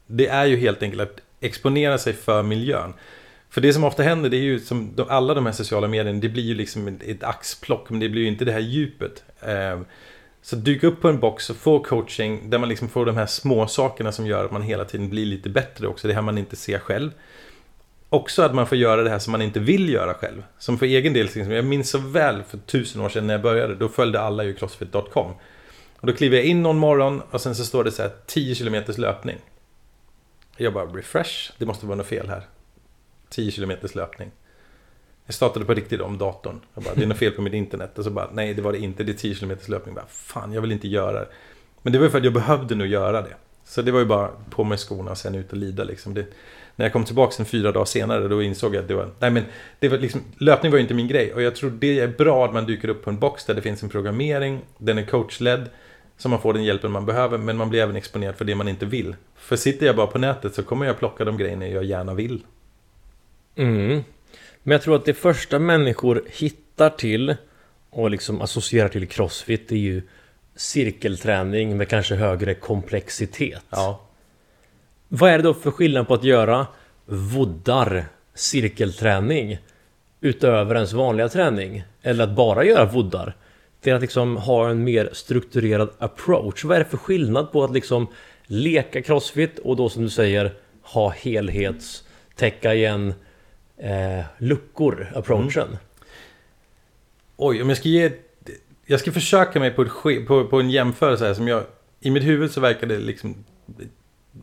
Det 0.07 0.27
är 0.27 0.45
ju 0.45 0.57
helt 0.57 0.83
enkelt 0.83 1.01
att 1.01 1.19
exponera 1.39 1.97
sig 1.97 2.13
för 2.13 2.43
miljön. 2.43 2.93
För 3.49 3.61
det 3.61 3.73
som 3.73 3.83
ofta 3.83 4.03
händer, 4.03 4.29
det 4.29 4.37
är 4.37 4.41
ju 4.41 4.59
som 4.59 4.91
de, 4.95 5.09
alla 5.09 5.33
de 5.33 5.45
här 5.45 5.53
sociala 5.53 5.87
medierna, 5.87 6.19
det 6.19 6.29
blir 6.29 6.43
ju 6.43 6.55
liksom 6.55 6.87
ett, 6.87 7.03
ett 7.03 7.23
axplock, 7.23 7.89
men 7.89 7.99
det 7.99 8.09
blir 8.09 8.21
ju 8.21 8.27
inte 8.27 8.45
det 8.45 8.51
här 8.51 8.59
djupet. 8.59 9.23
Eh, 9.41 9.79
så 10.47 10.55
dyka 10.55 10.87
upp 10.87 11.01
på 11.01 11.09
en 11.09 11.19
box 11.19 11.49
och 11.49 11.55
få 11.55 11.79
coaching 11.79 12.49
där 12.49 12.57
man 12.57 12.69
liksom 12.69 12.89
får 12.89 13.05
de 13.05 13.17
här 13.17 13.25
små 13.25 13.67
sakerna 13.67 14.11
som 14.11 14.27
gör 14.27 14.45
att 14.45 14.51
man 14.51 14.61
hela 14.61 14.85
tiden 14.85 15.09
blir 15.09 15.25
lite 15.25 15.49
bättre 15.49 15.87
också. 15.87 16.07
Det 16.07 16.13
här 16.13 16.21
man 16.21 16.37
inte 16.37 16.55
ser 16.55 16.79
själv. 16.79 17.11
Också 18.09 18.41
att 18.41 18.55
man 18.55 18.67
får 18.67 18.77
göra 18.77 19.03
det 19.03 19.09
här 19.09 19.19
som 19.19 19.31
man 19.31 19.41
inte 19.41 19.59
vill 19.59 19.89
göra 19.89 20.13
själv. 20.13 20.43
Som 20.57 20.79
för 20.79 20.85
egen 20.85 21.13
del, 21.13 21.23
liksom, 21.23 21.51
jag 21.51 21.65
minns 21.65 21.89
så 21.89 21.97
väl 21.97 22.43
för 22.43 22.57
tusen 22.57 23.01
år 23.01 23.09
sedan 23.09 23.27
när 23.27 23.33
jag 23.33 23.41
började, 23.41 23.75
då 23.75 23.89
följde 23.89 24.19
alla 24.19 24.43
ju 24.43 24.53
crossfit.com. 24.53 25.31
Och 25.95 26.07
då 26.07 26.13
kliver 26.13 26.37
jag 26.37 26.45
in 26.45 26.63
någon 26.63 26.77
morgon 26.77 27.21
och 27.31 27.41
sen 27.41 27.55
så 27.55 27.65
står 27.65 27.83
det 27.83 27.91
så 27.91 28.01
här 28.01 28.11
10 28.25 28.55
km 28.55 28.83
löpning. 28.97 29.37
Jag 30.57 30.73
bara 30.73 30.85
refresh, 30.85 31.51
det 31.57 31.65
måste 31.65 31.85
vara 31.85 31.95
något 31.95 32.07
fel 32.07 32.29
här. 32.29 32.43
10 33.29 33.51
km 33.51 33.71
löpning. 33.93 34.31
Jag 35.27 35.33
startade 35.33 35.65
på 35.65 35.73
riktigt 35.73 36.01
om 36.01 36.17
datorn. 36.17 36.59
Jag 36.73 36.83
bara, 36.83 36.93
det 36.95 37.03
är 37.03 37.07
något 37.07 37.17
fel 37.17 37.31
på 37.31 37.41
mitt 37.41 37.53
internet. 37.53 37.97
Och 37.97 38.03
så 38.03 38.09
bara, 38.09 38.29
nej 38.33 38.53
det 38.53 38.61
var 38.61 38.71
det 38.71 38.79
inte, 38.79 39.03
det 39.03 39.11
är 39.11 39.13
10 39.13 39.35
km 39.35 39.49
löpning. 39.49 39.79
Jag 39.85 39.93
bara, 39.95 40.05
fan, 40.09 40.53
jag 40.53 40.61
vill 40.61 40.71
inte 40.71 40.87
göra 40.87 41.19
det. 41.19 41.27
Men 41.81 41.93
det 41.93 41.99
var 41.99 42.05
ju 42.05 42.11
för 42.11 42.17
att 42.17 42.23
jag 42.23 42.33
behövde 42.33 42.75
nog 42.75 42.87
göra 42.87 43.21
det. 43.21 43.33
Så 43.65 43.81
det 43.81 43.91
var 43.91 43.99
ju 43.99 44.05
bara 44.05 44.29
på 44.49 44.63
med 44.63 44.79
skorna 44.79 45.11
och 45.11 45.17
sen 45.17 45.35
ut 45.35 45.51
och 45.51 45.57
lida 45.57 45.83
liksom. 45.83 46.13
Det, 46.13 46.25
när 46.75 46.85
jag 46.85 46.93
kom 46.93 47.03
tillbaka 47.03 47.35
en 47.39 47.45
fyra 47.45 47.71
dagar 47.71 47.85
senare 47.85 48.27
då 48.27 48.43
insåg 48.43 48.75
jag 48.75 48.81
att 48.81 48.87
det 48.87 48.95
var, 48.95 49.09
nej 49.19 49.31
men 49.31 49.43
det 49.79 49.89
var 49.89 49.97
liksom, 49.97 50.21
löpning 50.37 50.71
var 50.71 50.77
ju 50.77 50.81
inte 50.81 50.93
min 50.93 51.07
grej. 51.07 51.33
Och 51.33 51.41
jag 51.41 51.55
tror 51.55 51.69
det 51.69 51.99
är 51.99 52.07
bra 52.07 52.45
att 52.45 52.53
man 52.53 52.65
dyker 52.65 52.89
upp 52.89 53.03
på 53.03 53.09
en 53.09 53.19
box 53.19 53.45
där 53.45 53.53
det 53.53 53.61
finns 53.61 53.83
en 53.83 53.89
programmering, 53.89 54.61
den 54.77 54.97
är 54.97 55.05
coachledd. 55.05 55.69
Så 56.17 56.29
man 56.29 56.41
får 56.41 56.53
den 56.53 56.63
hjälpen 56.63 56.91
man 56.91 57.05
behöver, 57.05 57.37
men 57.37 57.57
man 57.57 57.69
blir 57.69 57.81
även 57.81 57.95
exponerad 57.95 58.35
för 58.35 58.45
det 58.45 58.55
man 58.55 58.67
inte 58.67 58.85
vill. 58.85 59.15
För 59.35 59.55
sitter 59.55 59.85
jag 59.85 59.95
bara 59.95 60.07
på 60.07 60.17
nätet 60.17 60.55
så 60.55 60.63
kommer 60.63 60.85
jag 60.85 60.99
plocka 60.99 61.25
de 61.25 61.37
grejerna 61.37 61.67
jag 61.67 61.83
gärna 61.83 62.13
vill. 62.13 62.45
Mm. 63.55 64.03
Men 64.67 64.71
jag 64.71 64.81
tror 64.81 64.95
att 64.95 65.05
det 65.05 65.13
första 65.13 65.59
människor 65.59 66.23
hittar 66.27 66.89
till 66.89 67.35
och 67.89 68.11
liksom 68.11 68.41
associerar 68.41 68.89
till 68.89 69.07
Crossfit 69.07 69.71
är 69.71 69.75
ju 69.75 70.01
cirkelträning 70.55 71.77
med 71.77 71.89
kanske 71.89 72.15
högre 72.15 72.53
komplexitet. 72.53 73.63
Ja. 73.69 74.01
Vad 75.07 75.29
är 75.29 75.37
det 75.37 75.43
då 75.43 75.53
för 75.53 75.71
skillnad 75.71 76.07
på 76.07 76.13
att 76.13 76.23
göra 76.23 76.67
voddar 77.05 78.05
cirkelträning 78.33 79.57
utöver 80.21 80.75
ens 80.75 80.93
vanliga 80.93 81.29
träning? 81.29 81.83
Eller 82.01 82.23
att 82.23 82.35
bara 82.35 82.65
göra 82.65 82.85
voddar? 82.85 83.35
Det 83.81 83.89
är 83.89 83.95
att 83.95 84.01
liksom 84.01 84.37
ha 84.37 84.69
en 84.69 84.83
mer 84.83 85.09
strukturerad 85.13 85.89
approach. 85.97 86.63
Vad 86.63 86.75
är 86.75 86.79
det 86.79 86.89
för 86.89 86.97
skillnad 86.97 87.51
på 87.51 87.63
att 87.63 87.73
liksom 87.73 88.07
leka 88.45 89.01
crossfit 89.01 89.59
och 89.59 89.75
då 89.75 89.89
som 89.89 90.03
du 90.03 90.09
säger 90.09 90.53
ha 90.81 91.09
helhets, 91.09 92.03
täcka 92.35 92.73
igen 92.73 93.13
eh, 93.77 94.25
luckor, 94.37 95.11
approachen? 95.15 95.67
Mm. 95.67 95.77
Oj, 97.37 97.61
om 97.61 97.69
jag 97.69 97.77
ska 97.77 97.89
ge... 97.89 98.11
Jag 98.85 98.99
ska 98.99 99.11
försöka 99.11 99.59
mig 99.59 99.71
på, 99.71 99.81
ett, 99.81 100.27
på, 100.27 100.47
på 100.47 100.59
en 100.59 100.69
jämförelse 100.69 101.25
här 101.25 101.33
som 101.33 101.47
jag... 101.47 101.63
I 101.99 102.11
mitt 102.11 102.23
huvud 102.23 102.51
så 102.51 102.61
verkar 102.61 102.87
det 102.87 102.97
liksom... 102.97 103.35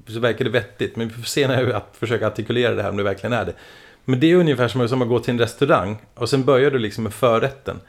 Så 0.06 0.20
verkar 0.20 0.44
det 0.44 0.50
vettigt, 0.50 0.96
men 0.96 1.08
vi 1.08 1.14
får 1.14 1.22
se 1.22 1.48
när 1.48 1.62
jag 1.62 1.82
försöker 1.92 2.26
artikulera 2.26 2.74
det 2.74 2.82
här 2.82 2.90
om 2.90 2.96
det 2.96 3.02
verkligen 3.02 3.32
är 3.32 3.44
det. 3.44 3.54
Men 4.04 4.20
det 4.20 4.30
är 4.30 4.36
ungefär 4.36 4.68
som, 4.68 4.88
som 4.88 5.02
att 5.02 5.08
gå 5.08 5.20
till 5.20 5.30
en 5.30 5.38
restaurang 5.38 5.96
och 6.14 6.28
sen 6.28 6.44
börjar 6.44 6.70
du 6.70 6.78
liksom 6.78 7.04
med 7.04 7.14
förrätten. 7.14 7.80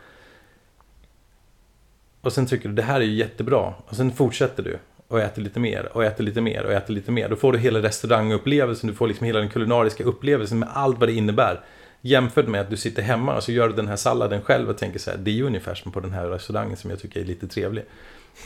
Och 2.21 2.33
sen 2.33 2.45
tycker 2.45 2.69
du 2.69 2.75
det 2.75 2.81
här 2.81 3.01
är 3.01 3.05
ju 3.05 3.13
jättebra. 3.13 3.73
Och 3.85 3.95
sen 3.95 4.11
fortsätter 4.11 4.63
du 4.63 4.79
och 5.07 5.19
äter 5.19 5.41
lite 5.41 5.59
mer 5.59 5.89
och 5.93 6.03
äter 6.03 6.23
lite 6.23 6.41
mer 6.41 6.63
och 6.63 6.71
äter 6.73 6.93
lite 6.93 7.11
mer. 7.11 7.29
Då 7.29 7.35
får 7.35 7.53
du 7.53 7.59
hela 7.59 7.81
restaurangupplevelsen, 7.81 8.89
du 8.89 8.95
får 8.95 9.07
liksom 9.07 9.25
hela 9.25 9.39
den 9.39 9.49
kulinariska 9.49 10.03
upplevelsen 10.03 10.59
med 10.59 10.69
allt 10.73 10.99
vad 10.99 11.09
det 11.09 11.13
innebär. 11.13 11.59
Jämfört 12.01 12.47
med 12.47 12.61
att 12.61 12.69
du 12.69 12.77
sitter 12.77 13.01
hemma 13.01 13.35
och 13.35 13.43
så 13.43 13.51
gör 13.51 13.67
du 13.67 13.75
den 13.75 13.87
här 13.87 13.95
salladen 13.95 14.41
själv 14.41 14.69
och 14.69 14.77
tänker 14.77 14.99
så 14.99 15.11
här, 15.11 15.17
det 15.17 15.31
är 15.31 15.35
ju 15.35 15.45
ungefär 15.45 15.75
som 15.75 15.91
på 15.91 15.99
den 15.99 16.11
här 16.11 16.27
restaurangen 16.27 16.77
som 16.77 16.89
jag 16.89 16.99
tycker 16.99 17.19
är 17.19 17.25
lite 17.25 17.47
trevlig. 17.47 17.83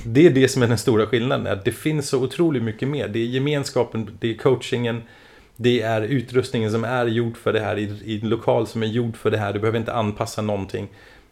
Det 0.06 0.26
är 0.26 0.30
det 0.30 0.48
som 0.48 0.64
är 0.64 0.68
den 0.68 0.78
stora 0.78 1.06
skillnaden, 1.06 1.48
att 1.48 1.66
det 1.66 1.72
finns 1.72 2.10
så 2.10 2.24
otroligt 2.24 2.64
mycket 2.64 2.88
mer. 2.88 3.08
Det 3.08 3.20
är 3.20 3.26
gemenskapen, 3.26 4.18
det 4.20 4.30
är 4.30 4.38
coachingen, 4.38 5.04
det 5.56 5.82
är 5.82 6.02
utrustningen 6.02 6.72
som 6.72 6.84
är 6.84 7.06
gjord 7.06 7.38
för 7.38 7.54
det 7.54 7.60
här, 7.60 7.78
i, 7.78 7.84
i 8.06 8.22
en 8.22 8.30
lokal 8.30 8.68
som 8.68 8.84
är 8.84 8.88
gjord 8.88 9.18
för 9.18 9.32
det 9.32 9.38
här, 9.38 9.54
du 9.54 9.60
behöver 9.60 9.80
inte 9.80 9.94
anpassa 9.94 10.42
någonting. 10.42 10.88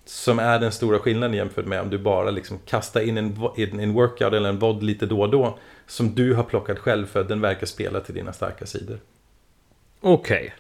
Som 0.08 0.40
är 0.40 0.60
den 0.60 0.72
stora 0.72 1.00
skillnaden 1.00 1.34
jämfört 1.38 1.66
med 1.66 1.82
om 1.82 1.90
du 1.90 1.98
bara 1.98 2.32
liksom 2.32 2.60
kastar 2.66 3.02
in 3.02 3.18
en, 3.18 3.36
vo- 3.36 3.82
en, 3.82 3.94
workout 3.94 4.34
eller 4.34 4.50
en 4.50 4.60
VOD 4.60 4.84
lite 4.84 5.06
då 5.06 5.22
och 5.22 5.30
då. 5.30 5.58
Som 5.88 6.16
du 6.16 6.34
har 6.34 6.44
plockat 6.44 6.80
själv 6.80 7.06
för 7.06 7.22
att 7.22 7.28
den 7.28 7.42
verkar 7.42 7.68
spela 7.68 8.00
till 8.00 8.16
dina 8.16 8.34
starka 8.34 8.66
sidor. 8.66 9.00
Okej. 10.02 10.54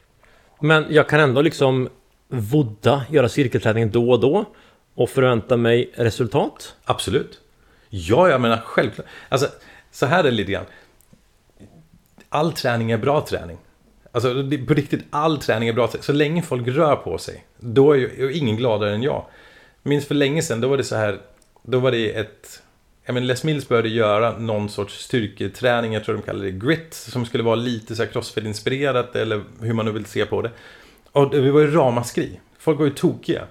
Men 0.59 0.85
jag 0.89 1.09
kan 1.09 1.19
ändå 1.19 1.41
liksom 1.41 1.89
vodda, 2.27 3.05
göra 3.09 3.29
cirkelträning 3.29 3.91
då 3.91 4.11
och 4.11 4.19
då 4.19 4.45
och 4.93 5.09
förvänta 5.09 5.57
mig 5.57 5.91
resultat. 5.95 6.75
Absolut. 6.83 7.41
Ja, 7.89 8.29
jag 8.29 8.41
menar 8.41 8.57
självklart. 8.57 9.07
Alltså, 9.29 9.47
så 9.91 10.05
här 10.05 10.19
är 10.19 10.23
det 10.23 10.31
lite 10.31 10.51
grann. 10.51 10.65
All 12.29 12.53
träning 12.53 12.91
är 12.91 12.97
bra 12.97 13.25
träning. 13.29 13.57
Alltså 14.11 14.33
på 14.67 14.73
riktigt, 14.73 15.05
all 15.09 15.37
träning 15.37 15.69
är 15.69 15.73
bra. 15.73 15.89
Så 15.99 16.13
länge 16.13 16.41
folk 16.41 16.67
rör 16.67 16.95
på 16.95 17.17
sig, 17.17 17.45
då 17.59 17.91
är 17.91 17.97
ju 17.97 18.33
ingen 18.33 18.57
gladare 18.57 18.93
än 18.93 19.03
jag. 19.03 19.25
Minns 19.83 20.05
för 20.05 20.15
länge 20.15 20.41
sedan, 20.41 20.61
då 20.61 20.67
var 20.67 20.77
det 20.77 20.83
så 20.83 20.95
här, 20.95 21.19
då 21.63 21.79
var 21.79 21.91
det 21.91 22.11
ett... 22.11 22.61
Jag 23.05 23.13
menar, 23.13 23.27
Les 23.27 23.43
Mills 23.43 23.67
började 23.67 23.89
göra 23.89 24.37
någon 24.37 24.69
sorts 24.69 24.99
styrketräning, 24.99 25.93
jag 25.93 26.03
tror 26.03 26.15
de 26.15 26.21
kallade 26.21 26.45
det 26.45 26.65
grit, 26.65 26.93
som 26.93 27.25
skulle 27.25 27.43
vara 27.43 27.55
lite 27.55 27.95
så 27.95 28.03
här 28.03 28.09
crossfit-inspirerat, 28.09 29.15
eller 29.15 29.43
hur 29.61 29.73
man 29.73 29.85
nu 29.85 29.91
vill 29.91 30.05
se 30.05 30.25
på 30.25 30.41
det. 30.41 30.51
Och 31.11 31.29
det 31.29 31.51
var 31.51 31.59
ju 31.59 31.71
ramaskri. 31.71 32.39
Folk 32.59 32.79
var 32.79 32.85
ju 32.85 32.91
tokiga. 32.91 33.43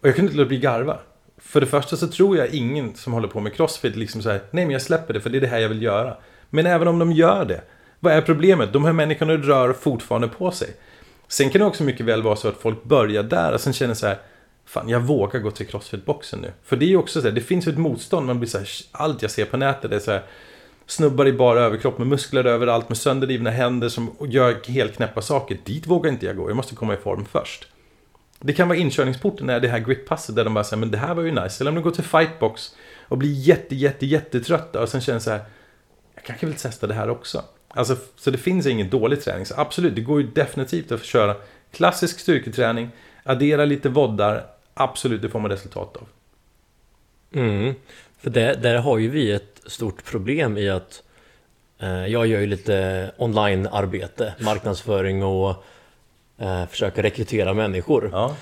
Och 0.00 0.08
jag 0.08 0.14
kunde 0.14 0.30
inte 0.30 0.38
låta 0.38 0.48
bli 0.48 0.58
garva. 0.58 0.98
För 1.38 1.60
det 1.60 1.66
första 1.66 1.96
så 1.96 2.08
tror 2.08 2.36
jag 2.36 2.48
ingen 2.48 2.94
som 2.94 3.12
håller 3.12 3.28
på 3.28 3.40
med 3.40 3.54
crossfit 3.54 3.96
liksom 3.96 4.22
så 4.22 4.30
här. 4.30 4.40
nej 4.50 4.64
men 4.64 4.70
jag 4.70 4.82
släpper 4.82 5.14
det 5.14 5.20
för 5.20 5.30
det 5.30 5.38
är 5.38 5.40
det 5.40 5.46
här 5.46 5.58
jag 5.58 5.68
vill 5.68 5.82
göra. 5.82 6.16
Men 6.50 6.66
även 6.66 6.88
om 6.88 6.98
de 6.98 7.12
gör 7.12 7.44
det, 7.44 7.60
vad 8.02 8.12
är 8.12 8.20
problemet? 8.20 8.72
De 8.72 8.84
här 8.84 8.92
människorna 8.92 9.32
rör 9.32 9.72
fortfarande 9.72 10.28
på 10.28 10.50
sig. 10.50 10.68
Sen 11.28 11.50
kan 11.50 11.60
det 11.60 11.66
också 11.66 11.84
mycket 11.84 12.06
väl 12.06 12.22
vara 12.22 12.36
så 12.36 12.48
att 12.48 12.56
folk 12.56 12.84
börjar 12.84 13.22
där 13.22 13.52
och 13.52 13.60
sen 13.60 13.72
känner 13.72 13.94
så 13.94 14.06
här 14.06 14.18
Fan, 14.64 14.88
jag 14.88 15.00
vågar 15.00 15.40
gå 15.40 15.50
till 15.50 15.66
crossfit-boxen 15.66 16.40
nu. 16.40 16.52
För 16.64 16.76
det 16.76 16.84
är 16.84 16.88
ju 16.88 16.96
också 16.96 17.20
så 17.20 17.26
här, 17.26 17.34
det 17.34 17.40
finns 17.40 17.66
ju 17.66 17.72
ett 17.72 17.78
motstånd. 17.78 18.26
Man 18.26 18.38
blir 18.38 18.48
så 18.48 18.58
här, 18.58 18.68
allt 18.92 19.22
jag 19.22 19.30
ser 19.30 19.44
på 19.44 19.56
nätet 19.56 19.92
är 19.92 19.98
så 19.98 20.10
här 20.10 20.22
Snubbar 20.86 21.26
i 21.26 21.32
bara 21.32 21.60
överkropp 21.60 21.98
med 21.98 22.06
muskler 22.06 22.44
överallt 22.44 22.88
med 22.88 22.98
sönderrivna 22.98 23.50
händer 23.50 23.88
som 23.88 24.16
gör 24.20 24.68
helt 24.68 24.96
knäppa 24.96 25.22
saker. 25.22 25.58
Dit 25.64 25.86
vågar 25.86 26.12
inte 26.12 26.26
jag 26.26 26.36
gå, 26.36 26.50
jag 26.50 26.56
måste 26.56 26.74
komma 26.74 26.94
i 26.94 26.96
form 26.96 27.24
först. 27.24 27.68
Det 28.40 28.52
kan 28.52 28.68
vara 28.68 28.78
inkörningsporten 28.78 29.46
när 29.46 29.60
det 29.60 29.68
här 29.68 29.78
gritpasset 29.78 30.36
där 30.36 30.44
de 30.44 30.54
bara 30.54 30.64
säger 30.64 30.80
men 30.80 30.90
det 30.90 30.98
här 30.98 31.14
var 31.14 31.22
ju 31.22 31.30
nice. 31.30 31.62
Eller 31.62 31.70
om 31.70 31.74
de 31.74 31.80
går 31.80 31.90
till 31.90 32.04
fightbox 32.04 32.74
och 33.08 33.18
blir 33.18 33.32
jätte, 33.32 33.74
jätte, 33.74 34.06
jättetrötta 34.06 34.82
och 34.82 34.88
sen 34.88 35.00
känner 35.00 35.18
så 35.18 35.30
här 35.30 35.40
jag 36.14 36.24
kanske 36.24 36.46
vill 36.46 36.54
testa 36.54 36.86
det 36.86 36.94
här 36.94 37.10
också. 37.10 37.42
Alltså, 37.74 37.96
så 38.16 38.30
det 38.30 38.38
finns 38.38 38.66
ingen 38.66 38.90
dålig 38.90 39.22
träning. 39.22 39.46
Så 39.46 39.54
absolut, 39.60 39.94
det 39.94 40.00
går 40.00 40.20
ju 40.20 40.26
definitivt 40.26 40.92
att 40.92 41.04
köra 41.04 41.36
klassisk 41.72 42.20
styrketräning, 42.20 42.90
addera 43.24 43.64
lite 43.64 43.88
voddar, 43.88 44.46
Absolut, 44.74 45.22
det 45.22 45.28
får 45.28 45.40
man 45.40 45.50
resultat 45.50 45.96
av. 45.96 46.08
Mm. 47.34 47.74
För 48.18 48.30
det, 48.30 48.54
där 48.54 48.76
har 48.76 48.98
ju 48.98 49.08
vi 49.08 49.32
ett 49.32 49.60
stort 49.66 50.04
problem 50.04 50.58
i 50.58 50.68
att 50.68 51.02
eh, 51.78 52.06
jag 52.06 52.26
gör 52.26 52.40
ju 52.40 52.46
lite 52.46 53.10
online-arbete, 53.16 54.34
marknadsföring 54.40 55.24
och 55.24 55.64
eh, 56.38 56.66
försöker 56.66 57.02
rekrytera 57.02 57.54
människor. 57.54 58.10
Ja, 58.12 58.36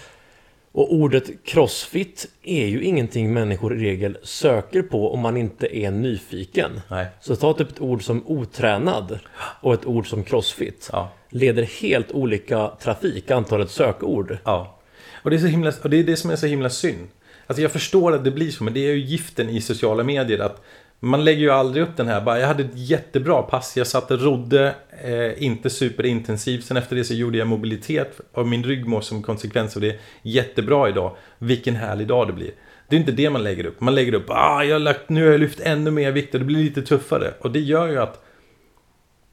Och 0.73 0.95
ordet 0.95 1.45
crossfit 1.45 2.27
är 2.43 2.67
ju 2.67 2.85
ingenting 2.85 3.33
människor 3.33 3.77
i 3.77 3.85
regel 3.85 4.19
söker 4.23 4.83
på 4.83 5.13
om 5.13 5.21
man 5.21 5.37
inte 5.37 5.77
är 5.77 5.91
nyfiken. 5.91 6.81
nej. 6.89 7.07
Så 7.21 7.37
ta 7.37 7.53
typ 7.53 7.71
ett 7.71 7.81
ord 7.81 8.03
som 8.03 8.27
otränad 8.27 9.19
och 9.61 9.75
ett 9.75 9.87
ord 9.87 10.09
som 10.09 10.25
crossfit. 10.25 10.89
Ja. 10.93 11.13
Leder 11.29 11.63
helt 11.63 12.13
olika 12.13 12.69
trafik, 12.69 13.31
antalet 13.31 13.71
sökord. 13.71 14.39
Ja. 14.45 14.79
Och 15.23 15.31
det, 15.31 15.37
är 15.37 15.41
så 15.41 15.47
himla, 15.47 15.73
och 15.83 15.91
det 15.91 15.97
är 15.97 16.05
det 16.05 16.17
som 16.17 16.31
är 16.31 16.37
så 16.37 16.47
himla 16.47 16.71
synd. 16.71 17.09
Alltså 17.47 17.63
jag 17.63 17.73
förstår 17.73 18.13
att 18.13 18.25
det 18.25 18.31
blir 18.31 18.51
så, 18.51 18.65
men 18.65 18.75
det 18.75 18.81
är 18.81 18.93
ju 18.93 19.01
giften 19.01 19.49
i 19.49 19.61
sociala 19.61 20.05
medier 20.05 20.39
att 20.39 20.63
man 21.01 21.25
lägger 21.25 21.41
ju 21.41 21.51
aldrig 21.51 21.83
upp 21.83 21.97
den 21.97 22.09
här, 22.09 22.21
bara 22.21 22.41
jag 22.41 22.47
hade 22.47 22.63
ett 22.63 22.71
jättebra 22.75 23.43
pass, 23.43 23.77
jag 23.77 23.87
satt 23.87 24.11
och 24.11 24.21
rodde, 24.21 24.75
eh, 25.05 25.43
inte 25.43 25.71
superintensivt, 25.71 26.65
sen 26.65 26.77
efter 26.77 26.97
det 26.97 27.05
så 27.05 27.15
gjorde 27.15 27.39
jag 27.39 27.49
mobilitet 27.49 28.21
och 28.33 28.49
min 28.49 28.65
rygg 28.65 28.87
mår 28.87 29.01
som 29.01 29.23
konsekvens 29.23 29.77
av 29.77 29.83
det 29.83 30.01
jättebra 30.23 30.89
idag. 30.89 31.17
Vilken 31.39 31.77
härlig 31.77 32.07
dag 32.07 32.27
det 32.27 32.33
blir. 32.33 32.51
Det 32.89 32.97
är 32.97 33.01
inte 33.01 33.13
det 33.13 33.31
man 33.31 33.43
lägger 33.43 33.67
upp, 33.67 33.81
man 33.81 33.95
lägger 33.95 34.15
upp, 34.15 34.27
ah, 34.29 34.63
jag 34.63 34.75
har 34.75 34.81
lagt, 34.81 35.09
nu 35.09 35.25
har 35.25 35.31
jag 35.31 35.41
lyft 35.41 35.61
ännu 35.61 35.91
mer 35.91 36.13
vikt 36.13 36.35
och 36.35 36.41
det 36.41 36.47
blir 36.47 36.65
lite 36.65 36.83
tuffare. 36.83 37.35
Och 37.41 37.51
det 37.51 37.61
gör 37.61 37.89
ju 37.89 37.99
att 37.99 38.25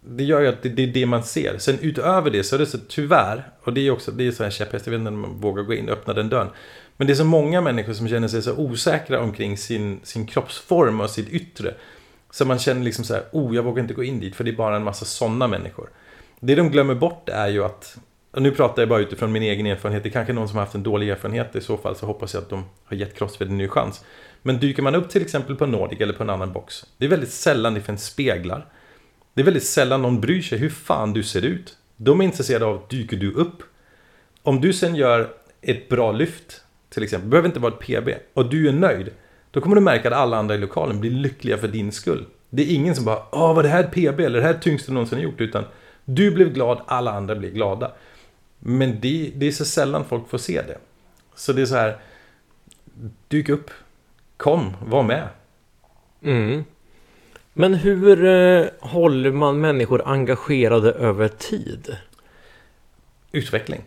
det 0.09 0.24
gör 0.24 0.41
ju 0.41 0.47
att 0.47 0.61
det, 0.63 0.70
det 0.70 0.84
är 0.84 0.88
det 0.88 1.05
man 1.05 1.24
ser. 1.24 1.57
Sen 1.57 1.80
utöver 1.82 2.32
det 2.32 2.43
så 2.43 2.55
är 2.55 2.59
det 2.59 2.65
så 2.65 2.78
tyvärr, 2.88 3.49
och 3.63 3.74
det 3.74 3.88
är 3.88 3.91
också 3.91 4.11
det 4.11 4.28
är 4.28 4.32
så 4.32 4.43
här 4.43 4.49
käpphäst, 4.49 4.88
jag 4.88 4.91
vet 4.91 4.99
inte 4.99 5.09
om 5.09 5.20
man 5.20 5.41
vågar 5.41 5.63
gå 5.63 5.74
in 5.74 5.89
och 5.89 5.93
öppna 5.93 6.13
den 6.13 6.30
dörren. 6.30 6.49
Men 6.98 7.08
det 7.08 7.14
är 7.14 7.16
så 7.16 7.24
många 7.24 7.62
människor 7.62 7.93
som 7.93 8.08
känner 8.08 8.28
sig 8.28 8.41
så 8.41 8.56
osäkra 8.56 9.20
omkring 9.20 9.58
sin, 9.58 10.00
sin 10.04 10.26
kroppsform 10.26 11.02
och 11.02 11.10
sitt 11.10 11.30
yttre. 11.30 11.74
Så 12.32 12.45
man 12.45 12.60
känner 12.60 12.84
liksom 12.84 13.06
så 13.06 13.14
här, 13.14 13.24
oh 13.32 13.56
jag 13.56 13.64
vågar 13.64 13.82
inte 13.82 13.93
gå 13.93 14.04
in 14.04 14.20
dit 14.20 14.36
för 14.36 14.43
det 14.43 14.52
är 14.52 14.56
bara 14.56 14.76
en 14.76 14.84
massa 14.84 15.06
sådana 15.06 15.48
människor. 15.48 15.89
Det 16.39 16.56
de 16.56 16.70
glömmer 16.70 16.95
bort 16.95 17.30
är 17.30 17.48
ju 17.48 17.64
att, 17.64 17.98
och 18.32 18.41
nu 18.41 18.52
pratar 18.52 18.82
jag 18.82 18.89
bara 18.89 19.00
utifrån 19.00 19.32
min 19.32 19.43
egen 19.43 19.66
erfarenhet, 19.66 20.04
det 20.04 20.10
är 20.10 20.12
kanske 20.12 20.34
någon 20.34 20.48
som 20.48 20.58
har 20.58 20.66
haft 20.66 20.76
en 20.76 20.84
dålig 20.84 21.10
erfarenhet 21.10 21.56
i 21.56 21.62
så 21.62 21.78
fall 21.78 21.95
så 21.95 22.06
hoppas 22.06 22.34
jag 22.34 22.43
att 22.43 22.50
de 22.50 22.66
har 22.86 22.98
gett 22.98 23.18
Crossfit 23.18 23.50
en 23.50 23.58
ny 23.58 23.68
chans. 23.68 24.04
Men 24.41 24.60
dyker 24.60 24.84
man 24.84 24.95
upp 24.95 25.10
till 25.10 25.22
exempel 25.22 25.56
på 25.56 25.66
Nordic 25.66 26.02
eller 26.02 26.14
på 26.14 26.24
en 26.24 26.30
annan 26.30 26.54
box, 26.54 26.86
det 26.98 27.06
är 27.06 27.10
väldigt 27.10 27.32
sällan 27.32 27.74
det 27.74 27.82
finns 27.82 28.06
speglar. 28.06 28.66
Det 29.34 29.41
är 29.41 29.45
väldigt 29.45 29.66
sällan 29.66 30.02
någon 30.02 30.22
bryr 30.22 30.41
sig 30.41 30.58
hur 30.58 30.70
fan 30.70 31.14
du 31.14 31.24
ser 31.24 31.45
ut. 31.45 31.78
De 31.95 32.22
är 32.22 32.26
intresserade 32.26 32.66
av, 32.66 32.82
dyker 32.89 33.18
du 33.18 33.32
upp? 33.32 33.64
Om 34.43 34.62
du 34.62 34.74
sen 34.74 34.95
gör 34.95 35.30
ett 35.62 35.89
bra 35.89 36.12
lyft, 36.12 36.62
till 36.98 37.04
exempel, 37.04 37.30
behöver 37.30 37.50
inte 37.50 37.60
vara 37.60 37.74
ett 37.74 37.80
PB, 37.80 38.10
och 38.34 38.50
du 38.50 38.68
är 38.68 38.74
nöjd, 38.74 39.10
då 39.52 39.62
kommer 39.62 39.76
du 39.76 39.82
märka 39.82 40.08
att 40.08 40.14
alla 40.14 40.38
andra 40.38 40.56
i 40.56 40.58
lokalen 40.58 41.00
blir 41.00 41.12
lyckliga 41.12 41.58
för 41.58 41.68
din 41.68 41.91
skull. 41.91 42.26
Det 42.50 42.62
är 42.62 42.76
ingen 42.76 42.95
som 42.95 43.06
bara, 43.06 43.22
åh 43.32 43.56
var 43.56 43.64
det 43.64 43.70
här 43.70 43.84
ett 43.84 43.91
PB 43.91 44.20
eller 44.20 44.39
det 44.39 44.41
här 44.41 44.50
är 44.50 44.54
det 44.54 44.60
tyngsta 44.60 44.91
du 44.91 44.93
någonsin 44.93 45.20
gjort, 45.20 45.41
utan 45.41 45.64
du 46.06 46.32
blev 46.32 46.54
glad, 46.54 46.82
alla 46.88 47.12
andra 47.12 47.36
blir 47.36 47.52
glada. 47.52 47.91
Men 48.60 49.00
det, 49.02 49.32
det 49.36 49.48
är 49.48 49.52
så 49.52 49.66
sällan 49.66 50.06
folk 50.06 50.30
får 50.30 50.38
se 50.38 50.62
det. 50.62 50.78
Så 51.36 51.54
det 51.54 51.62
är 51.62 51.66
så 51.66 51.76
här, 51.76 51.98
dyk 53.28 53.50
upp, 53.50 53.72
kom, 54.38 54.74
var 54.86 55.04
med. 55.04 55.28
Mm. 56.24 56.64
Men 57.54 57.74
hur 57.74 58.26
eh, 58.26 58.66
håller 58.80 59.32
man 59.32 59.62
människor 59.62 60.02
engagerade 60.06 60.91
över 60.91 61.28
tid? 61.28 61.98
utveckling. 63.32 63.82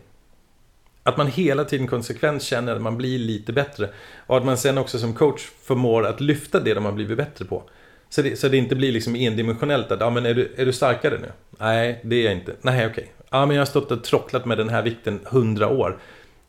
Att 1.03 1.17
man 1.17 1.27
hela 1.27 1.65
tiden 1.65 1.87
konsekvent 1.87 2.43
känner 2.43 2.75
att 2.75 2.81
man 2.81 2.97
blir 2.97 3.19
lite 3.19 3.53
bättre. 3.53 3.89
Och 4.27 4.37
att 4.37 4.45
man 4.45 4.57
sen 4.57 4.77
också 4.77 4.99
som 4.99 5.13
coach 5.13 5.41
förmår 5.63 6.05
att 6.05 6.21
lyfta 6.21 6.59
det 6.59 6.73
de 6.73 6.85
har 6.85 6.91
blivit 6.91 7.17
bättre 7.17 7.45
på. 7.45 7.63
Så 8.09 8.21
det, 8.21 8.39
så 8.39 8.47
det 8.47 8.57
inte 8.57 8.75
blir 8.75 8.91
liksom 8.91 9.15
endimensionellt 9.15 9.91
att, 9.91 9.99
ja 9.99 10.09
men 10.09 10.25
är 10.25 10.33
du, 10.33 10.53
är 10.57 10.65
du 10.65 10.73
starkare 10.73 11.19
nu? 11.19 11.31
Nej, 11.59 11.99
det 12.03 12.15
är 12.15 12.23
jag 12.23 12.33
inte. 12.33 12.53
Nej, 12.61 12.87
okej. 12.87 13.11
Ja 13.29 13.45
men 13.45 13.55
jag 13.55 13.61
har 13.61 13.65
stått 13.65 13.91
och 13.91 14.03
trocklat 14.03 14.45
med 14.45 14.57
den 14.57 14.69
här 14.69 14.81
vikten 14.81 15.19
100 15.27 15.69
år. 15.69 15.99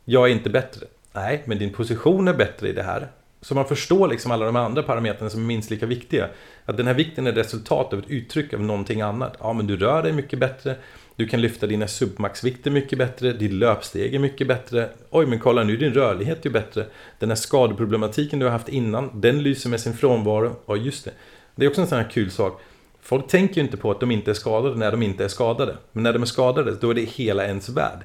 Jag 0.05 0.29
är 0.29 0.31
inte 0.31 0.49
bättre. 0.49 0.85
Nej, 1.13 1.43
men 1.45 1.57
din 1.57 1.73
position 1.73 2.27
är 2.27 2.33
bättre 2.33 2.69
i 2.69 2.73
det 2.73 2.83
här. 2.83 3.07
Så 3.41 3.55
man 3.55 3.65
förstår 3.65 4.07
liksom 4.07 4.31
alla 4.31 4.45
de 4.45 4.55
andra 4.55 4.83
parametrarna 4.83 5.29
som 5.29 5.41
är 5.41 5.45
minst 5.45 5.69
lika 5.69 5.85
viktiga. 5.85 6.29
Att 6.65 6.77
den 6.77 6.87
här 6.87 6.93
vikten 6.93 7.27
är 7.27 7.31
resultat 7.31 7.93
av 7.93 7.99
ett 7.99 8.09
uttryck 8.09 8.53
av 8.53 8.61
någonting 8.61 9.01
annat. 9.01 9.37
Ja, 9.39 9.53
men 9.53 9.67
du 9.67 9.77
rör 9.77 10.03
dig 10.03 10.13
mycket 10.13 10.39
bättre. 10.39 10.75
Du 11.15 11.27
kan 11.27 11.41
lyfta 11.41 11.67
dina 11.67 11.87
submaxvikter 11.87 12.71
mycket 12.71 12.97
bättre. 12.97 13.33
Ditt 13.33 13.53
löpsteg 13.53 14.15
är 14.15 14.19
mycket 14.19 14.47
bättre. 14.47 14.89
Oj, 15.09 15.25
men 15.25 15.39
kolla 15.39 15.63
nu, 15.63 15.77
din 15.77 15.93
rörlighet 15.93 16.39
är 16.39 16.45
ju 16.45 16.53
bättre. 16.53 16.85
Den 17.19 17.29
här 17.29 17.35
skadeproblematiken 17.35 18.39
du 18.39 18.45
har 18.45 18.51
haft 18.51 18.69
innan, 18.69 19.21
den 19.21 19.43
lyser 19.43 19.69
med 19.69 19.79
sin 19.79 19.93
frånvaro. 19.93 20.55
Ja, 20.65 20.75
just 20.75 21.05
det. 21.05 21.11
Det 21.55 21.65
är 21.65 21.69
också 21.69 21.81
en 21.81 21.87
sån 21.87 21.97
här 21.97 22.09
kul 22.09 22.31
sak. 22.31 22.61
Folk 23.01 23.27
tänker 23.27 23.55
ju 23.55 23.61
inte 23.61 23.77
på 23.77 23.91
att 23.91 23.99
de 23.99 24.11
inte 24.11 24.31
är 24.31 24.35
skadade 24.35 24.75
när 24.75 24.91
de 24.91 25.03
inte 25.03 25.23
är 25.23 25.27
skadade. 25.27 25.77
Men 25.91 26.03
när 26.03 26.13
de 26.13 26.21
är 26.21 26.25
skadade, 26.25 26.75
då 26.81 26.89
är 26.89 26.93
det 26.93 27.01
hela 27.01 27.45
ens 27.45 27.69
värld. 27.69 27.99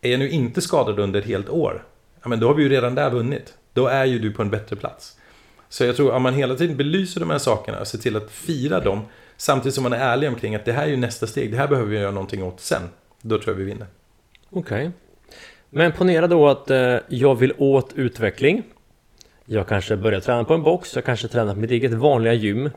Är 0.00 0.10
jag 0.10 0.18
nu 0.18 0.30
inte 0.30 0.60
skadad 0.60 0.98
under 0.98 1.20
ett 1.20 1.26
helt 1.26 1.48
år, 1.48 1.84
ja 2.22 2.28
men 2.28 2.40
då 2.40 2.46
har 2.46 2.54
vi 2.54 2.62
ju 2.62 2.68
redan 2.68 2.94
där 2.94 3.10
vunnit. 3.10 3.54
Då 3.72 3.86
är 3.86 4.04
ju 4.04 4.18
du 4.18 4.32
på 4.32 4.42
en 4.42 4.50
bättre 4.50 4.76
plats. 4.76 5.16
Så 5.68 5.84
jag 5.84 5.96
tror 5.96 6.12
om 6.12 6.22
man 6.22 6.34
hela 6.34 6.54
tiden 6.54 6.76
belyser 6.76 7.20
de 7.20 7.30
här 7.30 7.38
sakerna 7.38 7.80
och 7.80 7.86
ser 7.86 7.98
till 7.98 8.16
att 8.16 8.30
fira 8.30 8.80
dem 8.80 9.00
samtidigt 9.40 9.74
som 9.74 9.82
man 9.82 9.92
är 9.92 9.98
ärlig 9.98 10.28
omkring 10.28 10.54
att 10.54 10.64
det 10.64 10.72
här 10.72 10.82
är 10.82 10.90
ju 10.90 10.96
nästa 10.96 11.26
steg, 11.26 11.50
det 11.50 11.56
här 11.56 11.68
behöver 11.68 11.90
vi 11.90 11.98
göra 11.98 12.10
någonting 12.10 12.42
åt 12.42 12.60
sen. 12.60 12.82
Då 13.22 13.38
tror 13.38 13.54
jag 13.54 13.58
vi 13.58 13.64
vinner. 13.64 13.86
Okej. 14.50 14.90
Men 15.70 15.92
ponera 15.92 16.26
då 16.26 16.48
att 16.48 16.70
eh, 16.70 16.96
jag 17.08 17.34
vill 17.34 17.52
åt 17.58 17.92
utveckling. 17.94 18.62
Jag 19.44 19.68
kanske 19.68 19.96
börjar 19.96 20.20
träna 20.20 20.44
på 20.44 20.54
en 20.54 20.62
box, 20.62 20.94
jag 20.94 21.04
kanske 21.04 21.28
tränar 21.28 21.54
på 21.54 21.60
mitt 21.60 21.70
eget 21.70 21.92
vanliga 21.92 22.32
gym. 22.32 22.70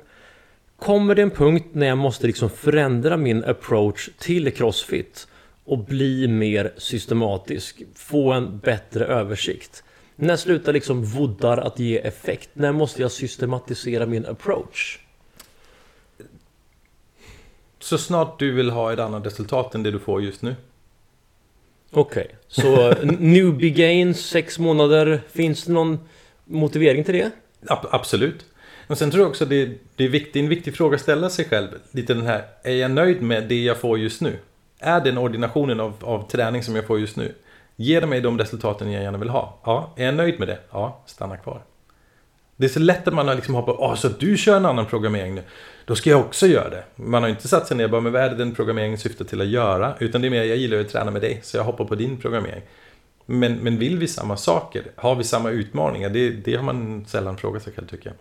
Kommer 0.80 1.16
det 1.16 1.22
en 1.22 1.32
punkt 1.32 1.68
när 1.72 1.88
jag 1.88 1.98
måste 1.98 2.28
liksom 2.28 2.50
förändra 2.50 3.18
min 3.18 3.44
approach 3.44 4.10
till 4.20 4.54
crossfit 4.54 5.28
och 5.66 5.78
bli 5.78 6.28
mer 6.28 6.74
systematisk, 6.78 7.82
få 7.96 8.32
en 8.32 8.60
bättre 8.60 9.06
översikt? 9.06 9.84
När 10.16 10.36
slutar 10.36 10.74
liksom 10.74 11.04
voddar 11.04 11.58
att 11.58 11.80
ge 11.80 11.98
effekt? 11.98 12.50
När 12.54 12.72
måste 12.72 13.02
jag 13.02 13.12
systematisera 13.12 14.06
min 14.06 14.26
approach? 14.26 15.03
Så 17.84 17.98
snart 17.98 18.40
du 18.40 18.52
vill 18.52 18.70
ha 18.70 18.94
ett 18.94 19.00
annat 19.00 19.26
resultat 19.26 19.76
än 19.76 19.84
det 19.84 19.92
du 19.92 20.00
får 20.00 20.22
just 20.22 20.42
nu. 20.42 20.56
Okej, 21.92 22.36
så 22.48 22.92
n- 22.92 23.18
newbie 23.20 23.70
gain, 23.70 24.14
sex 24.14 24.60
månader. 24.60 25.22
Finns 25.32 25.64
det 25.64 25.72
någon 25.74 26.00
motivering 26.46 27.04
till 27.04 27.14
det? 27.14 27.32
Ab- 27.68 27.88
absolut. 27.92 28.46
Men 28.88 28.98
sen 28.98 29.12
tror 29.12 29.22
jag 29.24 29.30
också 29.30 29.46
det, 29.46 29.72
det 29.96 30.04
är 30.04 30.10
viktigt, 30.10 30.36
en 30.36 30.50
viktig 30.50 30.76
fråga 30.78 30.96
att 30.96 31.02
ställa 31.02 31.30
sig 31.30 31.46
själv. 31.46 31.68
Lite 31.92 32.14
den 32.14 32.26
här, 32.26 32.44
är 32.64 32.74
jag 32.76 32.92
nöjd 32.92 33.22
med 33.22 33.48
det 33.50 33.64
jag 33.64 33.78
får 33.78 34.00
just 34.00 34.22
nu? 34.22 34.38
Är 34.80 35.02
den 35.02 35.18
ordinationen 35.18 35.80
av, 35.80 35.94
av 36.02 36.30
träning 36.30 36.64
som 36.64 36.76
jag 36.76 36.86
får 36.88 37.00
just 37.00 37.16
nu? 37.18 37.36
Ger 37.76 38.02
det 38.02 38.08
mig 38.08 38.22
de 38.22 38.40
resultaten 38.40 38.92
jag 38.92 39.04
gärna 39.04 39.18
vill 39.18 39.30
ha? 39.30 39.60
Ja. 39.66 39.94
Är 39.96 40.06
jag 40.06 40.16
nöjd 40.16 40.40
med 40.40 40.48
det? 40.48 40.60
Ja, 40.72 41.02
stanna 41.06 41.38
kvar. 41.38 41.62
Det 42.56 42.66
är 42.66 42.70
så 42.70 42.80
lätt 42.80 43.08
att 43.08 43.14
man 43.14 43.28
har 43.28 43.36
liksom 43.36 43.56
hoppar, 43.56 43.82
åh 43.82 43.96
så 43.96 44.08
du 44.08 44.38
kör 44.38 44.58
en 44.58 44.66
annan 44.66 44.86
programmering 44.86 45.36
nu. 45.36 45.42
Då 45.86 45.96
ska 45.96 46.10
jag 46.10 46.20
också 46.20 46.48
göra 46.48 46.70
det. 46.70 46.84
Man 46.96 47.24
har 47.24 47.30
inte 47.30 47.48
satt 47.48 47.68
sig 47.68 47.78
ner 47.78 47.84
och 47.84 47.90
bara, 47.90 48.02
men 48.02 48.12
vad 48.14 48.22
är 48.22 48.30
det 48.30 48.36
den 48.36 48.56
programmeringen 48.56 48.98
syftar 48.98 49.26
till 49.26 49.42
att 49.42 49.48
göra? 49.48 49.94
Utan 50.00 50.22
det 50.22 50.28
är 50.28 50.30
mer, 50.30 50.44
jag 50.44 50.58
gillar 50.58 50.80
att 50.80 50.90
träna 50.90 51.12
med 51.12 51.22
dig, 51.22 51.40
så 51.44 51.58
jag 51.58 51.64
hoppar 51.64 51.86
på 51.86 51.96
din 51.96 52.18
programmering. 52.18 52.62
Men, 53.26 53.54
men 53.54 53.78
vill 53.78 53.98
vi 53.98 54.08
samma 54.08 54.38
saker? 54.38 54.84
Har 54.96 55.16
vi 55.16 55.24
samma 55.24 55.50
utmaningar? 55.50 56.10
Det, 56.10 56.30
det 56.30 56.56
har 56.56 56.64
man 56.64 57.06
sällan 57.08 57.38
frågat 57.38 57.64
sig 57.64 57.74
själv 57.74 57.88
tycker 57.88 58.10
jag. 58.10 58.16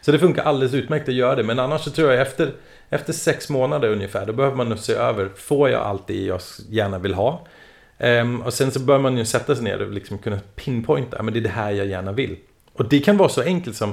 Så 0.00 0.12
det 0.12 0.18
funkar 0.18 0.42
alldeles 0.42 0.74
utmärkt 0.74 1.08
att 1.08 1.14
göra 1.14 1.34
det. 1.34 1.42
Men 1.42 1.58
annars 1.58 1.80
så 1.80 1.90
tror 1.90 2.12
jag 2.12 2.20
efter, 2.20 2.52
efter 2.88 3.12
sex 3.12 3.48
månader 3.48 3.88
ungefär, 3.88 4.26
då 4.26 4.32
behöver 4.32 4.56
man 4.56 4.68
nog 4.68 4.78
se 4.78 4.92
över, 4.92 5.28
får 5.36 5.70
jag 5.70 5.82
allt 5.82 6.06
det 6.06 6.24
jag 6.24 6.40
gärna 6.68 6.98
vill 6.98 7.14
ha? 7.14 7.46
Um, 7.98 8.42
och 8.42 8.54
sen 8.54 8.70
så 8.70 8.80
bör 8.80 8.98
man 8.98 9.18
ju 9.18 9.24
sätta 9.24 9.54
sig 9.54 9.64
ner 9.64 9.82
och 9.82 9.92
liksom 9.92 10.18
kunna 10.18 10.40
pinpointa, 10.54 11.22
men 11.22 11.34
det 11.34 11.40
är 11.40 11.42
det 11.42 11.48
här 11.48 11.70
jag 11.70 11.86
gärna 11.86 12.12
vill. 12.12 12.36
Och 12.72 12.88
det 12.88 13.00
kan 13.00 13.16
vara 13.16 13.28
så 13.28 13.42
enkelt 13.42 13.76
som, 13.76 13.92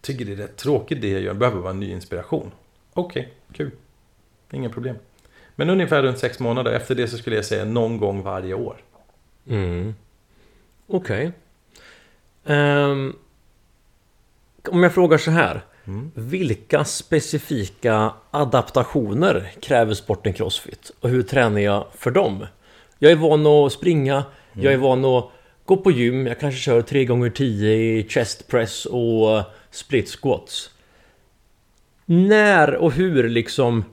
tycker 0.00 0.24
det 0.24 0.32
är 0.32 0.36
rätt 0.36 0.56
tråkigt 0.56 1.00
det 1.00 1.08
jag 1.08 1.20
gör, 1.20 1.34
behöver 1.34 1.60
vara 1.60 1.70
en 1.70 1.80
ny 1.80 1.92
inspiration. 1.92 2.50
Okej, 2.92 3.32
kul. 3.52 3.70
Inga 4.50 4.68
problem. 4.68 4.96
Men 5.56 5.70
ungefär 5.70 6.02
runt 6.02 6.18
sex 6.18 6.40
månader, 6.40 6.72
efter 6.72 6.94
det 6.94 7.08
så 7.08 7.18
skulle 7.18 7.36
jag 7.36 7.44
säga 7.44 7.64
någon 7.64 7.98
gång 7.98 8.22
varje 8.22 8.54
år. 8.54 8.76
Mm. 9.48 9.94
Okej. 10.86 11.32
Ehm, 12.44 13.16
om 14.68 14.82
jag 14.82 14.94
frågar 14.94 15.18
så 15.18 15.30
här. 15.30 15.64
Mm. 15.84 16.10
Vilka 16.14 16.84
specifika 16.84 18.12
adaptationer 18.30 19.52
kräver 19.62 19.94
sporten 19.94 20.32
crossfit? 20.32 20.90
Och 21.00 21.08
hur 21.08 21.22
tränar 21.22 21.60
jag 21.60 21.86
för 21.94 22.10
dem? 22.10 22.46
Jag 22.98 23.12
är 23.12 23.16
van 23.16 23.46
att 23.46 23.72
springa, 23.72 24.24
jag 24.52 24.72
är 24.72 24.76
van 24.76 25.04
att 25.04 25.30
gå 25.68 25.76
på 25.76 25.90
gym, 25.90 26.26
jag 26.26 26.40
kanske 26.40 26.60
kör 26.60 26.82
3 26.82 27.04
gånger 27.04 27.30
10 27.30 27.72
i 27.74 28.08
chest 28.08 28.48
press 28.48 28.86
och 28.86 29.42
split 29.70 30.08
squats. 30.08 30.70
När 32.04 32.74
och 32.74 32.92
hur 32.92 33.28
liksom 33.28 33.84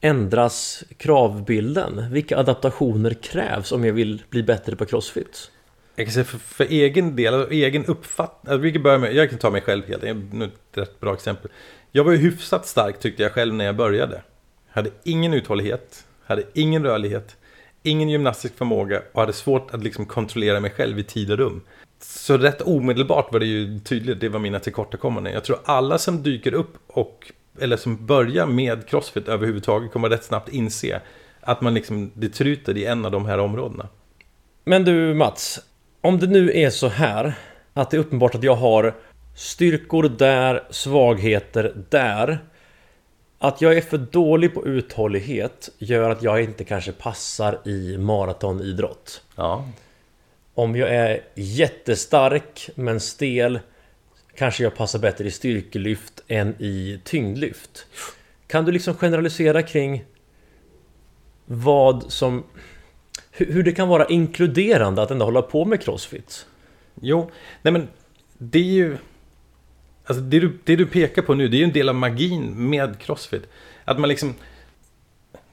ändras 0.00 0.84
kravbilden? 0.96 2.12
Vilka 2.12 2.38
adaptationer 2.38 3.14
krävs 3.14 3.72
om 3.72 3.84
jag 3.84 3.92
vill 3.92 4.22
bli 4.30 4.42
bättre 4.42 4.76
på 4.76 4.86
crossfit? 4.86 5.50
Jag 5.94 6.06
kan 6.06 6.12
säga 6.12 6.24
för, 6.24 6.38
för 6.38 6.64
egen 6.64 7.16
del, 7.16 7.34
alltså 7.34 7.52
egen 7.52 7.84
uppfattning. 7.84 8.52
Alltså 8.52 8.62
vi 8.62 8.72
kan 8.72 8.82
börja 8.82 8.98
med, 8.98 9.14
jag 9.14 9.30
kan 9.30 9.38
ta 9.38 9.50
mig 9.50 9.60
själv 9.60 9.88
helt, 9.88 10.02
det 10.02 10.08
är 10.08 10.44
ett 10.44 10.52
rätt 10.78 11.00
bra 11.00 11.14
exempel. 11.14 11.50
Jag 11.92 12.04
var 12.04 12.12
ju 12.12 12.18
hyfsat 12.18 12.66
stark 12.66 13.00
tyckte 13.00 13.22
jag 13.22 13.32
själv 13.32 13.54
när 13.54 13.64
jag 13.64 13.76
började. 13.76 14.22
Hade 14.68 14.90
ingen 15.04 15.34
uthållighet, 15.34 16.04
hade 16.24 16.42
ingen 16.54 16.84
rörlighet, 16.84 17.36
ingen 17.86 18.08
gymnastisk 18.08 18.56
förmåga 18.56 19.02
och 19.12 19.20
hade 19.20 19.32
svårt 19.32 19.74
att 19.74 19.82
liksom 19.82 20.06
kontrollera 20.06 20.60
mig 20.60 20.70
själv 20.70 20.98
i 20.98 21.04
tid 21.04 21.30
och 21.30 21.38
rum. 21.38 21.62
Så 22.00 22.38
rätt 22.38 22.62
omedelbart 22.62 23.32
var 23.32 23.40
det 23.40 23.46
ju 23.46 23.78
tydligt, 23.78 24.20
det 24.20 24.28
var 24.28 24.38
mina 24.38 24.58
tillkortakommanden. 24.58 25.32
Jag 25.32 25.44
tror 25.44 25.58
alla 25.64 25.98
som 25.98 26.22
dyker 26.22 26.54
upp 26.54 26.74
och, 26.86 27.32
eller 27.60 27.76
som 27.76 28.06
börjar 28.06 28.46
med 28.46 28.88
crossfit 28.88 29.28
överhuvudtaget 29.28 29.92
kommer 29.92 30.08
rätt 30.08 30.24
snabbt 30.24 30.48
inse 30.48 31.00
att 31.40 31.60
man 31.60 31.74
liksom, 31.74 32.10
det 32.14 32.28
tryter 32.28 32.76
i 32.76 32.84
en 32.84 33.04
av 33.04 33.10
de 33.10 33.26
här 33.26 33.38
områdena. 33.38 33.88
Men 34.64 34.84
du 34.84 35.14
Mats, 35.14 35.60
om 36.00 36.18
det 36.18 36.26
nu 36.26 36.52
är 36.54 36.70
så 36.70 36.88
här 36.88 37.34
att 37.74 37.90
det 37.90 37.96
är 37.96 37.98
uppenbart 37.98 38.34
att 38.34 38.42
jag 38.42 38.56
har 38.56 38.94
styrkor 39.36 40.02
där, 40.18 40.64
svagheter 40.70 41.84
där. 41.90 42.38
Att 43.38 43.60
jag 43.60 43.76
är 43.76 43.80
för 43.80 43.98
dålig 43.98 44.54
på 44.54 44.66
uthållighet 44.66 45.68
gör 45.78 46.10
att 46.10 46.22
jag 46.22 46.42
inte 46.42 46.64
kanske 46.64 46.92
passar 46.92 47.68
i 47.68 47.98
maratonidrott. 47.98 49.22
Ja. 49.36 49.68
Om 50.54 50.76
jag 50.76 50.88
är 50.88 51.20
jättestark 51.34 52.70
men 52.74 53.00
stel 53.00 53.60
kanske 54.34 54.62
jag 54.62 54.76
passar 54.76 54.98
bättre 54.98 55.24
i 55.24 55.30
styrkelyft 55.30 56.22
än 56.28 56.54
i 56.58 57.00
tyngdlyft. 57.04 57.86
Kan 58.46 58.64
du 58.64 58.72
liksom 58.72 58.94
generalisera 58.94 59.62
kring 59.62 60.04
vad 61.46 62.12
som... 62.12 62.44
Hur 63.30 63.62
det 63.62 63.72
kan 63.72 63.88
vara 63.88 64.06
inkluderande 64.06 65.02
att 65.02 65.10
ändå 65.10 65.24
hålla 65.24 65.42
på 65.42 65.64
med 65.64 65.82
crossfit? 65.82 66.46
Jo, 67.00 67.30
nej 67.62 67.72
men 67.72 67.88
det 68.38 68.58
är 68.58 68.62
ju... 68.62 68.96
Alltså 70.06 70.24
det 70.24 70.40
du, 70.40 70.58
det 70.64 70.76
du 70.76 70.86
pekar 70.86 71.22
på 71.22 71.34
nu, 71.34 71.48
det 71.48 71.56
är 71.56 71.58
ju 71.58 71.64
en 71.64 71.72
del 71.72 71.88
av 71.88 71.94
magin 71.94 72.68
med 72.70 72.98
crossfit. 72.98 73.48
Att 73.84 73.98
man 73.98 74.08
liksom... 74.08 74.34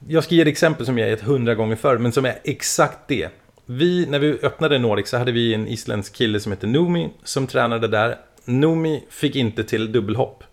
Jag 0.08 0.24
ska 0.24 0.36
ge 0.36 0.42
ett 0.42 0.48
exempel 0.48 0.86
som 0.86 0.98
jag 0.98 1.10
gett 1.10 1.22
hundra 1.22 1.56
gånger 1.56 1.76
förr, 1.76 1.98
men 1.98 2.12
som 2.12 2.26
är 2.26 2.40
exakt 2.44 3.08
det. 3.08 3.30
Vi, 3.66 4.06
när 4.06 4.20
vi 4.20 4.40
öppnade 4.42 4.80
Nordic 4.80 5.10
så 5.10 5.18
hade 5.18 5.32
vi 5.32 5.54
en 5.54 5.68
isländsk 5.68 6.16
kille 6.16 6.40
som 6.40 6.52
hette 6.52 6.68
Nomi 6.68 7.10
som 7.24 7.48
tränade 7.48 7.88
där. 7.88 8.18
Nomi 8.46 9.04
fick 9.10 9.36
inte 9.36 9.64
till 9.64 9.92
dubbelhopp. 9.92 10.44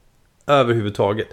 Överhuvudtaget. 0.47 1.29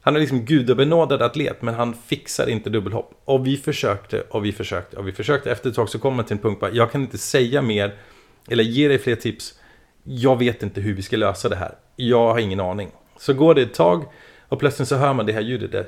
Han 0.00 0.16
är 0.16 0.20
liksom 0.20 0.44
gudabenådad 0.44 1.22
atlet, 1.22 1.62
men 1.62 1.74
han 1.74 1.94
fixar 1.94 2.48
inte 2.48 2.70
dubbelhopp. 2.70 3.22
Och 3.24 3.46
vi 3.46 3.56
försökte, 3.56 4.20
och 4.20 4.44
vi 4.44 4.52
försökte, 4.52 4.96
och 4.96 5.08
vi 5.08 5.12
försökte. 5.12 5.50
Efter 5.50 5.70
ett 5.70 5.76
tag 5.76 5.88
så 5.88 5.98
kom 5.98 6.14
man 6.14 6.24
till 6.24 6.36
en 6.36 6.42
punkt 6.42 6.60
bara, 6.60 6.70
jag 6.70 6.92
kan 6.92 7.00
inte 7.00 7.18
säga 7.18 7.62
mer, 7.62 7.94
eller 8.48 8.64
ge 8.64 8.88
dig 8.88 8.98
fler 8.98 9.16
tips. 9.16 9.54
Jag 10.04 10.38
vet 10.38 10.62
inte 10.62 10.80
hur 10.80 10.94
vi 10.94 11.02
ska 11.02 11.16
lösa 11.16 11.48
det 11.48 11.56
här. 11.56 11.74
Jag 12.08 12.32
har 12.32 12.38
ingen 12.38 12.60
aning. 12.60 12.90
Så 13.16 13.34
går 13.34 13.54
det 13.54 13.62
ett 13.62 13.74
tag, 13.74 14.04
och 14.48 14.58
plötsligt 14.58 14.88
så 14.88 14.96
hör 14.96 15.14
man 15.14 15.26
det 15.26 15.32
här 15.32 15.40
ljudet 15.40 15.72
där. 15.72 15.86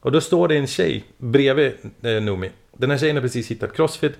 Och 0.00 0.12
då 0.12 0.20
står 0.20 0.48
det 0.48 0.56
en 0.56 0.66
tjej 0.66 1.04
bredvid 1.18 1.72
eh, 2.02 2.22
Nomi. 2.22 2.50
Den 2.76 2.90
här 2.90 2.98
tjejen 2.98 3.16
har 3.16 3.22
precis 3.22 3.50
hittat 3.50 3.76
Crossfit. 3.76 4.12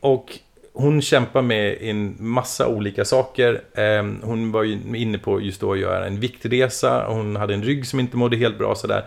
Och 0.00 0.38
hon 0.72 1.02
kämpar 1.02 1.42
med 1.42 1.78
en 1.80 2.16
massa 2.18 2.68
olika 2.68 3.04
saker. 3.04 3.62
Ehm, 3.74 4.20
hon 4.22 4.52
var 4.52 4.62
ju 4.62 4.96
inne 4.96 5.18
på 5.18 5.40
just 5.40 5.60
då 5.60 5.72
att 5.72 5.78
göra 5.78 6.06
en 6.06 6.20
viktresa. 6.20 7.06
Hon 7.08 7.36
hade 7.36 7.54
en 7.54 7.62
rygg 7.62 7.86
som 7.86 8.00
inte 8.00 8.16
mådde 8.16 8.36
helt 8.36 8.58
bra 8.58 8.74
sådär. 8.74 9.04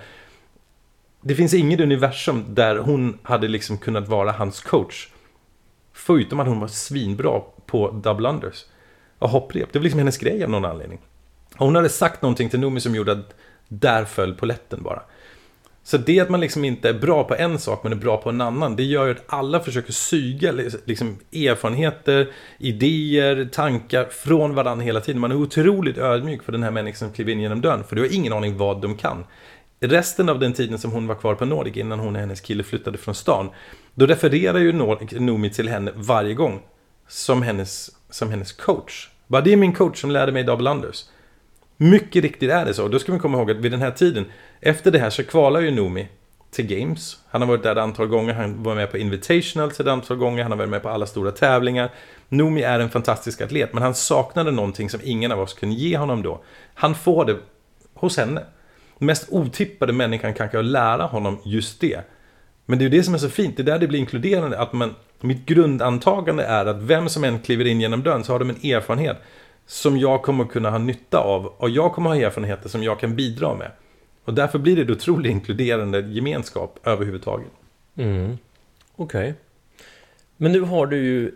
Det 1.21 1.35
finns 1.35 1.53
inget 1.53 1.79
universum 1.79 2.45
där 2.49 2.77
hon 2.77 3.17
hade 3.23 3.47
liksom 3.47 3.77
kunnat 3.77 4.07
vara 4.07 4.31
hans 4.31 4.61
coach. 4.61 5.07
Förutom 5.93 6.39
att 6.39 6.47
hon 6.47 6.59
var 6.59 6.67
svinbra 6.67 7.41
på 7.65 7.91
double 7.91 8.29
unders. 8.29 8.65
Och 9.19 9.29
hopprep. 9.29 9.73
Det 9.73 9.79
var 9.79 9.83
liksom 9.83 9.99
hennes 9.99 10.17
grej 10.17 10.43
av 10.43 10.49
någon 10.49 10.65
anledning. 10.65 10.99
hon 11.55 11.75
hade 11.75 11.89
sagt 11.89 12.21
någonting 12.21 12.49
till 12.49 12.59
Nomi 12.59 12.79
som 12.79 12.95
gjorde 12.95 13.11
att 13.11 13.35
där 13.67 14.05
föll 14.05 14.35
poletten 14.35 14.83
bara. 14.83 15.01
Så 15.83 15.97
det 15.97 16.19
att 16.19 16.29
man 16.29 16.39
liksom 16.39 16.65
inte 16.65 16.89
är 16.89 16.93
bra 16.93 17.23
på 17.23 17.35
en 17.35 17.59
sak 17.59 17.83
men 17.83 17.91
är 17.91 17.95
bra 17.95 18.17
på 18.17 18.29
en 18.29 18.41
annan, 18.41 18.75
det 18.75 18.83
gör 18.83 19.05
ju 19.05 19.11
att 19.11 19.23
alla 19.27 19.59
försöker 19.59 19.93
suga 19.93 20.51
liksom 20.85 21.17
erfarenheter, 21.33 22.31
idéer, 22.57 23.49
tankar 23.51 24.05
från 24.05 24.55
varandra 24.55 24.85
hela 24.85 25.01
tiden. 25.01 25.21
Man 25.21 25.31
är 25.31 25.35
otroligt 25.35 25.97
ödmjuk 25.97 26.43
för 26.43 26.51
den 26.51 26.63
här 26.63 26.71
människan 26.71 27.07
som 27.07 27.15
kliver 27.15 27.31
in 27.31 27.39
genom 27.39 27.61
dörren, 27.61 27.83
för 27.83 27.95
du 27.95 28.01
har 28.01 28.13
ingen 28.13 28.33
aning 28.33 28.57
vad 28.57 28.81
de 28.81 28.97
kan. 28.97 29.25
Resten 29.79 30.29
av 30.29 30.39
den 30.39 30.53
tiden 30.53 30.79
som 30.79 30.91
hon 30.91 31.07
var 31.07 31.15
kvar 31.15 31.35
på 31.35 31.45
Nordic 31.45 31.77
innan 31.77 31.99
hon 31.99 32.15
och 32.15 32.21
hennes 32.21 32.41
kille 32.41 32.63
flyttade 32.63 32.97
från 32.97 33.15
stan, 33.15 33.49
då 33.93 34.05
refererar 34.05 34.59
ju 34.59 34.71
Noomi 35.19 35.49
till 35.49 35.69
henne 35.69 35.91
varje 35.95 36.33
gång 36.33 36.61
som 37.07 37.41
hennes, 37.41 37.89
som 38.15 38.29
hennes 38.29 38.51
coach. 38.51 39.09
Bara 39.27 39.41
det 39.41 39.53
är 39.53 39.57
min 39.57 39.73
coach 39.73 40.01
som 40.01 40.11
lärde 40.11 40.31
mig 40.31 40.43
double 40.43 40.71
unders. 40.71 41.09
Mycket 41.77 42.23
riktigt 42.23 42.51
är 42.51 42.65
det 42.65 42.73
så. 42.73 42.87
Då 42.87 42.99
ska 42.99 43.13
vi 43.13 43.19
komma 43.19 43.37
ihåg 43.37 43.51
att 43.51 43.57
vid 43.57 43.71
den 43.71 43.81
här 43.81 43.91
tiden, 43.91 44.25
efter 44.61 44.91
det 44.91 44.99
här 44.99 45.09
så 45.09 45.23
kvalar 45.23 45.59
ju 45.59 45.71
Nomi 45.71 46.07
till 46.51 46.67
Games. 46.67 47.17
Han 47.27 47.41
har 47.41 47.47
varit 47.47 47.63
där 47.63 47.71
ett 47.71 47.77
antal 47.77 48.07
gånger, 48.07 48.33
han 48.33 48.63
var 48.63 48.75
med 48.75 48.91
på 48.91 48.97
Invitational 48.97 49.69
ett 49.69 49.87
antal 49.87 50.17
gånger, 50.17 50.43
han 50.43 50.51
har 50.51 50.57
varit 50.57 50.69
med 50.69 50.81
på 50.81 50.89
alla 50.89 51.05
stora 51.05 51.31
tävlingar. 51.31 51.91
Nomi 52.29 52.61
är 52.61 52.79
en 52.79 52.89
fantastisk 52.89 53.41
atlet, 53.41 53.73
men 53.73 53.83
han 53.83 53.95
saknade 53.95 54.51
någonting 54.51 54.89
som 54.89 54.99
ingen 55.03 55.31
av 55.31 55.39
oss 55.39 55.53
kunde 55.53 55.75
ge 55.75 55.97
honom 55.97 56.23
då. 56.23 56.43
Han 56.73 56.95
får 56.95 57.25
det 57.25 57.37
hos 57.93 58.17
henne. 58.17 58.41
Den 58.99 59.05
mest 59.05 59.27
otippade 59.29 59.93
människan 59.93 60.33
kan 60.33 60.59
att 60.59 60.65
lära 60.65 61.03
honom 61.03 61.39
just 61.45 61.81
det. 61.81 62.01
Men 62.65 62.79
det 62.79 62.85
är 62.85 62.89
ju 62.89 62.97
det 62.97 63.03
som 63.03 63.13
är 63.13 63.17
så 63.17 63.29
fint, 63.29 63.57
det 63.57 63.63
är 63.63 63.65
där 63.65 63.79
det 63.79 63.87
blir 63.87 63.99
inkluderande, 63.99 64.59
att 64.59 64.73
man, 64.73 64.95
mitt 65.21 65.45
grundantagande 65.45 66.43
är 66.43 66.65
att 66.65 66.81
vem 66.81 67.09
som 67.09 67.23
än 67.23 67.39
kliver 67.39 67.65
in 67.65 67.81
genom 67.81 68.03
dörren 68.03 68.23
så 68.23 68.31
har 68.31 68.39
de 68.39 68.49
en 68.49 68.65
erfarenhet 68.71 69.17
som 69.65 69.97
jag 69.97 70.21
kommer 70.21 70.45
kunna 70.45 70.69
ha 70.69 70.77
nytta 70.77 71.19
av 71.19 71.45
och 71.45 71.69
jag 71.69 71.93
kommer 71.93 72.09
ha 72.09 72.17
erfarenheter 72.17 72.69
som 72.69 72.83
jag 72.83 72.99
kan 72.99 73.15
bidra 73.15 73.55
med. 73.55 73.71
Och 74.25 74.33
därför 74.33 74.59
blir 74.59 74.75
det 74.75 74.81
en 74.81 74.91
otroligt 74.91 75.31
inkluderande 75.31 75.99
gemenskap 75.99 76.79
överhuvudtaget. 76.83 77.47
Mm. 77.95 78.37
Okej. 78.95 79.29
Okay. 79.29 79.33
Men 80.37 80.51
nu 80.51 80.61
har 80.61 80.85
du 80.85 80.97
ju, 80.97 81.31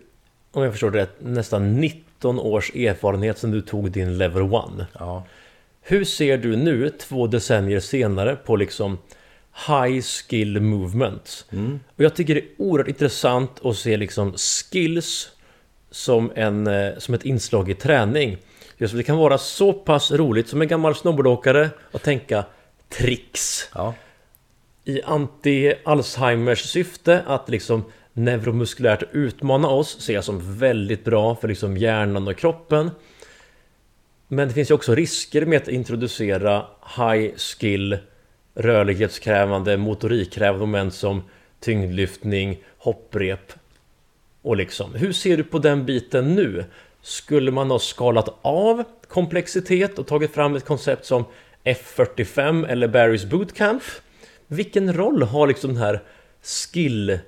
om 0.52 0.62
jag 0.62 0.72
förstår 0.72 0.90
det 0.90 0.98
rätt, 0.98 1.16
nästan 1.18 1.80
19 1.80 2.38
års 2.38 2.74
erfarenhet 2.74 3.38
sedan 3.38 3.50
du 3.50 3.60
tog 3.60 3.90
din 3.90 4.18
level 4.18 4.42
1. 4.42 4.86
Ja. 4.98 5.24
Hur 5.80 6.04
ser 6.04 6.38
du 6.38 6.56
nu, 6.56 6.90
två 6.90 7.26
decennier 7.26 7.80
senare, 7.80 8.36
på 8.36 8.56
liksom 8.56 8.98
high 9.68 10.00
skill 10.00 10.60
movements? 10.60 11.44
Mm. 11.52 11.80
Och 11.96 12.04
jag 12.04 12.14
tycker 12.14 12.34
det 12.34 12.40
är 12.40 12.48
oerhört 12.58 12.88
intressant 12.88 13.64
att 13.64 13.76
se 13.76 13.96
liksom 13.96 14.32
skills 14.32 15.30
som, 15.90 16.32
en, 16.34 16.66
eh, 16.66 16.98
som 16.98 17.14
ett 17.14 17.24
inslag 17.24 17.70
i 17.70 17.74
träning. 17.74 18.36
Just 18.76 18.96
det 18.96 19.02
kan 19.02 19.16
vara 19.16 19.38
så 19.38 19.72
pass 19.72 20.10
roligt 20.10 20.48
som 20.48 20.62
en 20.62 20.68
gammal 20.68 20.94
snowboardåkare 20.94 21.70
att 21.92 22.02
tänka 22.02 22.44
tricks. 22.88 23.68
Ja. 23.74 23.94
I 24.84 25.02
anti-Alzheimers 25.02 26.66
syfte 26.66 27.22
att 27.26 27.48
liksom 27.48 27.84
neuromuskulärt 28.12 29.02
utmana 29.12 29.68
oss 29.68 30.00
ser 30.00 30.14
jag 30.14 30.24
som 30.24 30.58
väldigt 30.58 31.04
bra 31.04 31.34
för 31.34 31.48
liksom 31.48 31.76
hjärnan 31.76 32.28
och 32.28 32.36
kroppen. 32.36 32.90
Men 34.28 34.48
det 34.48 34.54
finns 34.54 34.70
ju 34.70 34.74
också 34.74 34.94
risker 34.94 35.46
med 35.46 35.62
att 35.62 35.68
introducera 35.68 36.66
high 36.96 37.36
skill 37.36 37.98
rörlighetskrävande, 38.54 39.76
motorikkrävande 39.76 40.66
moment 40.66 40.94
som 40.94 41.22
tyngdlyftning, 41.60 42.62
hopprep 42.78 43.52
och 44.42 44.56
liksom, 44.56 44.94
hur 44.94 45.12
ser 45.12 45.36
du 45.36 45.44
på 45.44 45.58
den 45.58 45.86
biten 45.86 46.34
nu? 46.34 46.64
Skulle 47.02 47.50
man 47.50 47.70
ha 47.70 47.78
skalat 47.78 48.38
av 48.42 48.84
komplexitet 49.08 49.98
och 49.98 50.06
tagit 50.06 50.34
fram 50.34 50.56
ett 50.56 50.64
koncept 50.64 51.04
som 51.04 51.24
F45 51.64 52.68
eller 52.68 52.88
Barry's 52.88 53.28
Bootcamp? 53.28 53.82
Vilken 54.46 54.92
roll 54.92 55.22
har 55.22 55.46
liksom 55.46 55.74
den 55.74 55.82
här 55.82 56.02
skill 56.42 57.18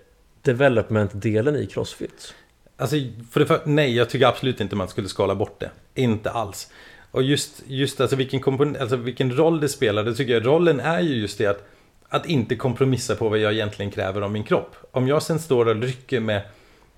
development-delen 0.43 1.57
i 1.57 1.66
Crossfit? 1.66 2.35
Alltså, 2.77 2.97
för 3.31 3.41
det 3.41 3.47
för, 3.47 3.61
nej, 3.64 3.97
jag 3.97 4.11
tycker 4.11 4.27
absolut 4.27 4.61
inte 4.61 4.77
man 4.77 4.89
skulle 4.89 5.09
skala 5.09 5.35
bort 5.35 5.61
det. 5.61 5.70
Inte 5.95 6.31
alls. 6.31 6.70
Och 7.13 7.23
just, 7.23 7.63
just 7.67 8.01
alltså, 8.01 8.17
vilken, 8.17 8.41
komponent, 8.41 8.81
alltså 8.81 8.97
vilken 8.97 9.37
roll 9.37 9.61
det 9.61 9.69
spelar, 9.69 10.05
det 10.05 10.15
tycker 10.15 10.33
jag 10.33 10.47
rollen 10.47 10.81
är 10.81 11.01
ju 11.01 11.15
just 11.15 11.39
det 11.39 11.47
att, 11.47 11.65
att 12.09 12.27
inte 12.27 12.57
kompromissa 12.57 13.17
på 13.17 13.29
vad 13.29 13.39
jag 13.39 13.53
egentligen 13.53 13.91
kräver 13.91 14.21
av 14.21 14.31
min 14.31 14.45
kropp. 14.45 14.77
Om 14.91 15.09
jag 15.09 15.23
sen 15.23 15.39
står 15.39 15.69
och 15.69 15.83
rycker 15.83 16.21
med 16.21 16.43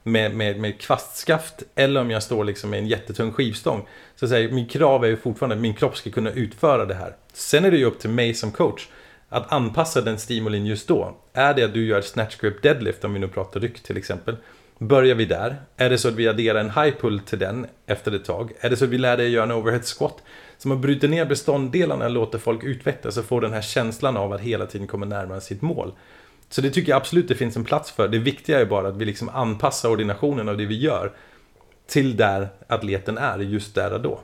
med, 0.07 0.35
med, 0.35 0.61
med 0.61 0.81
kvastskaft 0.81 1.63
eller 1.75 2.01
om 2.01 2.11
jag 2.11 2.23
står 2.23 2.45
liksom 2.45 2.71
med 2.71 2.79
en 2.79 2.87
jättetung 2.87 3.33
skivstång. 3.33 3.89
Så 4.17 4.29
säger 4.29 4.51
min 4.51 4.69
krav 4.69 5.05
är 5.05 5.09
ju 5.09 5.17
fortfarande 5.17 5.57
att 5.57 5.63
min 5.63 5.75
kropp 5.75 5.97
ska 5.97 6.11
kunna 6.11 6.31
utföra 6.31 6.85
det 6.85 6.95
här. 6.95 7.17
Sen 7.33 7.65
är 7.65 7.71
det 7.71 7.77
ju 7.77 7.85
upp 7.85 7.99
till 7.99 8.11
mig 8.11 8.35
som 8.35 8.53
coach 8.53 8.89
att 9.29 9.53
anpassa 9.53 10.01
den 10.01 10.19
stimulin 10.19 10.67
just 10.67 10.89
då. 10.89 11.17
Är 11.33 11.55
det 11.55 11.65
att 11.65 11.75
du 11.75 11.87
gör 11.87 12.01
snatch 12.01 12.37
grip 12.37 12.63
deadlift, 12.63 13.05
om 13.05 13.13
vi 13.13 13.19
nu 13.19 13.29
pratar 13.29 13.61
ryck 13.61 13.83
till 13.83 13.97
exempel. 13.97 14.37
Börjar 14.89 15.15
vi 15.15 15.25
där? 15.25 15.57
Är 15.77 15.91
det 15.91 15.99
så 15.99 16.09
att 16.09 16.15
vi 16.15 16.29
adderar 16.29 16.61
en 16.61 16.71
high 16.71 16.97
pull 17.01 17.21
till 17.21 17.39
den 17.39 17.67
efter 17.87 18.13
ett 18.13 18.25
tag? 18.25 18.53
Är 18.61 18.71
det 18.71 18.77
så 18.77 18.85
att 18.85 18.91
vi 18.91 18.99
lär 18.99 19.17
dig 19.17 19.31
göra 19.31 19.45
en 19.45 19.53
overhead 19.53 19.83
squat? 19.83 20.23
Så 20.59 20.69
man 20.69 20.81
bryter 20.81 21.09
ner 21.09 21.25
beståndsdelarna 21.25 22.05
och 22.05 22.11
låter 22.11 22.39
folk 22.39 22.65
utvecklas 22.65 23.17
och 23.17 23.25
får 23.25 23.41
den 23.41 23.53
här 23.53 23.63
känslan 23.63 24.17
av 24.17 24.33
att 24.33 24.41
hela 24.41 24.67
tiden 24.67 24.87
komma 24.87 25.07
närmare 25.07 25.41
sitt 25.41 25.63
mål. 25.63 25.93
Så 26.49 26.61
det 26.61 26.71
tycker 26.71 26.93
jag 26.93 26.97
absolut 26.97 27.29
det 27.29 27.35
finns 27.35 27.57
en 27.57 27.65
plats 27.65 27.91
för. 27.91 28.09
Det 28.09 28.19
viktiga 28.19 28.61
är 28.61 28.65
bara 28.65 28.89
att 28.89 28.97
vi 28.97 29.05
liksom 29.05 29.29
anpassar 29.29 29.89
ordinationen 29.89 30.49
av 30.49 30.57
det 30.57 30.67
vi 30.67 30.79
gör 30.79 31.13
till 31.87 32.17
där 32.17 32.49
atleten 32.67 33.19
är 33.19 33.39
just 33.39 33.75
där 33.75 33.93
och 33.93 34.01
då. 34.01 34.21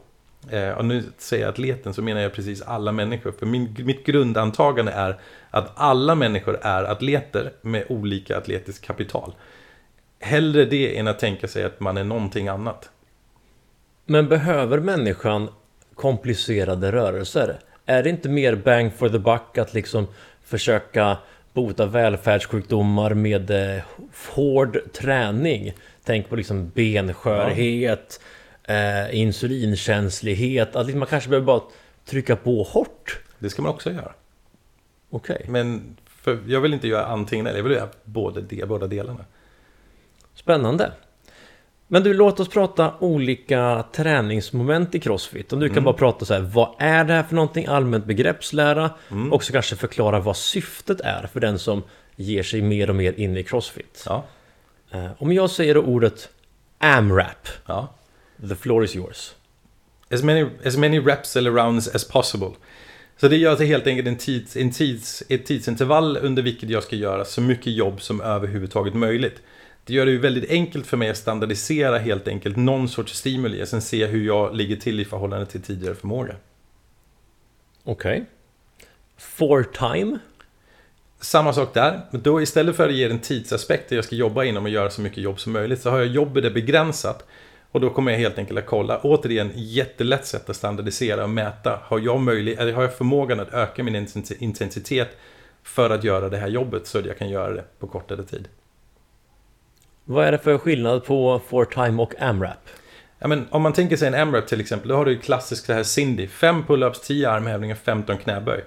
Eh, 0.51 0.71
och 0.71 0.85
nu 0.85 1.05
säger 1.19 1.45
jag 1.45 1.51
atleten 1.53 1.95
så 1.95 2.03
menar 2.03 2.21
jag 2.21 2.33
precis 2.33 2.63
alla 2.63 2.93
människor. 2.93 3.33
För 3.33 3.47
min, 3.47 3.77
mitt 3.79 4.07
grundantagande 4.07 4.93
är 4.93 5.21
att 5.51 5.73
alla 5.75 6.15
människor 6.15 6.59
är 6.63 6.85
atleter 6.85 7.53
med 7.63 7.85
olika 7.89 8.39
atletiskt 8.39 8.85
kapital. 8.85 9.33
Hellre 10.21 10.65
det 10.65 10.99
än 10.99 11.09
att 11.09 11.19
tänka 11.19 11.49
sig 11.49 11.65
att 11.65 11.81
man 11.81 11.97
är 11.97 12.05
någonting 12.05 12.49
annat. 12.49 12.91
Men 14.07 14.29
behöver 14.29 14.79
människan 14.79 15.49
komplicerade 15.95 16.93
rörelser? 16.93 17.59
Är 17.87 18.03
det 18.03 18.11
inte 18.11 18.29
mer 18.29 18.55
bang 18.55 18.93
for 18.95 19.09
the 19.09 19.19
buck 19.19 19.59
att 19.59 19.75
liksom 19.75 20.07
försöka 20.43 21.17
bota 21.53 21.87
välfärdssjukdomar 21.87 23.15
med 23.15 23.51
eh, 23.51 23.83
hård 24.35 24.79
träning? 24.93 25.73
Tänk 26.05 26.29
på 26.29 26.37
liksom 26.37 26.69
benskörhet, 26.75 28.21
eh, 28.65 29.21
insulinkänslighet. 29.21 30.77
Att 30.77 30.87
liksom 30.87 30.99
man 30.99 31.09
kanske 31.09 31.31
behöver 31.31 31.47
bara 31.47 31.63
trycka 32.05 32.37
på 32.37 32.63
hårt. 32.63 33.21
Det 33.39 33.51
ska 33.51 33.63
man 33.63 33.71
också 33.71 33.91
göra. 33.91 34.13
Okej. 35.11 35.37
Okay. 35.37 35.51
Men 35.53 35.97
för 36.07 36.39
jag 36.47 36.61
vill 36.61 36.75
inte 36.75 36.89
göra 36.89 37.07
antingen 37.07 37.47
eller, 37.47 37.57
jag 37.59 37.65
vill 37.65 37.73
göra 37.73 37.89
både 38.05 38.41
det, 38.41 38.69
båda 38.69 38.87
delarna. 38.87 39.25
Spännande. 40.41 40.93
Men 41.89 42.03
du, 42.03 42.15
låt 42.15 42.41
oss 42.41 42.49
prata 42.49 42.95
olika 42.99 43.85
träningsmoment 43.93 44.95
i 44.95 45.01
Crossfit. 45.01 45.53
Om 45.53 45.61
du 45.61 45.69
kan 45.69 45.75
mm. 45.75 45.85
bara 45.85 45.95
prata 45.95 46.25
så 46.25 46.35
här, 46.35 46.41
vad 46.41 46.75
är 46.79 47.05
det 47.05 47.13
här 47.13 47.23
för 47.23 47.35
någonting? 47.35 47.67
Allmänt 47.67 48.05
begreppslära. 48.05 48.91
Mm. 49.11 49.33
Och 49.33 49.45
så 49.45 49.53
kanske 49.53 49.77
förklara 49.77 50.21
vad 50.21 50.37
syftet 50.37 51.01
är 51.01 51.29
för 51.33 51.41
den 51.41 51.59
som 51.59 51.83
ger 52.17 52.43
sig 52.43 52.63
mer 52.63 52.91
och 52.91 52.97
mer 52.97 53.13
in 53.13 53.37
i 53.37 53.43
Crossfit. 53.43 54.05
Ja. 54.07 54.25
Eh, 54.91 55.07
om 55.19 55.33
jag 55.33 55.51
säger 55.51 55.77
ordet 55.77 56.29
AMRAP. 56.79 57.49
Ja. 57.67 57.95
The 58.49 58.55
floor 58.55 58.85
is 58.85 58.97
yours. 58.97 59.35
As 60.11 60.23
many, 60.23 60.47
as 60.65 60.77
many 60.77 61.01
reps 61.01 61.37
eller 61.37 61.51
rounds 61.51 61.95
as 61.95 62.09
possible. 62.09 62.51
Så 63.17 63.29
det 63.29 63.37
gör 63.37 63.51
alltså 63.51 63.65
helt 63.65 63.87
enkelt 63.87 64.09
en 64.09 64.17
tids, 64.17 64.57
en 64.57 64.71
tids, 64.71 65.23
ett 65.29 65.47
tidsintervall 65.47 66.17
under 66.17 66.43
vilket 66.43 66.71
jag 66.71 66.83
ska 66.83 66.97
göra 66.97 67.25
så 67.25 67.41
mycket 67.41 67.73
jobb 67.73 68.03
som 68.03 68.21
överhuvudtaget 68.21 68.95
möjligt. 68.95 69.43
Det 69.85 69.93
gör 69.93 70.07
det 70.07 70.13
ju 70.13 70.19
väldigt 70.19 70.51
enkelt 70.51 70.87
för 70.87 70.97
mig 70.97 71.11
att 71.11 71.17
standardisera 71.17 71.99
helt 71.99 72.29
enkelt 72.29 72.57
någon 72.57 72.89
sorts 72.89 73.15
stimuli 73.15 73.63
och 73.63 73.69
sen 73.69 73.83
se 73.83 74.07
hur 74.07 74.27
jag 74.27 74.55
ligger 74.55 74.77
till 74.77 75.01
i 75.01 75.05
förhållande 75.05 75.47
till 75.47 75.63
tidigare 75.63 75.95
förmåga. 75.95 76.37
Okej. 77.85 78.13
Okay. 78.13 78.25
For 79.19 79.63
time? 79.63 80.19
Samma 81.21 81.53
sak 81.53 81.75
där. 81.75 82.01
Då 82.11 82.43
istället 82.43 82.77
för 82.77 82.89
att 82.89 82.95
ge 82.95 83.05
en 83.05 83.19
tidsaspekt 83.19 83.89
där 83.89 83.97
jag 83.97 84.05
ska 84.05 84.17
jobba 84.17 84.45
inom 84.45 84.65
och 84.65 84.71
göra 84.71 84.91
så 84.91 85.01
mycket 85.01 85.19
jobb 85.19 85.41
som 85.41 85.53
möjligt 85.53 85.81
så 85.81 85.91
har 85.91 85.99
jag 85.99 86.07
jobbet 86.07 86.55
begränsat. 86.55 87.27
Och 87.73 87.81
då 87.81 87.91
kommer 87.91 88.13
jag 88.13 88.19
helt 88.19 88.39
enkelt 88.39 88.59
att 88.59 88.67
kolla. 88.67 89.01
Återigen, 89.03 89.51
jättelätt 89.55 90.27
sätt 90.27 90.51
att 90.51 90.57
standardisera 90.57 91.23
och 91.23 91.31
mäta. 91.31 91.81
Har 91.83 91.99
jag, 91.99 92.21
möjlig, 92.21 92.59
eller 92.59 92.73
har 92.73 92.83
jag 92.83 92.95
förmågan 92.95 93.41
att 93.41 93.55
öka 93.55 93.83
min 93.83 94.07
intensitet 94.39 95.17
för 95.63 95.91
att 95.91 96.05
göra 96.05 96.29
det 96.29 96.37
här 96.37 96.49
jobbet 96.49 96.87
så 96.87 96.99
att 96.99 97.07
jag 97.07 97.19
kan 97.19 97.29
göra 97.29 97.55
det 97.55 97.65
på 97.79 97.87
kortare 97.87 98.23
tid. 98.23 98.49
Vad 100.11 100.27
är 100.27 100.33
det 100.33 100.39
för 100.39 100.59
skillnad 100.59 101.05
på 101.05 101.41
4-time 101.49 102.03
och 102.03 102.23
AMRAP? 102.23 102.69
Ja, 103.19 103.29
men 103.29 103.47
om 103.51 103.63
man 103.63 103.73
tänker 103.73 103.97
sig 103.97 104.09
en 104.09 104.15
AMRAP 104.15 104.47
till 104.47 104.61
exempel, 104.61 104.89
då 104.89 104.95
har 104.95 105.05
du 105.05 105.13
ju 105.13 105.19
klassiskt 105.19 105.67
det 105.67 105.75
här 105.75 105.83
Cindy. 105.83 106.27
5 106.27 106.63
pull-ups, 106.63 107.07
10 107.07 107.31
armhävningar, 107.31 107.75
15 107.75 108.19
knäböj. 108.19 108.65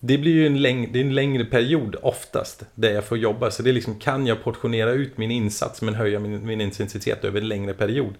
Det 0.00 0.18
blir 0.18 0.32
ju 0.32 0.46
en, 0.46 0.62
läng 0.62 0.92
det 0.92 0.98
är 0.98 1.04
en 1.04 1.14
längre 1.14 1.44
period 1.44 1.96
oftast 2.02 2.64
där 2.74 2.92
jag 2.92 3.04
får 3.04 3.18
jobba. 3.18 3.50
Så 3.50 3.62
det 3.62 3.70
är 3.70 3.72
liksom, 3.72 3.98
kan 3.98 4.26
jag 4.26 4.44
portionera 4.44 4.90
ut 4.90 5.18
min 5.18 5.30
insats 5.30 5.82
men 5.82 5.94
höja 5.94 6.18
min, 6.18 6.46
min 6.46 6.60
intensitet 6.60 7.24
över 7.24 7.40
en 7.40 7.48
längre 7.48 7.74
period. 7.74 8.14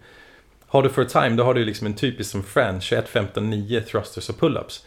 Har 0.67 0.83
du 0.83 0.89
for 0.89 1.05
time, 1.05 1.37
då 1.37 1.45
har 1.45 1.55
du 1.55 1.65
liksom 1.65 1.87
en 1.87 1.95
typisk 1.95 2.31
som 2.31 2.43
Fran, 2.43 2.81
21, 2.81 3.09
15, 3.09 3.51
9 3.51 3.81
thrusters 3.81 4.29
och 4.29 4.41
pull-ups. 4.41 4.85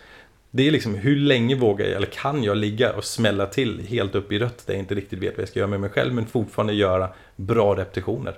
Det 0.55 0.67
är 0.67 0.71
liksom 0.71 0.95
hur 0.95 1.15
länge 1.15 1.55
vågar 1.55 1.85
jag 1.85 1.95
eller 1.95 2.07
kan 2.07 2.43
jag 2.43 2.57
ligga 2.57 2.93
och 2.93 3.05
smälla 3.05 3.45
till 3.45 3.87
helt 3.87 4.15
upp 4.15 4.31
i 4.31 4.39
rött 4.39 4.67
där 4.67 4.73
jag 4.73 4.81
inte 4.81 4.95
riktigt 4.95 5.19
vet 5.19 5.33
vad 5.33 5.41
jag 5.41 5.49
ska 5.49 5.59
göra 5.59 5.69
med 5.69 5.79
mig 5.79 5.89
själv 5.89 6.13
men 6.13 6.25
fortfarande 6.25 6.73
göra 6.73 7.09
bra 7.35 7.75
repetitioner. 7.75 8.37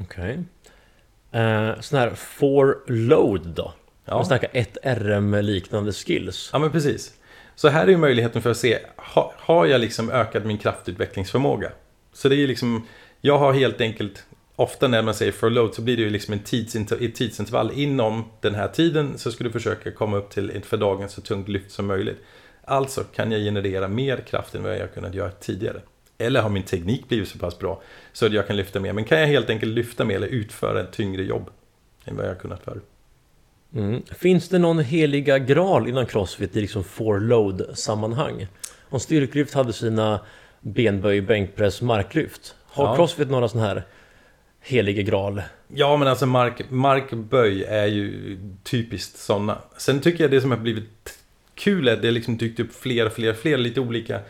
Okej. 0.00 0.38
Okay. 1.30 1.42
Eh, 1.42 1.80
sån 1.80 1.98
här 1.98 2.10
for 2.10 2.78
load 2.86 3.46
då? 3.46 3.72
Ja. 4.04 4.14
Man 4.14 4.26
snackar 4.26 4.50
ett 4.52 4.78
RM 4.82 5.34
liknande 5.34 5.92
skills. 5.92 6.50
Ja 6.52 6.58
men 6.58 6.70
precis. 6.70 7.12
Så 7.54 7.68
här 7.68 7.82
är 7.82 7.88
ju 7.88 7.96
möjligheten 7.96 8.42
för 8.42 8.50
att 8.50 8.56
se, 8.56 8.78
ha, 8.96 9.34
har 9.36 9.66
jag 9.66 9.80
liksom 9.80 10.10
ökat 10.10 10.44
min 10.44 10.58
kraftutvecklingsförmåga? 10.58 11.72
Så 12.12 12.28
det 12.28 12.36
är 12.36 12.46
liksom, 12.46 12.86
jag 13.20 13.38
har 13.38 13.52
helt 13.52 13.80
enkelt 13.80 14.26
ofta 14.56 14.88
när 14.88 15.02
man 15.02 15.14
säger 15.14 15.32
for 15.32 15.50
load 15.50 15.74
så 15.74 15.82
blir 15.82 15.96
det 15.96 16.02
ju 16.02 16.10
liksom 16.10 16.32
en 16.34 16.40
tidsinter 16.40 17.04
ett 17.04 17.14
tidsintervall. 17.14 17.72
Inom 17.74 18.24
den 18.40 18.54
här 18.54 18.68
tiden 18.68 19.18
så 19.18 19.32
ska 19.32 19.44
du 19.44 19.50
försöka 19.50 19.92
komma 19.92 20.16
upp 20.16 20.30
till 20.30 20.50
ett 20.50 20.66
för 20.66 20.76
dagen 20.76 21.08
så 21.08 21.20
tungt 21.20 21.48
lyft 21.48 21.70
som 21.70 21.86
möjligt. 21.86 22.18
Alltså 22.64 23.04
kan 23.04 23.32
jag 23.32 23.40
generera 23.40 23.88
mer 23.88 24.16
kraft 24.16 24.54
än 24.54 24.62
vad 24.62 24.76
jag 24.76 24.94
kunnat 24.94 25.14
göra 25.14 25.30
tidigare. 25.30 25.80
Eller 26.18 26.40
har 26.42 26.48
min 26.48 26.62
teknik 26.62 27.08
blivit 27.08 27.28
så 27.28 27.38
pass 27.38 27.58
bra 27.58 27.82
så 28.12 28.26
att 28.26 28.32
jag 28.32 28.46
kan 28.46 28.56
lyfta 28.56 28.80
mer. 28.80 28.92
Men 28.92 29.04
kan 29.04 29.20
jag 29.20 29.26
helt 29.26 29.50
enkelt 29.50 29.72
lyfta 29.72 30.04
mer 30.04 30.16
eller 30.16 30.26
utföra 30.26 30.80
ett 30.80 30.92
tyngre 30.92 31.22
jobb 31.22 31.50
än 32.04 32.16
vad 32.16 32.26
jag 32.26 32.38
kunnat 32.38 32.62
förr. 32.64 32.80
Mm. 33.74 34.02
Finns 34.02 34.48
det 34.48 34.58
någon 34.58 34.78
heliga 34.78 35.38
graal 35.38 35.88
inom 35.88 36.06
Crossfit 36.06 36.56
i 36.56 36.60
liksom 36.60 36.84
for 36.84 37.20
load 37.20 37.66
sammanhang? 37.74 38.46
Om 38.88 39.00
styrklyft 39.00 39.54
hade 39.54 39.72
sina 39.72 40.20
benböj, 40.60 41.20
bänkpress, 41.20 41.82
marklyft. 41.82 42.54
Har 42.66 42.84
ja. 42.84 42.96
Crossfit 42.96 43.30
några 43.30 43.48
sådana 43.48 43.68
här 43.68 43.82
helige 44.66 45.02
graal. 45.02 45.42
Ja, 45.68 45.96
men 45.96 46.08
alltså 46.08 46.26
mark, 46.26 46.70
markböj 46.70 47.64
är 47.64 47.86
ju 47.86 48.38
typiskt 48.62 49.18
sådana. 49.18 49.58
Sen 49.76 50.00
tycker 50.00 50.24
jag 50.24 50.30
det 50.30 50.40
som 50.40 50.50
har 50.50 50.58
blivit 50.58 51.18
kul 51.54 51.88
är 51.88 51.92
att 51.92 52.02
det 52.02 52.10
liksom 52.10 52.36
dykt 52.36 52.60
upp 52.60 52.74
fler 52.74 53.06
och 53.06 53.12
fler, 53.12 53.32
fler 53.32 53.58
lite 53.58 53.80
olika 53.80 54.20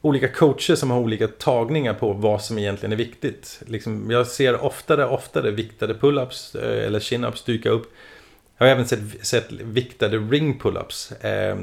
olika 0.00 0.28
coacher 0.28 0.74
som 0.74 0.90
har 0.90 0.98
olika 0.98 1.28
tagningar 1.28 1.94
på 1.94 2.12
vad 2.12 2.42
som 2.42 2.58
egentligen 2.58 2.92
är 2.92 2.96
viktigt. 2.96 3.62
Liksom, 3.66 4.10
jag 4.10 4.26
ser 4.26 4.64
oftare 4.64 5.06
oftare 5.06 5.50
viktade 5.50 5.94
pull-ups 5.94 6.56
eh, 6.56 6.86
eller 6.86 7.00
chin-ups 7.00 7.46
dyka 7.46 7.70
upp. 7.70 7.92
Jag 8.58 8.66
har 8.66 8.72
även 8.72 8.86
sett, 8.86 9.26
sett 9.26 9.52
viktade 9.52 10.18
ring 10.18 10.60
pull-ups. 10.60 11.26
Eh, 11.26 11.58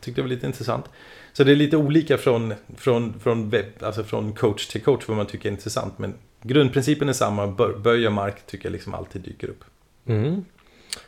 tyckte 0.00 0.20
det 0.20 0.22
var 0.22 0.28
lite 0.28 0.46
intressant. 0.46 0.84
Så 1.32 1.44
det 1.44 1.52
är 1.52 1.56
lite 1.56 1.76
olika 1.76 2.18
från, 2.18 2.54
från, 2.76 3.20
från, 3.20 3.50
webb, 3.50 3.82
alltså 3.82 4.04
från 4.04 4.32
coach 4.32 4.66
till 4.66 4.82
coach 4.82 5.08
vad 5.08 5.16
man 5.16 5.26
tycker 5.26 5.48
är 5.48 5.52
intressant. 5.52 5.98
Men 5.98 6.14
grundprincipen 6.42 7.08
är 7.08 7.12
samma, 7.12 7.46
böj 7.78 8.06
och 8.06 8.12
mark 8.12 8.46
tycker 8.46 8.66
jag 8.66 8.72
liksom 8.72 8.94
alltid 8.94 9.22
dyker 9.22 9.48
upp. 9.48 9.64
Mm. 10.06 10.44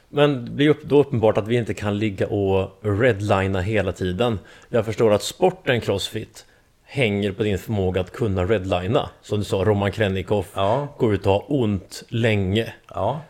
Men 0.09 0.45
det 0.45 0.51
blir 0.51 0.77
då 0.85 1.01
uppenbart 1.01 1.39
att 1.39 1.49
vi 1.49 1.57
inte 1.57 1.75
kan 1.75 1.99
ligga 1.99 2.27
och 2.27 2.79
redlina 2.81 3.61
hela 3.61 3.93
tiden. 3.93 4.39
Jag 4.69 4.85
förstår 4.85 5.13
att 5.13 5.23
sporten 5.23 5.81
crossfit 5.81 6.47
hänger 6.85 7.33
på 7.33 7.43
din 7.43 7.59
förmåga 7.59 8.01
att 8.01 8.13
kunna 8.13 8.45
redlina. 8.45 9.11
Som 9.23 9.39
du 9.39 9.45
sa, 9.45 9.65
Roman 9.65 9.93
Krennikov 9.93 10.47
ja. 10.55 10.89
går 10.99 11.15
ut 11.15 11.27
och 11.27 11.33
har 11.33 11.45
ont 11.49 12.05
länge. 12.09 12.75
Ja. 12.89 13.21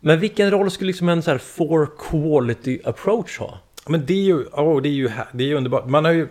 Men 0.00 0.20
vilken 0.20 0.50
roll 0.50 0.70
skulle 0.70 0.86
liksom 0.86 1.08
en 1.08 1.22
så 1.22 1.30
här 1.30 1.38
for 1.38 1.88
quality 1.98 2.80
approach 2.84 3.38
ha? 3.38 3.58
Men 3.86 4.06
det 4.06 4.14
är 4.14 4.24
ju, 4.24 4.44
oh, 4.44 4.82
det 4.82 4.88
är 4.88 4.92
ju, 4.92 5.10
det 5.32 5.44
är 5.44 5.48
ju 5.48 5.54
underbart. 5.54 5.86
Man 5.86 6.04
har 6.04 6.12
ju, 6.12 6.28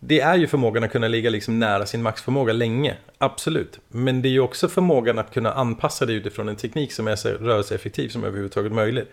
det 0.00 0.20
är 0.20 0.36
ju 0.36 0.46
förmågan 0.46 0.84
att 0.84 0.92
kunna 0.92 1.08
ligga 1.08 1.30
liksom 1.30 1.58
nära 1.58 1.86
sin 1.86 2.02
maxförmåga 2.02 2.52
länge. 2.52 2.96
Absolut. 3.18 3.80
Men 3.88 4.22
det 4.22 4.28
är 4.28 4.30
ju 4.30 4.40
också 4.40 4.68
förmågan 4.68 5.18
att 5.18 5.34
kunna 5.34 5.52
anpassa 5.52 6.06
det 6.06 6.12
utifrån 6.12 6.48
en 6.48 6.56
teknik 6.56 6.92
som 6.92 7.08
är 7.08 7.16
så 7.16 7.28
rörelseeffektiv 7.28 8.08
som 8.08 8.24
överhuvudtaget 8.24 8.72
möjligt. 8.72 9.10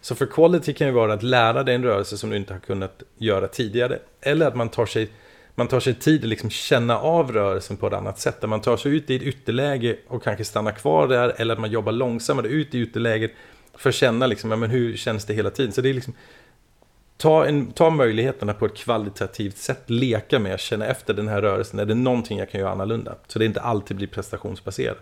Så 0.00 0.14
för 0.14 0.26
quality 0.26 0.72
kan 0.72 0.86
ju 0.86 0.92
vara 0.92 1.12
att 1.12 1.22
lära 1.22 1.62
dig 1.62 1.74
en 1.74 1.84
rörelse 1.84 2.18
som 2.18 2.30
du 2.30 2.36
inte 2.36 2.52
har 2.52 2.60
kunnat 2.60 3.02
göra 3.16 3.48
tidigare. 3.48 3.98
Eller 4.20 4.46
att 4.46 4.56
man 4.56 4.68
tar 4.68 4.86
sig, 4.86 5.10
man 5.54 5.68
tar 5.68 5.80
sig 5.80 5.94
tid 5.94 6.22
att 6.22 6.28
liksom 6.28 6.50
känna 6.50 6.98
av 6.98 7.32
rörelsen 7.32 7.76
på 7.76 7.86
ett 7.86 7.92
annat 7.92 8.18
sätt. 8.18 8.40
Där 8.40 8.48
man 8.48 8.60
tar 8.60 8.76
sig 8.76 8.96
ut 8.96 9.10
i 9.10 9.16
ett 9.16 9.22
ytterläge 9.22 9.96
och 10.08 10.22
kanske 10.22 10.44
stannar 10.44 10.72
kvar 10.72 11.08
där. 11.08 11.34
Eller 11.36 11.54
att 11.54 11.60
man 11.60 11.70
jobbar 11.70 11.92
långsammare 11.92 12.48
ut 12.48 12.74
i 12.74 12.80
ytterläget. 12.80 13.32
För 13.74 13.88
att 13.88 13.94
känna 13.94 14.26
liksom, 14.26 14.50
ja, 14.50 14.56
men 14.56 14.70
hur 14.70 14.96
känns 14.96 15.24
det 15.24 15.34
hela 15.34 15.50
tiden. 15.50 15.72
Så 15.72 15.80
det 15.80 15.88
är 15.88 15.94
liksom 15.94 16.14
ta, 17.18 17.46
en, 17.46 17.72
ta 17.72 17.90
möjligheterna 17.90 18.54
på 18.54 18.66
ett 18.66 18.76
kvalitativt 18.76 19.56
sätt, 19.56 19.90
leka 19.90 20.38
med, 20.38 20.60
känna 20.60 20.86
efter 20.86 21.14
den 21.14 21.28
här 21.28 21.42
rörelsen. 21.42 21.78
Är 21.78 21.84
det 21.84 21.94
någonting 21.94 22.38
jag 22.38 22.50
kan 22.50 22.60
göra 22.60 22.70
annorlunda? 22.70 23.14
Så 23.26 23.38
det 23.38 23.44
inte 23.44 23.60
alltid 23.60 23.96
blir 23.96 24.06
prestationsbaserat. 24.06 24.98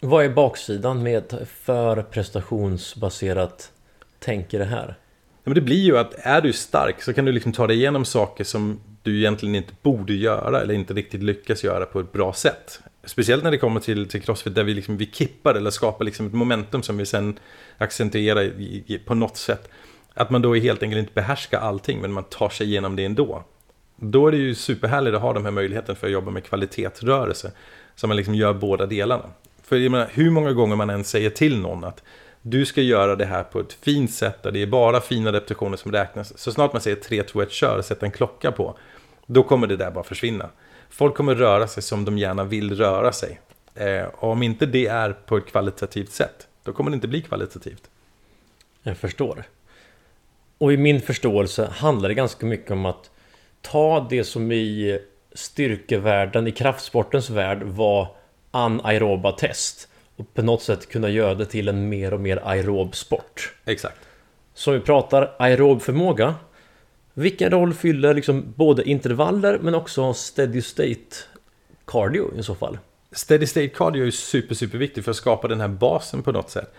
Vad 0.00 0.24
är 0.24 0.28
baksidan 0.28 1.02
med 1.02 1.46
för 1.64 2.02
prestationsbaserat 2.02 3.72
tänker 4.18 4.58
det 4.58 4.64
här? 4.64 4.86
Ja, 5.28 5.50
men 5.50 5.54
det 5.54 5.60
blir 5.60 5.82
ju 5.82 5.98
att 5.98 6.14
är 6.14 6.40
du 6.40 6.52
stark 6.52 7.02
så 7.02 7.12
kan 7.12 7.24
du 7.24 7.32
liksom 7.32 7.52
ta 7.52 7.66
dig 7.66 7.76
igenom 7.76 8.04
saker 8.04 8.44
som 8.44 8.80
du 9.02 9.18
egentligen 9.18 9.54
inte 9.54 9.72
borde 9.82 10.14
göra 10.14 10.60
eller 10.60 10.74
inte 10.74 10.94
riktigt 10.94 11.22
lyckas 11.22 11.64
göra 11.64 11.86
på 11.86 12.00
ett 12.00 12.12
bra 12.12 12.32
sätt. 12.32 12.80
Speciellt 13.04 13.44
när 13.44 13.50
det 13.50 13.58
kommer 13.58 13.80
till, 13.80 14.08
till 14.08 14.22
crossfit 14.22 14.54
där 14.54 14.64
vi, 14.64 14.74
liksom, 14.74 14.96
vi 14.96 15.06
kippar 15.06 15.54
eller 15.54 15.70
skapar 15.70 16.04
liksom 16.04 16.26
ett 16.26 16.32
momentum 16.32 16.82
som 16.82 16.96
vi 16.96 17.06
sen 17.06 17.38
accentuerar 17.78 18.42
i, 18.42 18.84
i, 18.86 18.98
på 18.98 19.14
något 19.14 19.36
sätt. 19.36 19.68
Att 20.18 20.30
man 20.30 20.42
då 20.42 20.54
helt 20.54 20.82
enkelt 20.82 20.98
inte 20.98 21.12
behärskar 21.12 21.58
allting 21.58 22.00
men 22.00 22.12
man 22.12 22.24
tar 22.24 22.48
sig 22.48 22.66
igenom 22.66 22.96
det 22.96 23.04
ändå. 23.04 23.44
Då 23.96 24.26
är 24.26 24.32
det 24.32 24.38
ju 24.38 24.54
superhärligt 24.54 25.16
att 25.16 25.22
ha 25.22 25.32
de 25.32 25.44
här 25.44 25.52
möjligheterna 25.52 25.94
för 25.94 26.06
att 26.06 26.12
jobba 26.12 26.30
med 26.30 26.44
kvalitetsrörelse. 26.44 27.52
Så 27.94 28.06
man 28.06 28.16
liksom 28.16 28.34
gör 28.34 28.54
båda 28.54 28.86
delarna. 28.86 29.24
För 29.62 29.76
jag 29.76 29.92
menar, 29.92 30.08
hur 30.12 30.30
många 30.30 30.52
gånger 30.52 30.76
man 30.76 30.90
än 30.90 31.04
säger 31.04 31.30
till 31.30 31.60
någon 31.60 31.84
att 31.84 32.02
du 32.42 32.66
ska 32.66 32.82
göra 32.82 33.16
det 33.16 33.24
här 33.24 33.42
på 33.42 33.60
ett 33.60 33.72
fint 33.72 34.10
sätt 34.10 34.42
där 34.42 34.52
det 34.52 34.62
är 34.62 34.66
bara 34.66 35.00
fina 35.00 35.32
repetitioner 35.32 35.76
som 35.76 35.92
räknas. 35.92 36.38
Så 36.38 36.52
snart 36.52 36.72
man 36.72 36.82
säger 36.82 36.96
3, 36.96 37.22
2, 37.22 37.42
1, 37.42 37.52
kör 37.52 37.78
och 37.78 37.84
sätter 37.84 38.06
en 38.06 38.12
klocka 38.12 38.52
på. 38.52 38.78
Då 39.26 39.42
kommer 39.42 39.66
det 39.66 39.76
där 39.76 39.90
bara 39.90 40.04
försvinna. 40.04 40.50
Folk 40.90 41.14
kommer 41.14 41.34
röra 41.34 41.66
sig 41.66 41.82
som 41.82 42.04
de 42.04 42.18
gärna 42.18 42.44
vill 42.44 42.76
röra 42.76 43.12
sig. 43.12 43.40
Eh, 43.74 44.04
och 44.04 44.30
om 44.30 44.42
inte 44.42 44.66
det 44.66 44.86
är 44.86 45.12
på 45.12 45.36
ett 45.36 45.46
kvalitativt 45.46 46.10
sätt, 46.10 46.48
då 46.62 46.72
kommer 46.72 46.90
det 46.90 46.94
inte 46.94 47.08
bli 47.08 47.22
kvalitativt. 47.22 47.90
Jag 48.82 48.96
förstår. 48.96 49.44
Och 50.58 50.72
i 50.72 50.76
min 50.76 51.00
förståelse 51.00 51.66
handlar 51.66 52.08
det 52.08 52.14
ganska 52.14 52.46
mycket 52.46 52.70
om 52.70 52.86
att 52.86 53.10
ta 53.62 54.06
det 54.10 54.24
som 54.24 54.52
i 54.52 54.98
styrkevärlden, 55.32 56.46
i 56.46 56.52
kraftsportens 56.52 57.30
värld 57.30 57.62
var 57.62 58.08
anaeroba 58.50 59.32
test 59.32 59.88
och 60.16 60.34
på 60.34 60.42
något 60.42 60.62
sätt 60.62 60.88
kunna 60.88 61.08
göra 61.08 61.34
det 61.34 61.46
till 61.46 61.68
en 61.68 61.88
mer 61.88 62.14
och 62.14 62.20
mer 62.20 62.40
aerob 62.44 62.96
sport. 62.96 63.54
Exakt. 63.64 63.98
Så 64.54 64.72
vi 64.72 64.80
pratar 64.80 65.34
aerob 65.38 65.82
förmåga. 65.82 66.34
Vilken 67.14 67.50
roll 67.50 67.74
fyller 67.74 68.14
liksom 68.14 68.52
både 68.56 68.88
intervaller 68.88 69.58
men 69.58 69.74
också 69.74 70.14
steady 70.14 70.62
state 70.62 71.16
cardio 71.84 72.38
i 72.38 72.42
så 72.42 72.54
fall? 72.54 72.78
Steady 73.12 73.46
state 73.46 73.68
cardio 73.68 74.06
är 74.06 74.10
super, 74.10 74.54
super 74.54 74.78
viktigt 74.78 75.04
för 75.04 75.10
att 75.10 75.16
skapa 75.16 75.48
den 75.48 75.60
här 75.60 75.68
basen 75.68 76.22
på 76.22 76.32
något 76.32 76.50
sätt. 76.50 76.74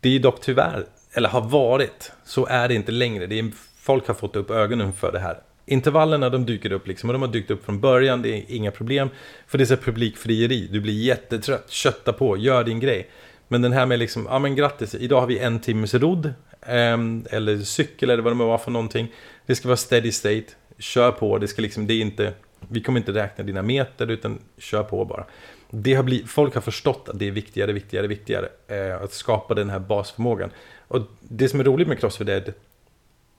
Det 0.00 0.16
är 0.16 0.18
dock 0.18 0.40
tyvärr, 0.40 0.86
eller 1.12 1.28
har 1.28 1.40
varit, 1.40 2.12
så 2.24 2.46
är 2.46 2.68
det 2.68 2.74
inte 2.74 2.92
längre. 2.92 3.26
Det 3.26 3.38
är, 3.38 3.50
folk 3.80 4.06
har 4.06 4.14
fått 4.14 4.36
upp 4.36 4.50
ögonen 4.50 4.92
för 4.92 5.12
det 5.12 5.18
här. 5.18 5.38
Intervallerna 5.66 6.28
de 6.28 6.46
dyker 6.46 6.72
upp 6.72 6.86
liksom 6.86 7.10
och 7.10 7.12
de 7.12 7.22
har 7.22 7.28
dykt 7.28 7.50
upp 7.50 7.64
från 7.64 7.80
början, 7.80 8.22
det 8.22 8.28
är 8.28 8.44
inga 8.48 8.70
problem. 8.70 9.08
För 9.46 9.58
det 9.58 9.64
är 9.64 9.66
så 9.66 9.76
publikfrieri, 9.76 10.68
du 10.72 10.80
blir 10.80 11.02
jättetrött, 11.02 11.70
kötta 11.70 12.12
på, 12.12 12.36
gör 12.36 12.64
din 12.64 12.80
grej. 12.80 13.10
Men 13.48 13.62
den 13.62 13.72
här 13.72 13.86
med 13.86 13.98
liksom, 13.98 14.26
ja 14.30 14.38
men 14.38 14.56
grattis, 14.56 14.94
idag 14.94 15.20
har 15.20 15.26
vi 15.26 15.38
en 15.38 15.60
timmes 15.60 15.94
rodd, 15.94 16.26
eh, 16.60 16.98
eller 17.30 17.58
cykel 17.58 18.10
eller 18.10 18.22
vad 18.22 18.32
det 18.32 18.44
var 18.44 18.58
för 18.58 18.70
någonting. 18.70 19.12
Det 19.46 19.54
ska 19.54 19.68
vara 19.68 19.76
steady 19.76 20.12
state, 20.12 20.46
kör 20.78 21.12
på, 21.12 21.38
det 21.38 21.48
ska 21.48 21.62
liksom, 21.62 21.86
det 21.86 21.94
är 21.94 22.00
inte, 22.00 22.32
vi 22.68 22.82
kommer 22.82 23.00
inte 23.00 23.12
räkna 23.12 23.44
dina 23.44 23.62
meter 23.62 24.10
utan 24.10 24.38
kör 24.58 24.82
på 24.82 25.04
bara. 25.04 25.24
Det 25.70 25.94
har 25.94 26.02
blivit, 26.02 26.30
folk 26.30 26.54
har 26.54 26.60
förstått 26.60 27.08
att 27.08 27.18
det 27.18 27.28
är 27.28 27.30
viktigare, 27.30 27.72
viktigare, 27.72 28.06
viktigare 28.06 28.48
eh, 28.66 29.02
att 29.02 29.12
skapa 29.12 29.54
den 29.54 29.70
här 29.70 29.78
basförmågan. 29.78 30.50
Och 30.88 31.00
det 31.20 31.48
som 31.48 31.60
är 31.60 31.64
roligt 31.64 31.88
med 31.88 32.00
Crossfit 32.00 32.28
är 32.28 32.36
att 32.36 32.54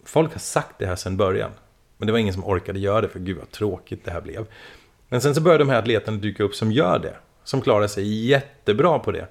folk 0.06 0.32
har 0.34 0.40
sagt 0.40 0.80
det 0.80 0.86
här 0.86 0.96
sedan 0.96 1.18
början. 1.18 1.52
Men 1.98 2.08
det 2.08 2.12
var 2.12 2.20
ingen 2.20 2.34
som 2.34 2.46
orkade 2.46 2.80
göra 2.80 3.02
det, 3.02 3.10
för 3.10 3.20
gud 3.20 3.38
vad 3.38 3.52
tråkigt 3.52 4.06
det 4.06 4.12
här 4.12 4.22
blev. 4.22 4.46
Men 5.10 5.22
sen 5.22 5.36
så 5.36 5.42
började 5.42 5.64
de 5.64 5.70
här 5.70 5.80
atleterna 5.80 6.18
dyka 6.18 6.44
upp 6.44 6.56
som 6.56 6.72
gör 6.72 7.00
det. 7.00 7.16
Som 7.44 7.62
klarar 7.62 7.88
sig 7.88 8.26
jättebra 8.26 9.00
på 9.00 9.12
det. 9.12 9.28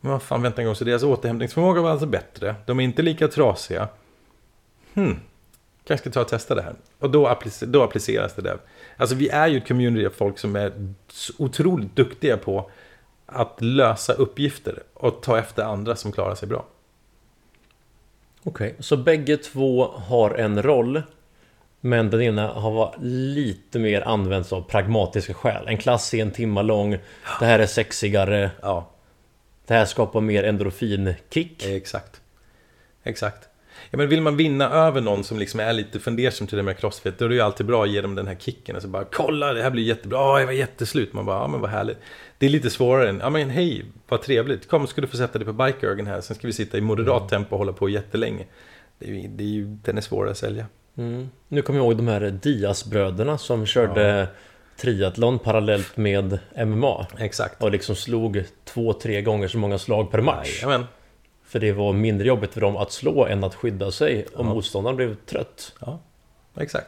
Men 0.00 0.12
vad 0.12 0.22
fan, 0.22 0.42
vänta 0.42 0.60
en 0.60 0.66
gång, 0.66 0.74
så 0.74 0.84
deras 0.84 1.02
återhämtningsförmåga 1.02 1.80
var 1.80 1.90
alltså 1.90 2.06
bättre. 2.06 2.54
De 2.66 2.80
är 2.80 2.84
inte 2.84 3.02
lika 3.02 3.28
trasiga. 3.28 3.88
Hmm, 4.94 5.20
kanske 5.86 6.10
ska 6.10 6.14
ta 6.14 6.20
och 6.20 6.28
testa 6.28 6.54
det 6.54 6.62
här. 6.62 6.74
Och 6.98 7.10
då, 7.10 7.26
applicer 7.26 7.66
då 7.66 7.82
appliceras 7.82 8.34
det 8.34 8.42
där. 8.42 8.58
Alltså 8.96 9.16
vi 9.16 9.28
är 9.28 9.46
ju 9.46 9.58
ett 9.58 9.68
community 9.68 10.06
av 10.06 10.10
folk 10.10 10.38
som 10.38 10.56
är 10.56 10.94
otroligt 11.38 11.96
duktiga 11.96 12.36
på 12.36 12.70
att 13.26 13.56
lösa 13.60 14.12
uppgifter 14.12 14.82
och 14.94 15.22
ta 15.22 15.38
efter 15.38 15.62
andra 15.62 15.96
som 15.96 16.12
klarar 16.12 16.34
sig 16.34 16.48
bra. 16.48 16.66
Okej, 18.42 18.70
okay, 18.70 18.82
så 18.82 18.96
bägge 18.96 19.36
två 19.36 19.86
har 19.86 20.30
en 20.30 20.62
roll 20.62 21.02
men 21.80 22.10
den 22.10 22.22
ena 22.22 22.48
har 22.48 22.70
varit 22.70 22.94
lite 23.02 23.78
mer 23.78 24.00
använts 24.02 24.52
av 24.52 24.62
pragmatiska 24.62 25.34
skäl. 25.34 25.68
En 25.68 25.78
klass 25.78 26.14
är 26.14 26.22
en 26.22 26.30
timma 26.30 26.62
lång. 26.62 26.90
Det 27.40 27.46
här 27.46 27.58
är 27.58 27.66
sexigare. 27.66 28.50
Ja. 28.62 28.90
Det 29.66 29.74
här 29.74 29.84
skapar 29.84 30.20
mer 30.20 30.44
endorfinkick. 30.44 31.66
Exakt. 31.66 32.20
Exakt. 33.02 33.48
Ja, 33.90 33.98
men 33.98 34.08
vill 34.08 34.20
man 34.20 34.36
vinna 34.36 34.70
över 34.70 35.00
någon 35.00 35.24
som 35.24 35.38
liksom 35.38 35.60
är 35.60 35.72
lite 35.72 36.00
fundersam 36.00 36.46
till 36.46 36.56
det 36.56 36.62
med 36.62 36.78
crossfit, 36.78 37.18
då 37.18 37.24
är 37.24 37.28
det 37.28 37.34
ju 37.34 37.40
alltid 37.40 37.66
bra 37.66 37.84
att 37.84 37.90
ge 37.90 38.00
dem 38.00 38.14
den 38.14 38.26
här 38.26 38.34
kicken. 38.34 38.76
Alltså 38.76 38.88
bara 38.88 39.04
kolla, 39.04 39.52
det 39.52 39.62
här 39.62 39.70
blir 39.70 39.82
jättebra, 39.82 40.34
oh, 40.34 40.40
jag 40.40 40.46
var 40.46 40.52
jätteslut. 40.52 41.12
Man 41.12 41.26
bara, 41.26 41.38
ja 41.38 41.48
men 41.48 41.60
vad 41.60 41.70
härligt. 41.70 41.98
Det 42.38 42.46
är 42.46 42.50
lite 42.50 42.70
svårare 42.70 43.08
än, 43.08 43.18
ja 43.18 43.30
men 43.30 43.50
hej, 43.50 43.84
vad 44.08 44.22
trevligt. 44.22 44.68
Kom, 44.68 44.86
ska 44.86 45.00
du 45.00 45.06
få 45.06 45.16
sätta 45.16 45.38
dig 45.38 45.46
på 45.46 45.52
bikeögen 45.52 46.06
här, 46.06 46.20
sen 46.20 46.36
ska 46.36 46.46
vi 46.46 46.52
sitta 46.52 46.78
i 46.78 46.80
moderat 46.80 47.20
mm. 47.20 47.28
tempo 47.28 47.54
och 47.54 47.58
hålla 47.58 47.72
på 47.72 47.88
jättelänge. 47.88 48.44
Det 48.98 49.10
är, 49.10 49.28
det 49.28 49.44
är 49.44 49.48
ju, 49.48 49.64
den 49.64 49.96
är 49.96 50.02
svårare 50.02 50.30
att 50.30 50.38
sälja. 50.38 50.66
Mm. 50.98 51.30
Nu 51.48 51.62
kommer 51.62 51.78
jag 51.78 51.86
ihåg 51.86 51.96
de 51.96 52.08
här 52.08 52.30
Diaz-bröderna 52.30 53.38
som 53.38 53.66
körde 53.66 54.18
ja. 54.18 54.26
triathlon 54.76 55.38
parallellt 55.38 55.96
med 55.96 56.38
MMA. 56.66 57.06
Exakt. 57.18 57.62
Och 57.62 57.70
liksom 57.70 57.96
slog 57.96 58.44
två, 58.64 58.92
tre 58.92 59.22
gånger 59.22 59.48
så 59.48 59.58
många 59.58 59.78
slag 59.78 60.10
per 60.10 60.20
match. 60.20 60.62
Jajamän. 60.62 60.86
För 61.46 61.60
det 61.60 61.72
var 61.72 61.92
mindre 61.92 62.26
jobbigt 62.26 62.54
för 62.54 62.60
dem 62.60 62.76
att 62.76 62.92
slå 62.92 63.26
än 63.26 63.44
att 63.44 63.54
skydda 63.54 63.90
sig 63.90 64.26
om 64.34 64.46
ja. 64.46 64.54
motståndaren 64.54 64.96
blev 64.96 65.16
trött. 65.26 65.74
Ja, 65.80 65.98
exakt. 66.56 66.86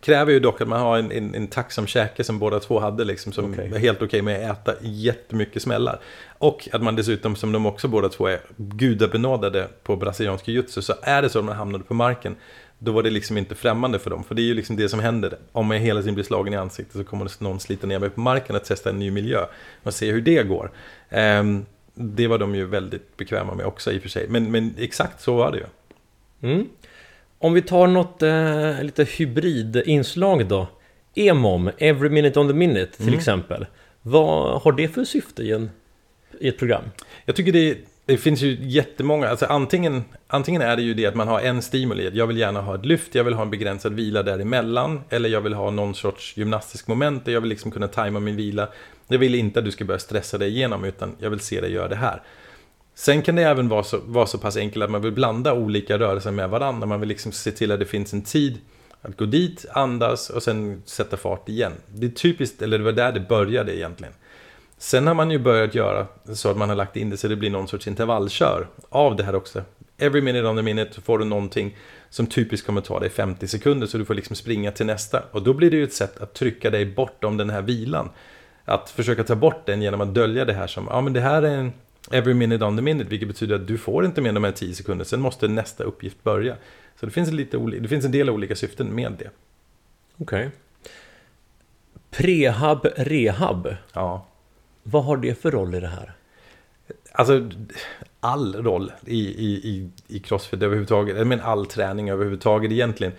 Kräver 0.00 0.32
ju 0.32 0.40
dock 0.40 0.60
att 0.60 0.68
man 0.68 0.80
har 0.80 0.98
en, 0.98 1.12
en, 1.12 1.34
en 1.34 1.46
tacksam 1.46 1.86
käke 1.86 2.24
som 2.24 2.38
båda 2.38 2.60
två 2.60 2.80
hade 2.80 3.04
liksom, 3.04 3.32
som 3.32 3.52
okay. 3.52 3.66
är 3.66 3.78
helt 3.78 3.98
okej 3.98 4.06
okay 4.06 4.22
med 4.22 4.50
att 4.50 4.68
äta 4.68 4.74
jättemycket 4.82 5.62
smällar. 5.62 6.00
Och 6.38 6.68
att 6.72 6.82
man 6.82 6.96
dessutom, 6.96 7.36
som 7.36 7.52
de 7.52 7.66
också 7.66 7.88
båda 7.88 8.08
två 8.08 8.26
är, 8.26 8.40
gudabenådade 8.56 9.68
på 9.82 9.96
brasiliansk 9.96 10.48
jiu-jitsu, 10.48 10.80
så 10.80 10.94
är 11.02 11.22
det 11.22 11.28
så 11.28 11.38
att 11.38 11.44
man 11.44 11.56
hamnade 11.56 11.84
på 11.84 11.94
marken 11.94 12.36
då 12.82 12.92
var 12.92 13.02
det 13.02 13.10
liksom 13.10 13.38
inte 13.38 13.54
främmande 13.54 13.98
för 13.98 14.10
dem. 14.10 14.24
För 14.24 14.34
det 14.34 14.42
är 14.42 14.44
ju 14.44 14.54
liksom 14.54 14.76
det 14.76 14.88
som 14.88 15.00
händer. 15.00 15.38
Om 15.52 15.66
man 15.66 15.76
hela 15.76 16.00
tiden 16.00 16.14
blir 16.14 16.24
slagen 16.24 16.54
i 16.54 16.56
ansiktet 16.56 16.96
så 16.96 17.04
kommer 17.04 17.30
någon 17.38 17.60
slita 17.60 17.86
ner 17.86 17.98
mig 17.98 18.10
på 18.10 18.20
marken 18.20 18.56
och 18.56 18.64
testa 18.64 18.90
en 18.90 18.98
ny 18.98 19.10
miljö. 19.10 19.44
Och 19.82 19.94
se 19.94 20.12
hur 20.12 20.20
det 20.20 20.42
går. 20.42 20.70
Um, 21.10 21.66
det 22.00 22.26
var 22.26 22.38
de 22.38 22.54
ju 22.54 22.66
väldigt 22.66 23.16
bekväma 23.16 23.54
med 23.54 23.66
också 23.66 23.92
i 23.92 23.98
och 23.98 24.02
för 24.02 24.08
sig. 24.08 24.26
Men, 24.28 24.50
men 24.50 24.74
exakt 24.78 25.20
så 25.20 25.36
var 25.36 25.52
det 25.52 25.58
ju. 25.58 25.64
Mm. 26.52 26.68
Om 27.38 27.52
vi 27.52 27.62
tar 27.62 27.86
något 27.86 28.22
eh, 28.22 28.82
lite 28.82 29.04
hybridinslag 29.04 30.46
då. 30.46 30.66
EMOM, 31.14 31.70
Every 31.78 32.08
Minute 32.08 32.40
on 32.40 32.48
the 32.48 32.54
Minute 32.54 32.96
till 32.96 33.08
mm. 33.08 33.18
exempel. 33.18 33.66
Vad 34.02 34.62
har 34.62 34.72
det 34.72 34.88
för 34.88 35.04
syfte 35.04 35.42
i, 35.42 35.52
en, 35.52 35.70
i 36.40 36.48
ett 36.48 36.58
program? 36.58 36.82
Jag 37.24 37.36
tycker 37.36 37.52
det, 37.52 37.78
det 38.10 38.18
finns 38.18 38.42
ju 38.42 38.58
jättemånga. 38.60 39.28
Alltså 39.28 39.46
antingen, 39.46 40.04
antingen 40.26 40.62
är 40.62 40.76
det 40.76 40.82
ju 40.82 40.94
det 40.94 41.06
att 41.06 41.14
man 41.14 41.28
har 41.28 41.40
en 41.40 41.62
stimuli. 41.62 42.10
Jag 42.12 42.26
vill 42.26 42.36
gärna 42.36 42.60
ha 42.60 42.74
ett 42.74 42.84
lyft, 42.84 43.14
jag 43.14 43.24
vill 43.24 43.34
ha 43.34 43.42
en 43.42 43.50
begränsad 43.50 43.94
vila 43.94 44.22
däremellan. 44.22 45.00
Eller 45.10 45.28
jag 45.28 45.40
vill 45.40 45.54
ha 45.54 45.70
någon 45.70 45.94
sorts 45.94 46.36
gymnastisk 46.36 46.86
moment 46.86 47.24
där 47.24 47.32
jag 47.32 47.40
vill 47.40 47.50
liksom 47.50 47.70
kunna 47.70 47.88
tajma 47.88 48.20
min 48.20 48.36
vila. 48.36 48.68
Jag 49.08 49.18
vill 49.18 49.34
inte 49.34 49.58
att 49.58 49.64
du 49.64 49.70
ska 49.70 49.84
börja 49.84 49.98
stressa 49.98 50.38
dig 50.38 50.48
igenom 50.48 50.84
utan 50.84 51.16
jag 51.18 51.30
vill 51.30 51.40
se 51.40 51.60
dig 51.60 51.72
göra 51.72 51.88
det 51.88 51.96
här. 51.96 52.22
Sen 52.94 53.22
kan 53.22 53.36
det 53.36 53.42
även 53.42 53.68
vara 53.68 53.82
så, 53.82 54.00
vara 54.04 54.26
så 54.26 54.38
pass 54.38 54.56
enkelt 54.56 54.84
att 54.84 54.90
man 54.90 55.02
vill 55.02 55.12
blanda 55.12 55.54
olika 55.54 55.98
rörelser 55.98 56.30
med 56.30 56.50
varandra. 56.50 56.86
Man 56.86 57.00
vill 57.00 57.08
liksom 57.08 57.32
se 57.32 57.50
till 57.50 57.72
att 57.72 57.78
det 57.78 57.86
finns 57.86 58.12
en 58.12 58.22
tid 58.22 58.58
att 59.02 59.16
gå 59.16 59.24
dit, 59.24 59.66
andas 59.72 60.30
och 60.30 60.42
sen 60.42 60.82
sätta 60.86 61.16
fart 61.16 61.48
igen. 61.48 61.72
Det 61.94 62.06
är 62.06 62.10
typiskt, 62.10 62.62
eller 62.62 62.78
det 62.78 62.84
var 62.84 62.92
där 62.92 63.12
det 63.12 63.20
började 63.20 63.76
egentligen. 63.76 64.14
Sen 64.82 65.06
har 65.06 65.14
man 65.14 65.30
ju 65.30 65.38
börjat 65.38 65.74
göra 65.74 66.06
så 66.34 66.50
att 66.50 66.56
man 66.56 66.68
har 66.68 66.76
lagt 66.76 66.96
in 66.96 67.10
det 67.10 67.16
så 67.16 67.28
det 67.28 67.36
blir 67.36 67.50
någon 67.50 67.68
sorts 67.68 67.88
intervallkör 67.88 68.66
av 68.88 69.16
det 69.16 69.24
här 69.24 69.34
också. 69.34 69.62
Every 69.98 70.20
minute 70.20 70.46
on 70.46 70.56
the 70.56 70.62
minute 70.62 70.94
så 70.94 71.00
får 71.00 71.18
du 71.18 71.24
någonting 71.24 71.76
som 72.10 72.26
typiskt 72.26 72.66
kommer 72.66 72.80
ta 72.80 73.00
dig 73.00 73.10
50 73.10 73.48
sekunder 73.48 73.86
så 73.86 73.98
du 73.98 74.04
får 74.04 74.14
liksom 74.14 74.36
springa 74.36 74.72
till 74.72 74.86
nästa. 74.86 75.22
Och 75.30 75.42
då 75.42 75.52
blir 75.52 75.70
det 75.70 75.76
ju 75.76 75.84
ett 75.84 75.92
sätt 75.92 76.20
att 76.20 76.34
trycka 76.34 76.70
dig 76.70 76.86
bortom 76.86 77.36
den 77.36 77.50
här 77.50 77.62
vilan 77.62 78.10
att 78.64 78.90
försöka 78.90 79.24
ta 79.24 79.34
bort 79.34 79.66
den 79.66 79.82
genom 79.82 80.00
att 80.00 80.14
dölja 80.14 80.44
det 80.44 80.52
här 80.52 80.66
som, 80.66 80.86
ja 80.90 81.00
men 81.00 81.12
det 81.12 81.20
här 81.20 81.42
är 81.42 81.56
en 81.56 81.72
every 82.10 82.34
minute 82.34 82.64
on 82.64 82.76
the 82.76 82.82
minute, 82.82 83.10
vilket 83.10 83.28
betyder 83.28 83.54
att 83.54 83.66
du 83.66 83.78
får 83.78 84.04
inte 84.04 84.20
mer 84.20 84.28
än 84.28 84.34
de 84.34 84.44
här 84.44 84.52
10 84.52 84.74
sekunder, 84.74 85.04
sen 85.04 85.20
måste 85.20 85.48
nästa 85.48 85.84
uppgift 85.84 86.22
börja. 86.22 86.56
Så 87.00 87.06
det 87.06 87.12
finns, 87.12 87.30
lite 87.30 87.58
det 87.58 87.88
finns 87.88 88.04
en 88.04 88.12
del 88.12 88.30
olika 88.30 88.56
syften 88.56 88.94
med 88.94 89.12
det. 89.18 89.30
Okej. 90.18 90.46
Okay. 90.46 90.50
Prehab, 92.10 92.86
rehab. 92.96 93.74
Ja. 93.92 94.26
Vad 94.90 95.04
har 95.04 95.16
det 95.16 95.34
för 95.34 95.50
roll 95.50 95.74
i 95.74 95.80
det 95.80 95.86
här? 95.86 96.12
Alltså, 97.12 97.50
all 98.20 98.54
roll 98.54 98.92
i, 99.06 99.18
i, 99.18 99.52
i, 99.52 99.90
i 100.08 100.18
crossfit 100.18 100.62
överhuvudtaget, 100.62 101.26
men 101.26 101.40
all 101.40 101.66
träning 101.66 102.10
överhuvudtaget 102.10 102.72
egentligen. 102.72 103.12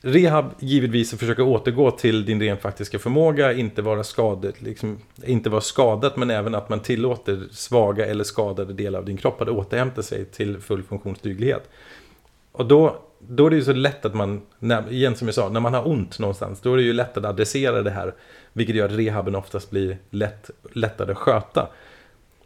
Rehab, 0.00 0.50
givetvis, 0.58 1.14
att 1.14 1.20
försöka 1.20 1.42
återgå 1.42 1.90
till 1.90 2.24
din 2.24 2.40
ren 2.40 2.56
faktiska 2.56 2.98
förmåga, 2.98 3.52
inte 3.52 3.82
vara 3.82 4.04
skadad 4.04 4.52
liksom, 4.58 4.98
inte 5.24 5.50
vara 5.50 5.60
skadat, 5.60 6.16
men 6.16 6.30
även 6.30 6.54
att 6.54 6.68
man 6.68 6.80
tillåter 6.80 7.48
svaga 7.50 8.06
eller 8.06 8.24
skadade 8.24 8.72
delar 8.72 8.98
av 8.98 9.04
din 9.04 9.16
kropp 9.16 9.40
att 9.40 9.48
återhämta 9.48 10.02
sig 10.02 10.24
till 10.24 10.58
full 10.60 10.82
funktionsduglighet. 10.82 11.70
Och 12.52 12.66
då, 12.66 12.96
då 13.18 13.46
är 13.46 13.50
det 13.50 13.56
ju 13.56 13.64
så 13.64 13.72
lätt 13.72 14.04
att 14.04 14.14
man, 14.14 14.42
när, 14.58 14.92
igen 14.92 15.16
som 15.16 15.28
jag 15.28 15.34
sa, 15.34 15.48
när 15.48 15.60
man 15.60 15.74
har 15.74 15.88
ont 15.88 16.18
någonstans, 16.18 16.60
då 16.60 16.72
är 16.72 16.76
det 16.76 16.82
ju 16.82 16.92
lätt 16.92 17.16
att 17.16 17.24
adressera 17.24 17.82
det 17.82 17.90
här, 17.90 18.14
vilket 18.52 18.76
gör 18.76 18.86
att 18.86 18.96
rehaben 18.96 19.34
oftast 19.34 19.70
blir 19.70 19.98
lätt, 20.10 20.50
lättare 20.72 21.12
att 21.12 21.18
sköta. 21.18 21.68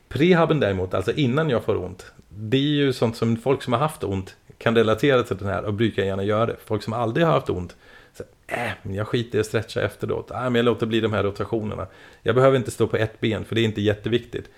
Prehaben 0.08 0.60
däremot, 0.60 0.94
alltså 0.94 1.12
innan 1.12 1.50
jag 1.50 1.64
får 1.64 1.76
ont, 1.76 2.12
det 2.28 2.56
är 2.56 2.60
ju 2.60 2.92
sånt 2.92 3.16
som 3.16 3.36
folk 3.36 3.62
som 3.62 3.72
har 3.72 3.80
haft 3.80 4.04
ont 4.04 4.36
kan 4.58 4.76
relatera 4.76 5.22
till 5.22 5.36
den 5.36 5.48
här 5.48 5.64
och 5.64 5.74
brukar 5.74 6.02
gärna 6.02 6.24
göra 6.24 6.46
det. 6.46 6.56
Folk 6.64 6.82
som 6.82 6.92
aldrig 6.92 7.26
har 7.26 7.32
haft 7.32 7.50
ont. 7.50 7.76
Så, 8.16 8.24
Äh, 8.52 8.72
men 8.82 8.94
jag 8.94 9.08
skiter 9.08 9.38
i 9.38 9.40
att 9.40 9.46
stretcha 9.46 9.82
efteråt. 9.82 10.30
Äh, 10.30 10.42
men 10.42 10.54
jag 10.54 10.64
låter 10.64 10.86
bli 10.86 11.00
de 11.00 11.12
här 11.12 11.22
rotationerna. 11.22 11.86
Jag 12.22 12.34
behöver 12.34 12.56
inte 12.56 12.70
stå 12.70 12.86
på 12.86 12.96
ett 12.96 13.20
ben 13.20 13.44
för 13.44 13.54
det 13.54 13.60
är 13.60 13.64
inte 13.64 13.80
jätteviktigt. 13.80 14.50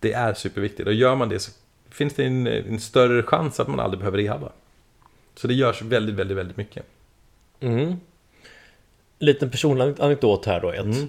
Det 0.00 0.12
är 0.12 0.34
superviktigt 0.34 0.86
och 0.86 0.94
gör 0.94 1.14
man 1.14 1.28
det 1.28 1.38
så 1.38 1.50
finns 1.90 2.14
det 2.14 2.24
en, 2.24 2.46
en 2.46 2.80
större 2.80 3.22
chans 3.22 3.60
att 3.60 3.68
man 3.68 3.80
aldrig 3.80 3.98
behöver 3.98 4.18
rehabba. 4.18 4.52
Så 5.34 5.46
det 5.46 5.54
görs 5.54 5.82
väldigt, 5.82 6.14
väldigt, 6.14 6.36
väldigt 6.36 6.56
mycket. 6.56 6.86
Mm. 7.60 7.96
Liten 9.18 9.50
personlig 9.50 10.00
anekdot 10.00 10.46
här 10.46 10.60
då. 10.60 10.70
Ett. 10.70 10.84
Mm. 10.84 11.08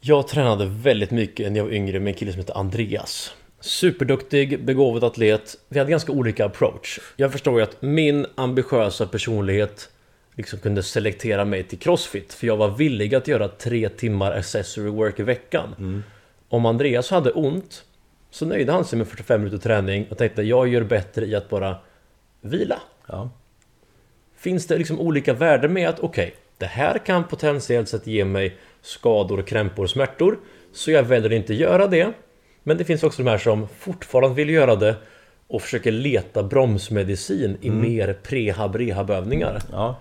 Jag 0.00 0.28
tränade 0.28 0.66
väldigt 0.66 1.10
mycket 1.10 1.52
när 1.52 1.58
jag 1.58 1.64
var 1.64 1.72
yngre 1.72 2.00
med 2.00 2.10
en 2.10 2.18
kille 2.18 2.32
som 2.32 2.40
heter 2.40 2.58
Andreas. 2.58 3.34
Superduktig, 3.60 4.64
begåvad 4.64 5.04
atlet. 5.04 5.56
Vi 5.68 5.78
hade 5.78 5.90
ganska 5.90 6.12
olika 6.12 6.44
approach. 6.44 6.98
Jag 7.16 7.32
förstår 7.32 7.58
ju 7.58 7.62
att 7.62 7.82
min 7.82 8.26
ambitiösa 8.34 9.06
personlighet 9.06 9.90
liksom 10.34 10.58
kunde 10.58 10.82
selektera 10.82 11.44
mig 11.44 11.62
till 11.62 11.78
Crossfit. 11.78 12.32
För 12.32 12.46
jag 12.46 12.56
var 12.56 12.68
villig 12.68 13.14
att 13.14 13.28
göra 13.28 13.48
tre 13.48 13.88
timmar 13.88 14.32
accessory 14.32 14.90
work 14.90 15.20
i 15.20 15.22
veckan. 15.22 15.74
Mm. 15.78 16.02
Om 16.48 16.66
Andreas 16.66 17.10
hade 17.10 17.30
ont 17.30 17.84
så 18.30 18.46
nöjde 18.46 18.72
han 18.72 18.84
sig 18.84 18.98
med 18.98 19.08
45 19.08 19.40
minuter 19.40 19.58
träning 19.58 20.06
och 20.10 20.18
tänkte 20.18 20.42
jag 20.42 20.68
gör 20.68 20.82
bättre 20.82 21.26
i 21.26 21.34
att 21.34 21.48
bara 21.48 21.76
vila. 22.40 22.80
Ja. 23.06 23.30
Finns 24.36 24.66
det 24.66 24.78
liksom 24.78 25.00
olika 25.00 25.32
värden 25.32 25.72
med 25.72 25.88
att 25.88 26.00
okej, 26.00 26.34
det 26.58 26.66
här 26.66 26.98
kan 26.98 27.24
potentiellt 27.24 27.88
sett 27.88 28.06
ge 28.06 28.24
mig 28.24 28.56
skador, 28.82 29.42
krämpor, 29.42 29.86
smärtor. 29.86 30.38
Så 30.72 30.90
jag 30.90 31.02
väljer 31.02 31.32
inte 31.32 31.54
göra 31.54 31.86
det. 31.86 32.12
Men 32.62 32.76
det 32.76 32.84
finns 32.84 33.02
också 33.02 33.22
de 33.22 33.30
här 33.30 33.38
som 33.38 33.68
fortfarande 33.78 34.36
vill 34.36 34.50
göra 34.50 34.76
det 34.76 34.96
och 35.46 35.62
försöker 35.62 35.92
leta 35.92 36.42
bromsmedicin 36.42 37.58
i 37.60 37.70
mer 37.70 38.18
prehab 38.22 38.76
rehabövningar. 38.76 39.62
Ja. 39.72 39.98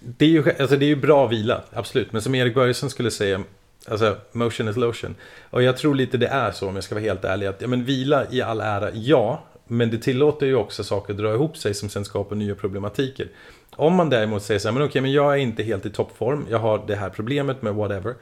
Det 0.00 0.24
är, 0.24 0.28
ju, 0.28 0.44
alltså 0.60 0.76
det 0.76 0.84
är 0.84 0.88
ju 0.88 0.96
bra 0.96 1.26
vila, 1.26 1.62
absolut. 1.72 2.12
Men 2.12 2.22
som 2.22 2.34
Erik 2.34 2.54
Börjesson 2.54 2.90
skulle 2.90 3.10
säga, 3.10 3.42
alltså 3.88 4.16
motion 4.32 4.68
is 4.68 4.76
lotion. 4.76 5.14
Och 5.50 5.62
jag 5.62 5.76
tror 5.76 5.94
lite 5.94 6.16
det 6.16 6.26
är 6.26 6.50
så 6.50 6.68
om 6.68 6.74
jag 6.74 6.84
ska 6.84 6.94
vara 6.94 7.04
helt 7.04 7.24
ärlig. 7.24 7.46
Att, 7.46 7.60
ja, 7.60 7.68
men 7.68 7.84
vila 7.84 8.26
i 8.30 8.42
all 8.42 8.60
ära, 8.60 8.90
ja. 8.94 9.44
Men 9.68 9.90
det 9.90 9.98
tillåter 9.98 10.46
ju 10.46 10.54
också 10.54 10.84
saker 10.84 11.12
att 11.12 11.18
dra 11.18 11.34
ihop 11.34 11.56
sig 11.56 11.74
som 11.74 11.88
sen 11.88 12.04
skapar 12.04 12.36
nya 12.36 12.54
problematiker. 12.54 13.28
Om 13.70 13.94
man 13.94 14.10
däremot 14.10 14.42
säger 14.42 14.60
så 14.60 14.68
här, 14.68 14.72
men 14.72 14.82
okej, 14.82 15.02
men 15.02 15.12
jag 15.12 15.32
är 15.32 15.36
inte 15.36 15.62
helt 15.62 15.86
i 15.86 15.90
toppform. 15.90 16.46
Jag 16.50 16.58
har 16.58 16.84
det 16.86 16.96
här 16.96 17.10
problemet 17.10 17.62
med 17.62 17.74
whatever. 17.74 18.14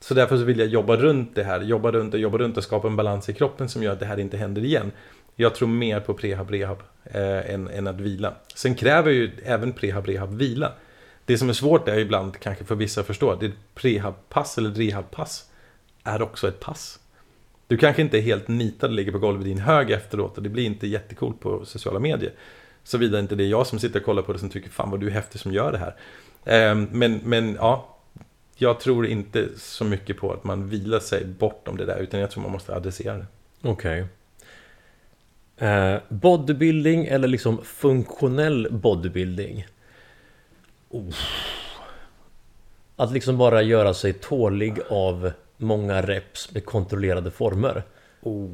Så 0.00 0.14
därför 0.14 0.36
så 0.36 0.44
vill 0.44 0.58
jag 0.58 0.68
jobba 0.68 0.96
runt 0.96 1.34
det 1.34 1.44
här, 1.44 1.60
jobba 1.60 1.90
runt 1.92 2.14
och 2.14 2.20
jobba 2.20 2.38
runt 2.38 2.56
och 2.56 2.64
skapa 2.64 2.88
en 2.88 2.96
balans 2.96 3.28
i 3.28 3.32
kroppen 3.32 3.68
som 3.68 3.82
gör 3.82 3.92
att 3.92 4.00
det 4.00 4.06
här 4.06 4.18
inte 4.18 4.36
händer 4.36 4.64
igen. 4.64 4.92
Jag 5.36 5.54
tror 5.54 5.68
mer 5.68 6.00
på 6.00 6.14
prehab, 6.14 6.50
rehab 6.50 6.82
eh, 7.04 7.54
än, 7.54 7.68
än 7.68 7.86
att 7.86 8.00
vila. 8.00 8.34
Sen 8.54 8.74
kräver 8.74 9.10
ju 9.10 9.30
även 9.44 9.72
prehab, 9.72 10.06
rehab 10.06 10.34
vila. 10.34 10.72
Det 11.24 11.38
som 11.38 11.48
är 11.48 11.52
svårt 11.52 11.88
är 11.88 11.98
ibland, 11.98 12.40
kanske 12.40 12.64
för 12.64 12.74
vissa 12.74 13.00
att 13.00 13.06
förstå, 13.06 13.34
det 13.34 13.46
är 13.46 13.50
ett 13.50 13.74
prehab-pass 13.74 14.58
eller 14.58 14.70
rehab-pass 14.70 15.44
är 16.04 16.22
också 16.22 16.48
ett 16.48 16.60
pass. 16.60 16.98
Du 17.68 17.76
kanske 17.76 18.02
inte 18.02 18.18
är 18.18 18.22
helt 18.22 18.48
nitad 18.48 18.90
och 18.90 18.96
ligger 18.96 19.12
på 19.12 19.18
golvet 19.18 19.46
i 19.46 19.48
din 19.48 19.58
hög 19.58 19.90
efteråt 19.90 20.36
och 20.36 20.42
det 20.42 20.48
blir 20.48 20.64
inte 20.64 20.86
jättekult 20.86 21.40
på 21.40 21.64
sociala 21.64 21.98
medier. 21.98 22.32
Såvida 22.84 23.18
inte 23.18 23.34
det 23.34 23.44
är 23.44 23.48
jag 23.48 23.66
som 23.66 23.78
sitter 23.78 24.00
och 24.00 24.04
kollar 24.06 24.22
på 24.22 24.32
det 24.32 24.38
som 24.38 24.50
tycker 24.50 24.70
fan 24.70 24.90
vad 24.90 25.00
du 25.00 25.06
är 25.06 25.10
häftig 25.10 25.40
som 25.40 25.52
gör 25.52 25.72
det 25.72 25.78
här. 25.78 25.94
Ehm, 26.44 26.88
men, 26.92 27.20
men 27.24 27.54
ja, 27.54 27.96
jag 28.56 28.80
tror 28.80 29.06
inte 29.06 29.48
så 29.56 29.84
mycket 29.84 30.16
på 30.16 30.32
att 30.32 30.44
man 30.44 30.68
vilar 30.68 31.00
sig 31.00 31.24
bortom 31.24 31.76
det 31.76 31.84
där 31.84 31.98
utan 31.98 32.20
jag 32.20 32.30
tror 32.30 32.42
man 32.42 32.52
måste 32.52 32.76
adressera 32.76 33.18
det. 33.18 33.26
Okej. 33.62 34.04
Eh, 35.56 35.96
bodybuilding 36.08 37.06
eller 37.06 37.28
liksom 37.28 37.64
funktionell 37.64 38.68
bodybuilding? 38.70 39.66
Oh. 40.88 41.14
Att 42.96 43.12
liksom 43.12 43.38
bara 43.38 43.62
göra 43.62 43.94
sig 43.94 44.12
tålig 44.12 44.78
av 44.88 45.32
många 45.58 46.02
reps 46.02 46.54
med 46.54 46.64
kontrollerade 46.64 47.30
former. 47.30 47.82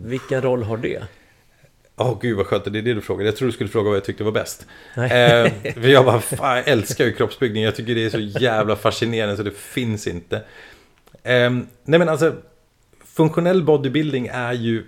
Vilken 0.04 0.42
roll 0.42 0.62
har 0.62 0.76
det? 0.76 1.02
Åh 1.96 2.18
gud 2.20 2.36
vad 2.36 2.46
skönt, 2.46 2.64
det 2.64 2.78
är 2.78 2.82
det 2.82 2.94
du 2.94 3.00
frågar. 3.00 3.24
Jag 3.24 3.36
tror 3.36 3.48
du 3.48 3.52
skulle 3.52 3.70
fråga 3.70 3.88
vad 3.88 3.96
jag 3.96 4.04
tyckte 4.04 4.24
var 4.24 4.32
bäst. 4.32 4.66
Eh, 4.96 5.72
för 5.74 5.88
jag 5.88 6.04
bara, 6.04 6.20
fan, 6.20 6.56
jag 6.56 6.68
älskar 6.68 7.04
ju 7.04 7.12
kroppsbyggning. 7.12 7.62
Jag 7.62 7.76
tycker 7.76 7.94
det 7.94 8.04
är 8.04 8.10
så 8.10 8.40
jävla 8.40 8.76
fascinerande 8.76 9.36
så 9.36 9.42
det 9.42 9.56
finns 9.56 10.06
inte. 10.06 10.36
Eh, 11.22 11.50
nej 11.84 11.98
men 11.98 12.08
alltså, 12.08 12.36
funktionell 13.04 13.62
bodybuilding 13.62 14.26
är 14.32 14.52
ju... 14.52 14.86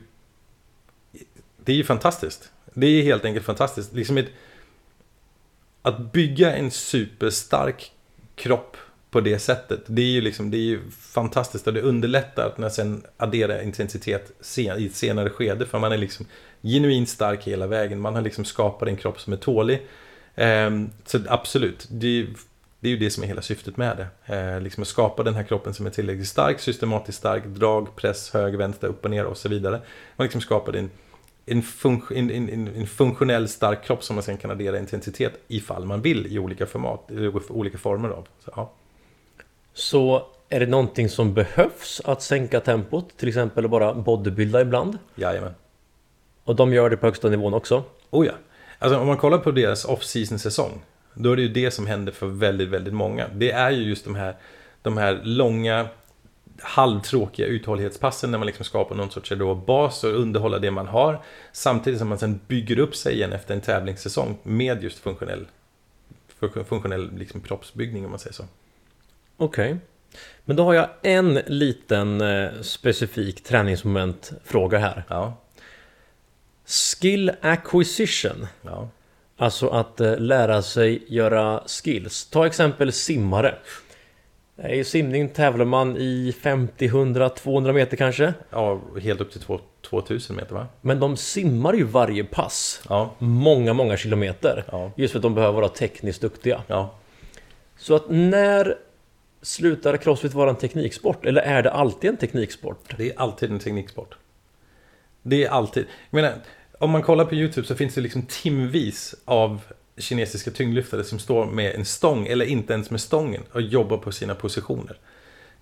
Det 1.64 1.72
är 1.72 1.76
ju 1.76 1.84
fantastiskt. 1.84 2.50
Det 2.74 2.86
är 2.86 3.02
helt 3.02 3.24
enkelt 3.24 3.46
fantastiskt. 3.46 3.92
Liksom 3.92 4.18
ett, 4.18 4.28
att 5.82 6.12
bygga 6.12 6.56
en 6.56 6.70
superstark 6.70 7.92
kropp 8.34 8.76
på 9.16 9.20
det 9.20 9.38
sättet. 9.38 9.80
Det 9.86 10.02
är 10.02 10.10
ju 10.10 10.20
liksom, 10.20 10.50
det 10.50 10.56
är 10.56 10.60
ju 10.60 10.80
fantastiskt 10.90 11.66
och 11.66 11.72
det 11.72 11.80
underlättar 11.80 12.46
att 12.46 12.58
när 12.58 12.68
sen 12.68 13.02
addera 13.16 13.62
intensitet 13.62 14.32
sen, 14.40 14.78
i 14.78 14.86
ett 14.86 14.94
senare 14.94 15.30
skede. 15.30 15.66
För 15.66 15.78
man 15.78 15.92
är 15.92 15.98
liksom 15.98 16.26
genuint 16.62 17.08
stark 17.08 17.44
hela 17.44 17.66
vägen. 17.66 18.00
Man 18.00 18.14
har 18.14 18.22
liksom 18.22 18.44
skapat 18.44 18.88
en 18.88 18.96
kropp 18.96 19.20
som 19.20 19.32
är 19.32 19.36
tålig. 19.36 19.86
Eh, 20.34 20.70
så 21.04 21.18
absolut, 21.28 21.86
det 21.90 22.06
är, 22.06 22.26
det 22.80 22.88
är 22.88 22.90
ju 22.90 22.96
det 22.96 23.10
som 23.10 23.22
är 23.22 23.26
hela 23.28 23.42
syftet 23.42 23.76
med 23.76 23.96
det. 23.96 24.34
Eh, 24.36 24.60
liksom 24.60 24.82
att 24.82 24.88
skapa 24.88 25.22
den 25.22 25.34
här 25.34 25.42
kroppen 25.42 25.74
som 25.74 25.86
är 25.86 25.90
tillräckligt 25.90 26.28
stark, 26.28 26.60
systematiskt 26.60 27.18
stark, 27.18 27.44
drag, 27.46 27.96
press, 27.96 28.30
höger, 28.32 28.58
vänster, 28.58 28.88
upp 28.88 29.04
och 29.04 29.10
ner 29.10 29.24
och 29.24 29.36
så 29.36 29.48
vidare. 29.48 29.80
Man 30.16 30.24
liksom 30.24 30.40
skapar 30.40 30.72
en, 30.72 30.90
en, 31.46 31.62
fun- 31.62 32.12
en, 32.14 32.30
en, 32.30 32.68
en 32.68 32.86
funktionell 32.86 33.48
stark 33.48 33.84
kropp 33.84 34.04
som 34.04 34.16
man 34.16 34.22
sen 34.22 34.36
kan 34.36 34.50
addera 34.50 34.78
intensitet 34.78 35.32
ifall 35.48 35.84
man 35.84 36.02
vill 36.02 36.26
i 36.26 36.38
olika 36.38 36.66
format, 36.66 37.10
i 37.10 37.28
olika 37.48 37.78
former 37.78 38.08
av. 38.08 38.28
Så, 38.44 38.52
ja. 38.56 38.72
Så 39.76 40.26
är 40.48 40.60
det 40.60 40.66
någonting 40.66 41.08
som 41.08 41.34
behövs 41.34 42.00
att 42.04 42.22
sänka 42.22 42.60
tempot? 42.60 43.16
Till 43.16 43.28
exempel 43.28 43.64
att 43.64 43.70
bara 43.70 43.94
bodybuilda 43.94 44.60
ibland? 44.60 44.98
Jajamän. 45.14 45.54
Och 46.44 46.56
de 46.56 46.72
gör 46.72 46.90
det 46.90 46.96
på 46.96 47.06
högsta 47.06 47.28
nivån 47.28 47.54
också? 47.54 47.84
Oh 48.10 48.26
ja. 48.26 48.32
Alltså 48.78 48.98
om 48.98 49.06
man 49.06 49.16
kollar 49.16 49.38
på 49.38 49.50
deras 49.50 49.84
off-season 49.84 50.38
säsong. 50.38 50.82
Då 51.14 51.32
är 51.32 51.36
det 51.36 51.42
ju 51.42 51.48
det 51.48 51.70
som 51.70 51.86
händer 51.86 52.12
för 52.12 52.26
väldigt, 52.26 52.68
väldigt 52.68 52.94
många. 52.94 53.28
Det 53.34 53.50
är 53.50 53.70
ju 53.70 53.82
just 53.82 54.04
de 54.04 54.14
här, 54.14 54.36
de 54.82 54.96
här 54.96 55.20
långa 55.24 55.88
halvtråkiga 56.60 57.46
uthållighetspassen 57.46 58.30
när 58.30 58.38
man 58.38 58.46
liksom 58.46 58.64
skapar 58.64 58.94
någon 58.94 59.10
sorts 59.10 59.30
då 59.30 59.54
bas 59.54 60.04
och 60.04 60.20
underhålla 60.20 60.58
det 60.58 60.70
man 60.70 60.86
har. 60.86 61.22
Samtidigt 61.52 61.98
som 61.98 62.08
man 62.08 62.18
sen 62.18 62.40
bygger 62.46 62.78
upp 62.78 62.96
sig 62.96 63.14
igen 63.14 63.32
efter 63.32 63.54
en 63.54 63.60
tävlingssäsong 63.60 64.38
med 64.42 64.82
just 64.82 64.98
funktionell, 64.98 65.46
funktionell 66.68 67.10
liksom 67.16 67.40
kroppsbyggning 67.40 68.04
om 68.04 68.10
man 68.10 68.20
säger 68.20 68.34
så. 68.34 68.44
Okej. 69.36 69.76
Men 70.44 70.56
då 70.56 70.64
har 70.64 70.74
jag 70.74 70.88
en 71.02 71.34
liten 71.46 72.20
eh, 72.20 72.48
specifik 72.62 73.42
träningsmoment 73.44 74.32
fråga 74.44 74.78
här. 74.78 75.02
Ja, 75.08 75.34
Skill 76.66 77.32
acquisition. 77.40 78.46
ja. 78.62 78.88
Alltså 79.38 79.68
att 79.68 80.00
eh, 80.00 80.18
lära 80.18 80.62
sig 80.62 81.02
göra 81.08 81.62
skills. 81.66 82.24
Ta 82.30 82.46
exempel 82.46 82.92
simmare. 82.92 83.54
I 84.68 84.84
simning 84.84 85.28
tävlar 85.28 85.64
man 85.64 85.96
i 85.96 86.34
50, 86.42 86.86
100, 86.86 87.28
200 87.28 87.72
meter 87.72 87.96
kanske. 87.96 88.34
ja 88.50 88.80
helt 89.02 89.20
upp 89.20 89.32
till 89.32 89.40
två- 89.40 89.60
2000 89.82 90.36
meter 90.36 90.54
va? 90.54 90.66
Men 90.80 91.00
de 91.00 91.16
simmar 91.16 91.74
ju 91.74 91.84
varje 91.84 92.24
pass. 92.24 92.82
Ja, 92.88 93.10
Många, 93.18 93.72
många 93.72 93.96
kilometer. 93.96 94.64
Ja. 94.72 94.90
Just 94.96 95.12
för 95.12 95.18
att 95.18 95.22
de 95.22 95.34
behöver 95.34 95.60
vara 95.60 95.68
tekniskt 95.68 96.20
duktiga. 96.20 96.62
ja. 96.66 96.94
Så 97.78 97.94
att 97.94 98.04
när 98.08 98.76
slutar 99.46 99.96
Crossfit 99.96 100.34
vara 100.34 100.50
en 100.50 100.56
tekniksport? 100.56 101.26
Eller 101.26 101.42
är 101.42 101.62
det 101.62 101.70
alltid 101.70 102.10
en 102.10 102.16
tekniksport? 102.16 102.94
Det 102.96 103.10
är 103.10 103.20
alltid 103.20 103.50
en 103.50 103.58
tekniksport. 103.58 104.16
Det 105.22 105.44
är 105.44 105.50
alltid. 105.50 105.86
Jag 106.10 106.22
menar, 106.22 106.34
om 106.78 106.90
man 106.90 107.02
kollar 107.02 107.24
på 107.24 107.34
YouTube 107.34 107.66
så 107.66 107.74
finns 107.74 107.94
det 107.94 108.00
liksom 108.00 108.22
timvis 108.22 109.14
av 109.24 109.60
kinesiska 109.98 110.50
tyngdlyftare 110.50 111.04
som 111.04 111.18
står 111.18 111.46
med 111.46 111.74
en 111.74 111.84
stång, 111.84 112.26
eller 112.26 112.44
inte 112.44 112.72
ens 112.72 112.90
med 112.90 113.00
stången, 113.00 113.42
och 113.52 113.62
jobbar 113.62 113.96
på 113.96 114.12
sina 114.12 114.34
positioner. 114.34 114.96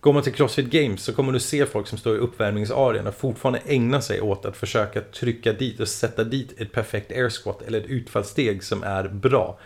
Går 0.01 0.13
man 0.13 0.23
till 0.23 0.35
Crossfit 0.35 0.71
Games 0.71 1.03
så 1.03 1.13
kommer 1.13 1.33
du 1.33 1.41
se 1.41 1.67
folk 1.67 1.87
som 1.87 1.99
står 1.99 2.17
i 2.17 2.19
uppvärmningsarean 2.19 3.07
och 3.07 3.15
fortfarande 3.15 3.61
ägnar 3.67 4.01
sig 4.01 4.21
åt 4.21 4.45
att 4.45 4.57
försöka 4.57 5.01
trycka 5.01 5.53
dit 5.53 5.81
och 5.81 5.89
sätta 5.89 6.25
dit 6.25 6.61
ett 6.61 6.73
perfekt 6.73 7.13
air 7.13 7.31
squat 7.31 7.63
eller 7.63 7.81
ett 7.81 7.87
utfallssteg 7.87 8.65
som 8.65 8.83
är 8.83 9.09
bra. 9.09 9.59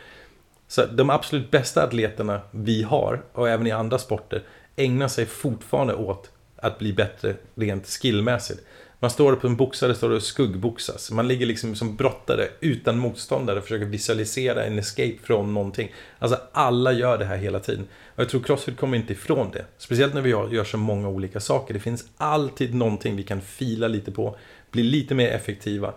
Så 0.68 0.86
de 0.86 1.10
absolut 1.10 1.50
bästa 1.50 1.82
atleterna 1.82 2.40
vi 2.50 2.82
har, 2.82 3.22
och 3.32 3.48
även 3.48 3.66
i 3.66 3.70
andra 3.70 3.98
sporter, 3.98 4.42
ägnar 4.76 5.08
sig 5.08 5.26
fortfarande 5.26 5.94
åt 5.94 6.30
att 6.56 6.78
bli 6.78 6.92
bättre 6.92 7.34
rent 7.54 7.86
skillmässigt. 7.86 8.60
Man 9.00 9.10
står 9.10 9.36
på 9.36 9.46
en 9.46 9.56
boxare 9.56 9.94
står 9.94 10.10
och 10.10 10.22
skuggboxas. 10.22 11.10
Man 11.10 11.28
ligger 11.28 11.46
liksom 11.46 11.76
som 11.76 11.96
brottare 11.96 12.48
utan 12.60 12.98
motståndare 12.98 13.58
och 13.58 13.62
försöker 13.62 13.84
visualisera 13.84 14.64
en 14.64 14.78
escape 14.78 15.16
från 15.22 15.54
någonting. 15.54 15.94
Alltså 16.18 16.40
alla 16.52 16.92
gör 16.92 17.18
det 17.18 17.24
här 17.24 17.36
hela 17.36 17.60
tiden. 17.60 17.86
Och 18.14 18.20
jag 18.20 18.28
tror 18.28 18.42
Crossfit 18.42 18.76
kommer 18.76 18.96
inte 18.96 19.12
ifrån 19.12 19.50
det. 19.52 19.64
Speciellt 19.78 20.14
när 20.14 20.20
vi 20.20 20.30
gör 20.30 20.48
gör 20.48 20.64
så 20.64 20.76
många 20.76 21.08
olika 21.08 21.40
saker. 21.40 21.74
Det 21.74 21.80
finns 21.80 22.04
alltid 22.16 22.74
någonting 22.74 23.16
vi 23.16 23.22
kan 23.22 23.40
fila 23.40 23.88
lite 23.88 24.12
på, 24.12 24.36
bli 24.70 24.82
lite 24.82 25.14
mer 25.14 25.28
effektiva. 25.28 25.92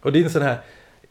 Och 0.00 0.12
det 0.12 0.20
är 0.20 0.24
en 0.24 0.30
sån 0.30 0.42
här 0.42 0.58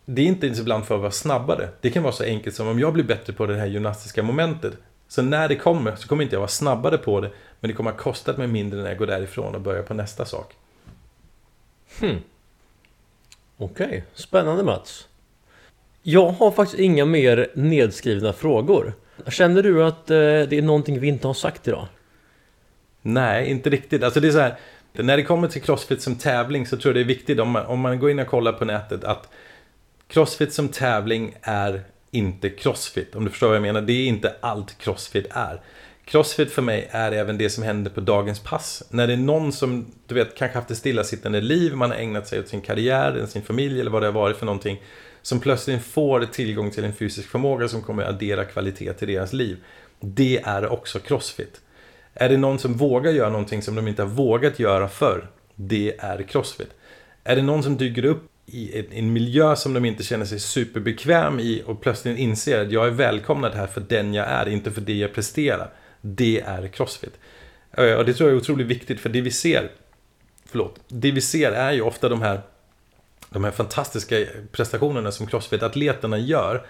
det 0.06 0.22
är 0.22 0.26
inte 0.26 0.46
ens 0.46 0.60
ibland 0.60 0.86
för 0.86 0.96
att 0.96 1.02
vara 1.02 1.12
snabbare. 1.12 1.70
Det 1.82 1.90
kan 1.90 2.04
vara 2.04 2.14
så 2.14 2.24
enkelt 2.24 2.56
som 2.56 2.68
om 2.68 2.80
jag 2.80 2.94
blir 2.94 3.04
bättre 3.04 3.34
på 3.34 3.46
det 3.46 3.56
här 3.56 3.66
gymnastiska 3.66 4.24
momentet. 4.24 4.74
Så 5.08 5.22
när 5.22 5.48
det 5.48 5.56
kommer 5.56 5.96
så 5.96 6.08
kommer 6.08 6.24
inte 6.24 6.36
jag 6.36 6.40
vara 6.40 6.48
snabbare 6.48 6.98
på 6.98 7.22
det. 7.22 7.32
Men 7.60 7.70
det 7.70 7.74
kommer 7.74 7.92
ha 7.92 7.98
kostat 7.98 8.38
mig 8.38 8.48
mindre 8.48 8.82
när 8.82 8.90
jag 8.90 8.98
går 8.98 9.08
därifrån 9.08 9.56
och 9.56 9.62
börjar 9.62 9.84
på 9.84 9.94
nästa 9.94 10.26
sak. 10.26 10.54
Hmm. 12.00 12.18
Okej, 13.58 13.86
okay. 13.86 14.02
spännande 14.14 14.64
Mats. 14.64 15.08
Jag 16.04 16.30
har 16.30 16.52
faktiskt 16.52 16.80
inga 16.80 17.06
mer 17.06 17.52
nedskrivna 17.54 18.34
frågor. 18.34 18.94
Känner 19.28 19.64
du 19.64 19.84
att 19.84 20.12
eh, 20.12 20.16
det 20.18 20.54
är 20.54 20.62
någonting 20.62 21.00
vi 21.00 21.08
inte 21.08 21.28
har 21.28 21.34
sagt 21.34 21.68
idag? 21.68 21.88
Nej, 23.02 23.50
inte 23.50 23.70
riktigt. 23.70 24.04
Alltså 24.04 24.20
det 24.20 24.28
är 24.28 24.32
så 24.32 24.40
här, 24.40 24.56
när 24.94 25.18
det 25.18 25.24
kommer 25.24 25.48
till 25.48 25.62
Crossfit 25.62 26.02
som 26.02 26.16
tävling 26.16 26.68
så 26.68 26.78
tror 26.78 26.90
jag 26.90 26.96
det 26.96 27.14
är 27.14 27.16
viktigt 27.16 27.40
om 27.40 27.50
man, 27.50 27.66
om 27.66 27.80
man 27.80 28.00
går 28.00 28.12
in 28.12 28.20
och 28.20 28.28
kollar 28.28 28.54
på 28.54 28.66
nätet 28.66 29.04
att 29.04 29.30
Crossfit 30.08 30.54
som 30.54 30.70
tävling 30.70 31.36
är 31.42 31.84
inte 32.12 32.50
Crossfit. 32.50 33.16
Om 33.16 33.26
du 33.26 33.32
förstår 33.32 33.48
vad 33.48 33.56
jag 33.56 33.62
menar. 33.62 33.82
Det 33.82 33.94
är 33.94 34.06
inte 34.06 34.36
allt 34.42 34.78
Crossfit 34.78 35.28
är. 35.30 35.62
Crossfit 36.06 36.52
för 36.52 36.62
mig 36.62 36.88
är 36.92 37.12
även 37.12 37.38
det 37.38 37.50
som 37.50 37.64
händer 37.64 37.92
på 37.92 38.02
dagens 38.02 38.40
pass. 38.40 38.84
När 38.90 39.08
det 39.08 39.14
är 39.14 39.18
någon 39.18 39.52
som, 39.52 39.86
du 40.08 40.16
vet, 40.16 40.36
kanske 40.36 40.58
haft 40.58 40.72
ett 40.72 40.78
stillasittande 40.78 41.42
liv, 41.42 41.76
man 41.76 41.92
har 41.92 41.98
ägnat 41.98 42.28
sig 42.28 42.40
åt 42.40 42.48
sin 42.48 42.62
karriär, 42.62 43.26
sin 43.26 43.42
familj 43.42 43.82
eller 43.82 43.92
vad 43.92 44.02
det 44.02 44.06
har 44.06 44.14
varit 44.14 44.38
för 44.38 44.46
någonting. 44.46 44.82
Som 45.22 45.40
plötsligt 45.40 45.84
får 45.84 46.26
tillgång 46.26 46.72
till 46.72 46.84
en 46.84 46.94
fysisk 46.94 47.30
förmåga 47.30 47.68
som 47.68 47.82
kommer 47.82 48.04
att 48.04 48.10
addera 48.10 48.46
kvalitet 48.46 48.94
till 48.94 49.08
deras 49.08 49.34
liv. 49.34 49.58
Det 50.00 50.42
är 50.44 50.70
också 50.70 51.00
Crossfit. 51.00 51.62
Är 52.14 52.30
det 52.30 52.38
någon 52.38 52.60
som 52.60 52.74
vågar 52.74 53.12
göra 53.12 53.30
någonting 53.30 53.62
som 53.62 53.76
de 53.76 53.88
inte 53.88 54.02
har 54.02 54.10
vågat 54.10 54.60
göra 54.60 54.88
förr? 54.88 55.30
Det 55.56 55.96
är 56.00 56.24
Crossfit. 56.24 56.70
Är 57.24 57.36
det 57.36 57.42
någon 57.42 57.64
som 57.64 57.78
dyker 57.78 58.06
upp 58.06 58.32
i 58.46 58.86
en 58.92 59.14
miljö 59.14 59.56
som 59.56 59.74
de 59.74 59.86
inte 59.86 60.04
känner 60.04 60.26
sig 60.26 60.40
superbekväm 60.40 61.40
i 61.40 61.64
och 61.66 61.82
plötsligt 61.82 62.18
inser 62.18 62.62
att 62.62 62.72
jag 62.72 62.88
är 62.88 62.92
välkomnad 62.92 63.54
här 63.54 63.68
för 63.68 63.82
den 63.82 64.14
jag 64.14 64.28
är, 64.28 64.50
inte 64.50 64.72
för 64.72 64.82
det 64.82 64.94
jag 64.94 65.14
presterar. 65.14 65.74
Det 66.02 66.42
är 66.42 66.68
Crossfit. 66.68 67.14
Eh, 67.72 67.94
och 67.94 68.06
det 68.06 68.14
tror 68.14 68.30
jag 68.30 68.36
är 68.36 68.42
otroligt 68.42 68.68
viktigt 68.68 69.00
för 69.00 69.10
det 69.10 69.22
vi 69.22 69.32
ser, 69.32 69.72
förlåt, 70.46 70.80
det 70.88 71.12
vi 71.12 71.22
ser 71.22 71.52
är 71.52 71.72
ju 71.72 71.82
ofta 71.82 72.10
de 72.10 72.22
här, 72.22 72.42
de 73.30 73.44
här 73.44 73.52
fantastiska 73.52 74.26
prestationerna 74.52 75.12
som 75.12 75.28
Crossfit-atleterna 75.28 76.18
gör. 76.18 76.66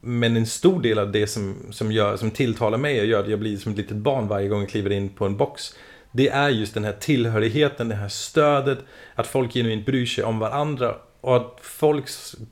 Men 0.00 0.36
en 0.36 0.46
stor 0.46 0.82
del 0.82 0.98
av 0.98 1.12
det 1.12 1.26
som, 1.26 1.56
som, 1.70 1.92
gör, 1.92 2.16
som 2.16 2.30
tilltalar 2.30 2.78
mig 2.78 3.00
och 3.00 3.06
gör 3.06 3.20
att 3.22 3.30
jag 3.30 3.38
blir 3.38 3.56
som 3.56 3.72
ett 3.72 3.78
litet 3.78 3.96
barn 3.96 4.28
varje 4.28 4.48
gång 4.48 4.60
jag 4.60 4.68
kliver 4.68 4.90
in 4.90 5.08
på 5.08 5.26
en 5.26 5.36
box. 5.36 5.74
Det 6.12 6.28
är 6.28 6.48
just 6.48 6.74
den 6.74 6.84
här 6.84 6.92
tillhörigheten, 6.92 7.88
det 7.88 7.94
här 7.94 8.08
stödet, 8.08 8.78
att 9.14 9.26
folk 9.26 9.52
genuint 9.52 9.86
bryr 9.86 10.06
sig 10.06 10.24
om 10.24 10.38
varandra 10.38 10.96
och 11.20 11.36
att 11.36 11.58
folk 11.62 12.04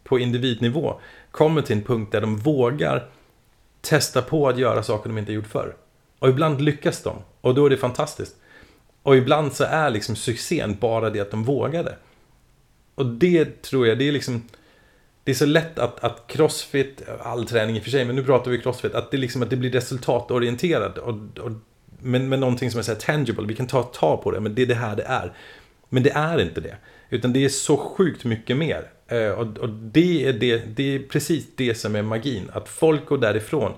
på 0.04 0.18
individnivå 0.18 1.00
kommer 1.30 1.62
till 1.62 1.76
en 1.76 1.82
punkt 1.82 2.12
där 2.12 2.20
de 2.20 2.36
vågar 2.36 3.08
testa 3.80 4.22
på 4.22 4.48
att 4.48 4.58
göra 4.58 4.82
saker 4.82 5.08
de 5.08 5.18
inte 5.18 5.32
gjort 5.32 5.46
förr. 5.46 5.76
Och 6.18 6.28
ibland 6.28 6.60
lyckas 6.60 7.02
de 7.02 7.16
och 7.40 7.54
då 7.54 7.66
är 7.66 7.70
det 7.70 7.76
fantastiskt. 7.76 8.36
Och 9.02 9.16
ibland 9.16 9.52
så 9.52 9.64
är 9.64 9.90
liksom 9.90 10.16
succén 10.16 10.76
bara 10.80 11.10
det 11.10 11.20
att 11.20 11.30
de 11.30 11.44
vågade. 11.44 11.96
Och 12.94 13.06
det 13.06 13.62
tror 13.62 13.86
jag, 13.86 13.98
det 13.98 14.08
är 14.08 14.12
liksom 14.12 14.42
det 15.28 15.32
är 15.32 15.34
så 15.34 15.46
lätt 15.46 15.78
att, 15.78 16.04
att 16.04 16.26
crossfit, 16.26 17.02
all 17.22 17.46
träning 17.46 17.76
i 17.76 17.78
och 17.78 17.82
för 17.82 17.90
sig, 17.90 18.04
men 18.04 18.16
nu 18.16 18.24
pratar 18.24 18.50
vi 18.50 18.58
crossfit, 18.58 18.94
att 18.94 19.10
det, 19.10 19.16
liksom, 19.16 19.42
att 19.42 19.50
det 19.50 19.56
blir 19.56 19.70
resultatorienterat. 19.70 20.98
Och, 20.98 21.14
och, 21.38 21.50
men, 22.00 22.28
men 22.28 22.40
någonting 22.40 22.70
som 22.70 22.78
är 22.78 22.82
så 22.82 22.94
tangible, 22.94 23.46
vi 23.46 23.54
kan 23.54 23.66
ta 23.66 23.82
ta 23.82 24.16
på 24.16 24.30
det, 24.30 24.40
men 24.40 24.54
det 24.54 24.62
är 24.62 24.66
det 24.66 24.74
här 24.74 24.96
det 24.96 25.02
är. 25.02 25.32
Men 25.88 26.02
det 26.02 26.10
är 26.10 26.40
inte 26.40 26.60
det. 26.60 26.76
Utan 27.10 27.32
det 27.32 27.44
är 27.44 27.48
så 27.48 27.76
sjukt 27.76 28.24
mycket 28.24 28.56
mer. 28.56 28.90
Eh, 29.08 29.30
och, 29.30 29.58
och 29.58 29.68
det, 29.68 30.26
är 30.26 30.32
det, 30.32 30.76
det 30.76 30.94
är 30.94 30.98
precis 30.98 31.46
det 31.56 31.74
som 31.74 31.96
är 31.96 32.02
magin. 32.02 32.50
Att 32.52 32.68
folk 32.68 33.06
går 33.06 33.18
därifrån 33.18 33.72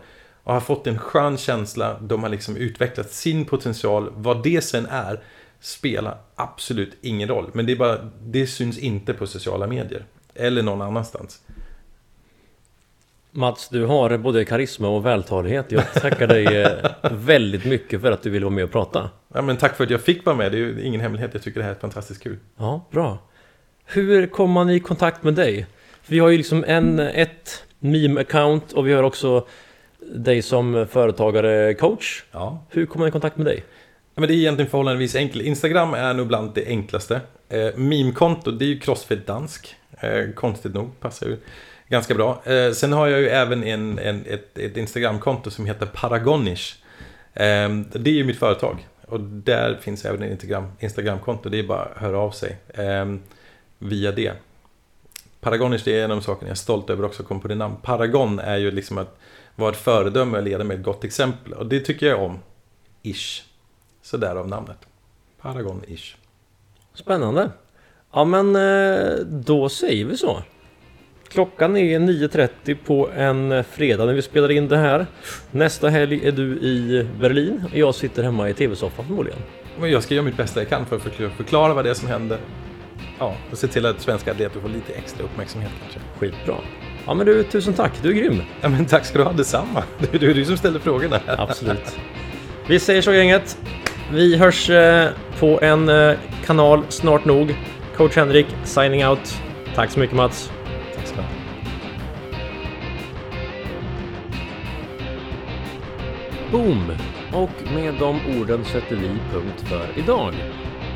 och 0.45 0.53
har 0.53 0.61
fått 0.61 0.87
en 0.87 0.99
skön 0.99 1.37
känsla. 1.37 2.01
De 2.01 2.23
har 2.23 2.31
liksom 2.31 2.57
utvecklat 2.57 3.11
sin 3.11 3.45
potential. 3.45 4.13
Vad 4.15 4.43
det 4.43 4.65
sen 4.65 4.87
är 4.87 5.21
spelar 5.61 6.19
absolut 6.35 6.97
ingen 7.01 7.29
roll. 7.29 7.51
Men 7.53 7.67
det, 7.67 7.73
är 7.73 7.77
bara, 7.77 8.11
det 8.21 8.47
syns 8.47 8.79
inte 8.79 9.15
på 9.15 9.27
sociala 9.27 9.67
medier. 9.67 10.05
Eller 10.35 10.63
någon 10.63 10.83
annanstans. 10.83 11.41
Mats, 13.33 13.69
du 13.69 13.85
har 13.85 14.17
både 14.17 14.45
karisma 14.45 14.89
och 14.89 15.07
vältalighet. 15.07 15.73
Jag 15.73 15.93
tackar 15.93 16.27
dig 16.27 16.63
eh, 16.63 16.91
väldigt 17.11 17.65
mycket 17.65 18.01
för 18.01 18.13
att 18.13 18.23
du 18.23 18.31
ville 18.31 18.45
vara 18.45 18.55
med 18.55 18.65
och 18.65 18.73
prata. 18.73 19.11
Ja, 19.35 19.43
men 19.43 19.57
tack 19.57 19.77
för 19.77 19.85
att 19.85 19.91
jag 19.91 20.01
fick 20.01 20.27
vara 20.27 20.37
med. 20.37 20.53
Det 20.53 20.59
är 20.59 20.61
ju 20.61 20.83
ingen 20.83 21.01
hemlighet. 21.01 21.31
Jag 21.33 21.43
tycker 21.43 21.61
det 21.61 21.65
här 21.65 21.75
är 21.75 21.79
fantastiskt 21.79 22.23
kul. 22.23 22.37
Ja, 22.59 22.87
bra. 22.91 23.19
Hur 23.85 24.27
kommer 24.27 24.55
man 24.55 24.71
i 24.71 24.81
kontakt 24.81 25.23
med 25.23 25.35
dig? 25.35 25.67
Vi 26.07 26.19
har 26.19 26.29
ju 26.29 26.37
liksom 26.37 26.65
en, 26.69 26.99
ett 26.99 27.65
meme-account 27.79 28.73
och 28.75 28.87
vi 28.87 28.93
har 28.93 29.03
också 29.03 29.47
dig 30.15 30.43
som 30.43 30.87
företagare 30.91 31.75
coach. 31.75 32.25
Ja. 32.33 32.65
Hur 32.71 32.87
kommer 32.87 33.03
man 33.03 33.09
i 33.09 33.13
kontakt 33.13 33.37
med 33.37 33.47
dig? 33.47 33.65
Ja, 34.15 34.21
men 34.21 34.29
det 34.29 34.35
är 34.35 34.37
egentligen 34.37 34.71
förhållandevis 34.71 35.17
enkelt. 35.17 35.45
Instagram 35.45 35.95
är 35.95 36.15
nog 36.15 36.27
bland 36.27 36.55
det 36.55 36.67
enklaste. 36.67 37.21
Eh, 37.49 37.77
meme-konto, 37.77 38.51
det 38.51 38.65
är 38.65 38.69
ju 38.69 38.79
Crossfit 38.79 39.27
Dansk. 39.27 39.75
Eh, 40.01 40.31
konstigt 40.35 40.75
nog, 40.75 41.01
passar 41.01 41.27
ju 41.27 41.37
ganska 41.91 42.15
bra. 42.15 42.43
Eh, 42.45 42.73
sen 42.73 42.93
har 42.93 43.07
jag 43.07 43.21
ju 43.21 43.29
även 43.29 43.65
en, 43.65 43.99
en, 43.99 44.25
ett, 44.27 44.59
ett 44.59 44.77
Instagramkonto 44.77 45.51
som 45.51 45.67
heter 45.67 45.87
Paragonish. 45.87 46.75
Eh, 47.35 47.69
det 47.93 48.11
är 48.11 48.15
ju 48.15 48.25
mitt 48.25 48.39
företag. 48.39 48.89
Och 49.07 49.21
där 49.21 49.79
finns 49.81 50.05
även 50.05 50.23
ett 50.23 50.31
Instagram, 50.31 50.73
Instagramkonto. 50.79 51.49
Det 51.49 51.59
är 51.59 51.63
bara 51.63 51.83
att 51.83 51.99
höra 51.99 52.19
av 52.19 52.31
sig 52.31 52.59
eh, 52.69 53.15
via 53.79 54.13
det. 54.13 54.33
Paragonish 55.41 55.85
det 55.85 56.01
är 56.01 56.05
en 56.05 56.11
av 56.11 56.17
de 56.17 56.23
sakerna 56.23 56.49
jag 56.49 56.55
är 56.55 56.55
stolt 56.55 56.91
över 56.91 57.05
också, 57.05 57.23
kom 57.23 57.41
på 57.41 57.49
det 57.49 57.55
namn. 57.55 57.77
Paragon 57.83 58.39
är 58.39 58.57
ju 58.57 58.71
liksom 58.71 58.99
att 58.99 59.19
vara 59.57 59.71
ett 59.71 59.77
föredöme 59.77 60.39
och 60.39 60.45
leda 60.45 60.65
med 60.65 60.77
ett 60.77 60.85
gott 60.85 61.05
exempel. 61.05 61.53
Och 61.53 61.67
det 61.67 61.81
tycker 61.81 62.07
jag 62.07 62.23
om. 62.23 62.39
Ish. 63.03 63.43
Så 64.03 64.17
därav 64.17 64.49
namnet. 64.49 64.79
Paragon-ish. 65.43 66.15
Spännande. 66.95 67.51
Ja 68.13 68.25
men 68.25 68.57
eh, 68.57 69.17
då 69.27 69.69
säger 69.69 70.05
vi 70.05 70.17
så. 70.17 70.43
Klockan 71.33 71.77
är 71.77 71.99
9.30 71.99 72.77
på 72.85 73.11
en 73.17 73.65
fredag 73.65 74.05
när 74.05 74.13
vi 74.13 74.23
spelar 74.23 74.51
in 74.51 74.69
det 74.69 74.77
här. 74.77 75.07
Nästa 75.51 75.89
helg 75.89 76.27
är 76.29 76.33
du 76.33 76.53
i 76.53 77.07
Berlin 77.21 77.65
och 77.73 77.79
jag 77.79 77.95
sitter 77.95 78.23
hemma 78.23 78.49
i 78.49 78.55
tv-soffan 78.55 79.05
förmodligen. 79.05 79.39
Men 79.81 79.91
jag 79.91 80.03
ska 80.03 80.15
göra 80.15 80.25
mitt 80.25 80.37
bästa 80.37 80.61
jag 80.61 80.69
kan 80.69 80.87
för 80.87 80.97
att 80.97 81.33
förklara 81.37 81.75
vad 81.75 81.85
det 81.85 81.91
är 81.91 81.95
som 81.95 82.09
händer. 82.09 82.39
Ja, 83.19 83.37
och 83.51 83.59
se 83.59 83.67
till 83.67 83.87
att 83.87 84.01
svenska 84.01 84.31
atleter 84.31 84.61
får 84.61 84.69
lite 84.69 84.93
extra 84.93 85.25
uppmärksamhet 85.25 85.71
kanske. 85.83 86.01
Skitbra. 86.19 86.55
Ja 87.07 87.15
men 87.15 87.27
du, 87.27 87.43
tusen 87.43 87.75
tack. 87.75 87.93
Du 88.03 88.09
är 88.09 88.13
grym. 88.13 88.43
Ja 88.61 88.69
men 88.69 88.87
tack 88.87 89.05
ska 89.05 89.19
du 89.19 89.25
ha, 89.25 89.33
detsamma. 89.33 89.83
Det 90.11 90.23
är 90.23 90.35
du 90.35 90.45
som 90.45 90.57
ställer 90.57 90.79
frågorna. 90.79 91.21
Absolut. 91.27 91.99
Vi 92.69 92.79
säger 92.79 93.03
så 93.03 93.13
gänget. 93.13 93.59
Vi 94.13 94.37
hörs 94.37 94.71
eh, 94.71 95.09
på 95.39 95.61
en 95.63 95.89
eh, 95.89 96.13
kanal 96.47 96.83
snart 96.89 97.25
nog. 97.25 97.57
Coach 97.97 98.17
Henrik, 98.17 98.47
signing 98.65 99.07
out. 99.07 99.35
Tack 99.75 99.91
så 99.91 100.01
mycket 100.01 100.17
Mats. 100.17 100.51
Boom! 106.53 106.93
Och 107.33 107.73
med 107.75 107.95
de 107.95 108.21
orden 108.39 108.65
sätter 108.65 108.97
vi 108.97 109.09
punkt 109.33 109.65
för 109.69 109.99
idag. 109.99 110.35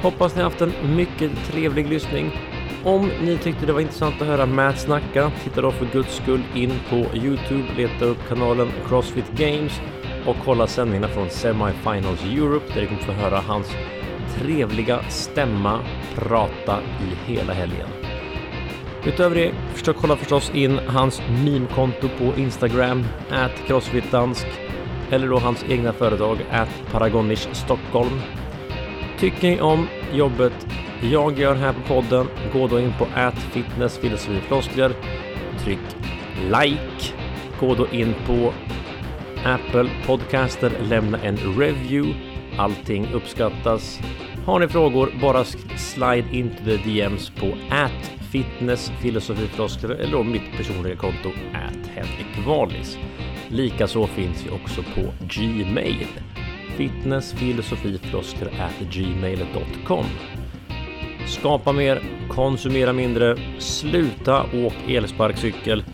Hoppas 0.03 0.37
ni 0.37 0.43
haft 0.43 0.61
en 0.61 0.73
mycket 0.97 1.31
trevlig 1.47 1.89
lyssning. 1.89 2.31
Om 2.85 3.11
ni 3.23 3.39
tyckte 3.39 3.67
det 3.67 3.73
var 3.73 3.81
intressant 3.81 4.23
att 4.23 4.27
höra 4.27 4.47
Matt 4.47 4.79
snacka, 4.79 5.33
titta 5.45 5.61
då 5.61 5.71
för 5.71 5.87
guds 5.87 6.17
skull 6.17 6.43
in 6.55 6.73
på 6.91 6.97
Youtube, 6.97 7.65
leta 7.77 8.05
upp 8.05 8.29
kanalen 8.29 8.69
Crossfit 8.89 9.31
Games 9.37 9.81
och 10.27 10.37
kolla 10.45 10.67
sändningarna 10.67 11.09
från 11.09 11.31
Semifinals 11.31 12.25
Europe 12.25 12.75
där 12.75 12.81
ni 12.81 12.87
kommer 12.87 13.03
få 13.03 13.13
höra 13.13 13.41
hans 13.41 13.73
trevliga 14.39 15.03
stämma 15.09 15.81
prata 16.15 16.81
i 16.81 17.33
hela 17.33 17.53
helgen. 17.53 17.89
Utöver 19.07 19.37
det, 19.37 19.53
försök 19.75 19.97
kolla 19.97 20.17
förstås 20.17 20.51
in 20.55 20.79
hans 20.87 21.23
meme-konto 21.45 22.09
på 22.19 22.41
Instagram, 22.41 23.05
crossfitdansk, 23.67 24.47
eller 25.11 25.29
då 25.29 25.39
hans 25.39 25.65
egna 25.69 25.93
företag, 25.93 26.39
at 26.51 26.69
Paragonish 26.93 27.49
Stockholm. 27.53 28.21
Tycker 29.19 29.51
ni 29.51 29.61
om 29.61 29.89
jobbet 30.13 30.67
jag 31.03 31.39
gör 31.39 31.55
här 31.55 31.73
på 31.73 31.81
podden, 31.81 32.27
gå 32.53 32.67
då 32.67 32.81
in 32.81 32.93
på 32.99 33.07
at 33.15 33.39
fitnessfilosofifloskler, 33.39 34.93
tryck 35.59 35.79
like, 36.51 37.15
gå 37.61 37.75
då 37.75 37.87
in 37.89 38.15
på 38.27 38.53
Apple 39.45 39.91
Podcaster, 40.07 40.73
lämna 40.83 41.19
en 41.19 41.37
review. 41.37 42.15
Allting 42.59 43.09
uppskattas. 43.13 44.01
Har 44.47 44.61
ni 44.61 44.69
frågor, 44.69 45.13
bara 45.21 45.45
slide 45.77 46.25
in 46.33 46.51
till 46.51 46.65
the 46.65 46.91
DMs 46.91 47.31
på 47.31 47.53
at 47.71 48.13
fitnessfilosofifloskler 48.31 49.91
eller 49.91 50.13
då 50.13 50.23
mitt 50.23 50.57
personliga 50.57 50.97
konto 50.97 51.29
at 51.53 51.89
Henrik 51.95 52.47
Wallis. 52.47 52.99
Likaså 53.55 54.07
finns 54.07 54.47
vi 54.47 54.51
också 54.51 54.83
på 54.83 55.01
Gmail. 55.21 56.07
Fitnessfilosofifloskler 56.77 58.51
gmail.com 58.91 60.05
Skapa 61.27 61.73
mer, 61.73 62.03
konsumera 62.29 62.93
mindre, 62.93 63.37
sluta 63.59 64.43
åk 64.43 64.75
elsparkcykel 64.89 65.85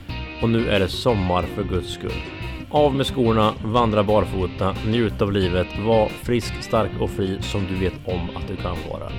och 0.43 0.49
nu 0.49 0.69
är 0.69 0.81
det 0.81 0.89
sommar 0.89 1.43
för 1.43 1.65
guds 1.65 1.93
skull. 1.93 2.23
Av 2.71 2.95
med 2.95 3.07
skorna, 3.07 3.55
vandra 3.65 4.03
barfota, 4.03 4.77
njut 4.87 5.23
av 5.23 5.33
livet, 5.33 5.69
var 5.87 6.09
frisk, 6.09 6.63
stark 6.63 7.01
och 7.01 7.11
fri 7.11 7.39
som 7.41 7.67
du 7.67 7.75
vet 7.75 7.95
om 8.07 8.37
att 8.37 8.49
du 8.49 8.57
kan 8.57 8.77
vara. 8.91 9.13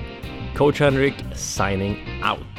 Coach 0.55 0.79
Henrik 0.79 1.15
signing 1.35 1.97
out. 2.31 2.50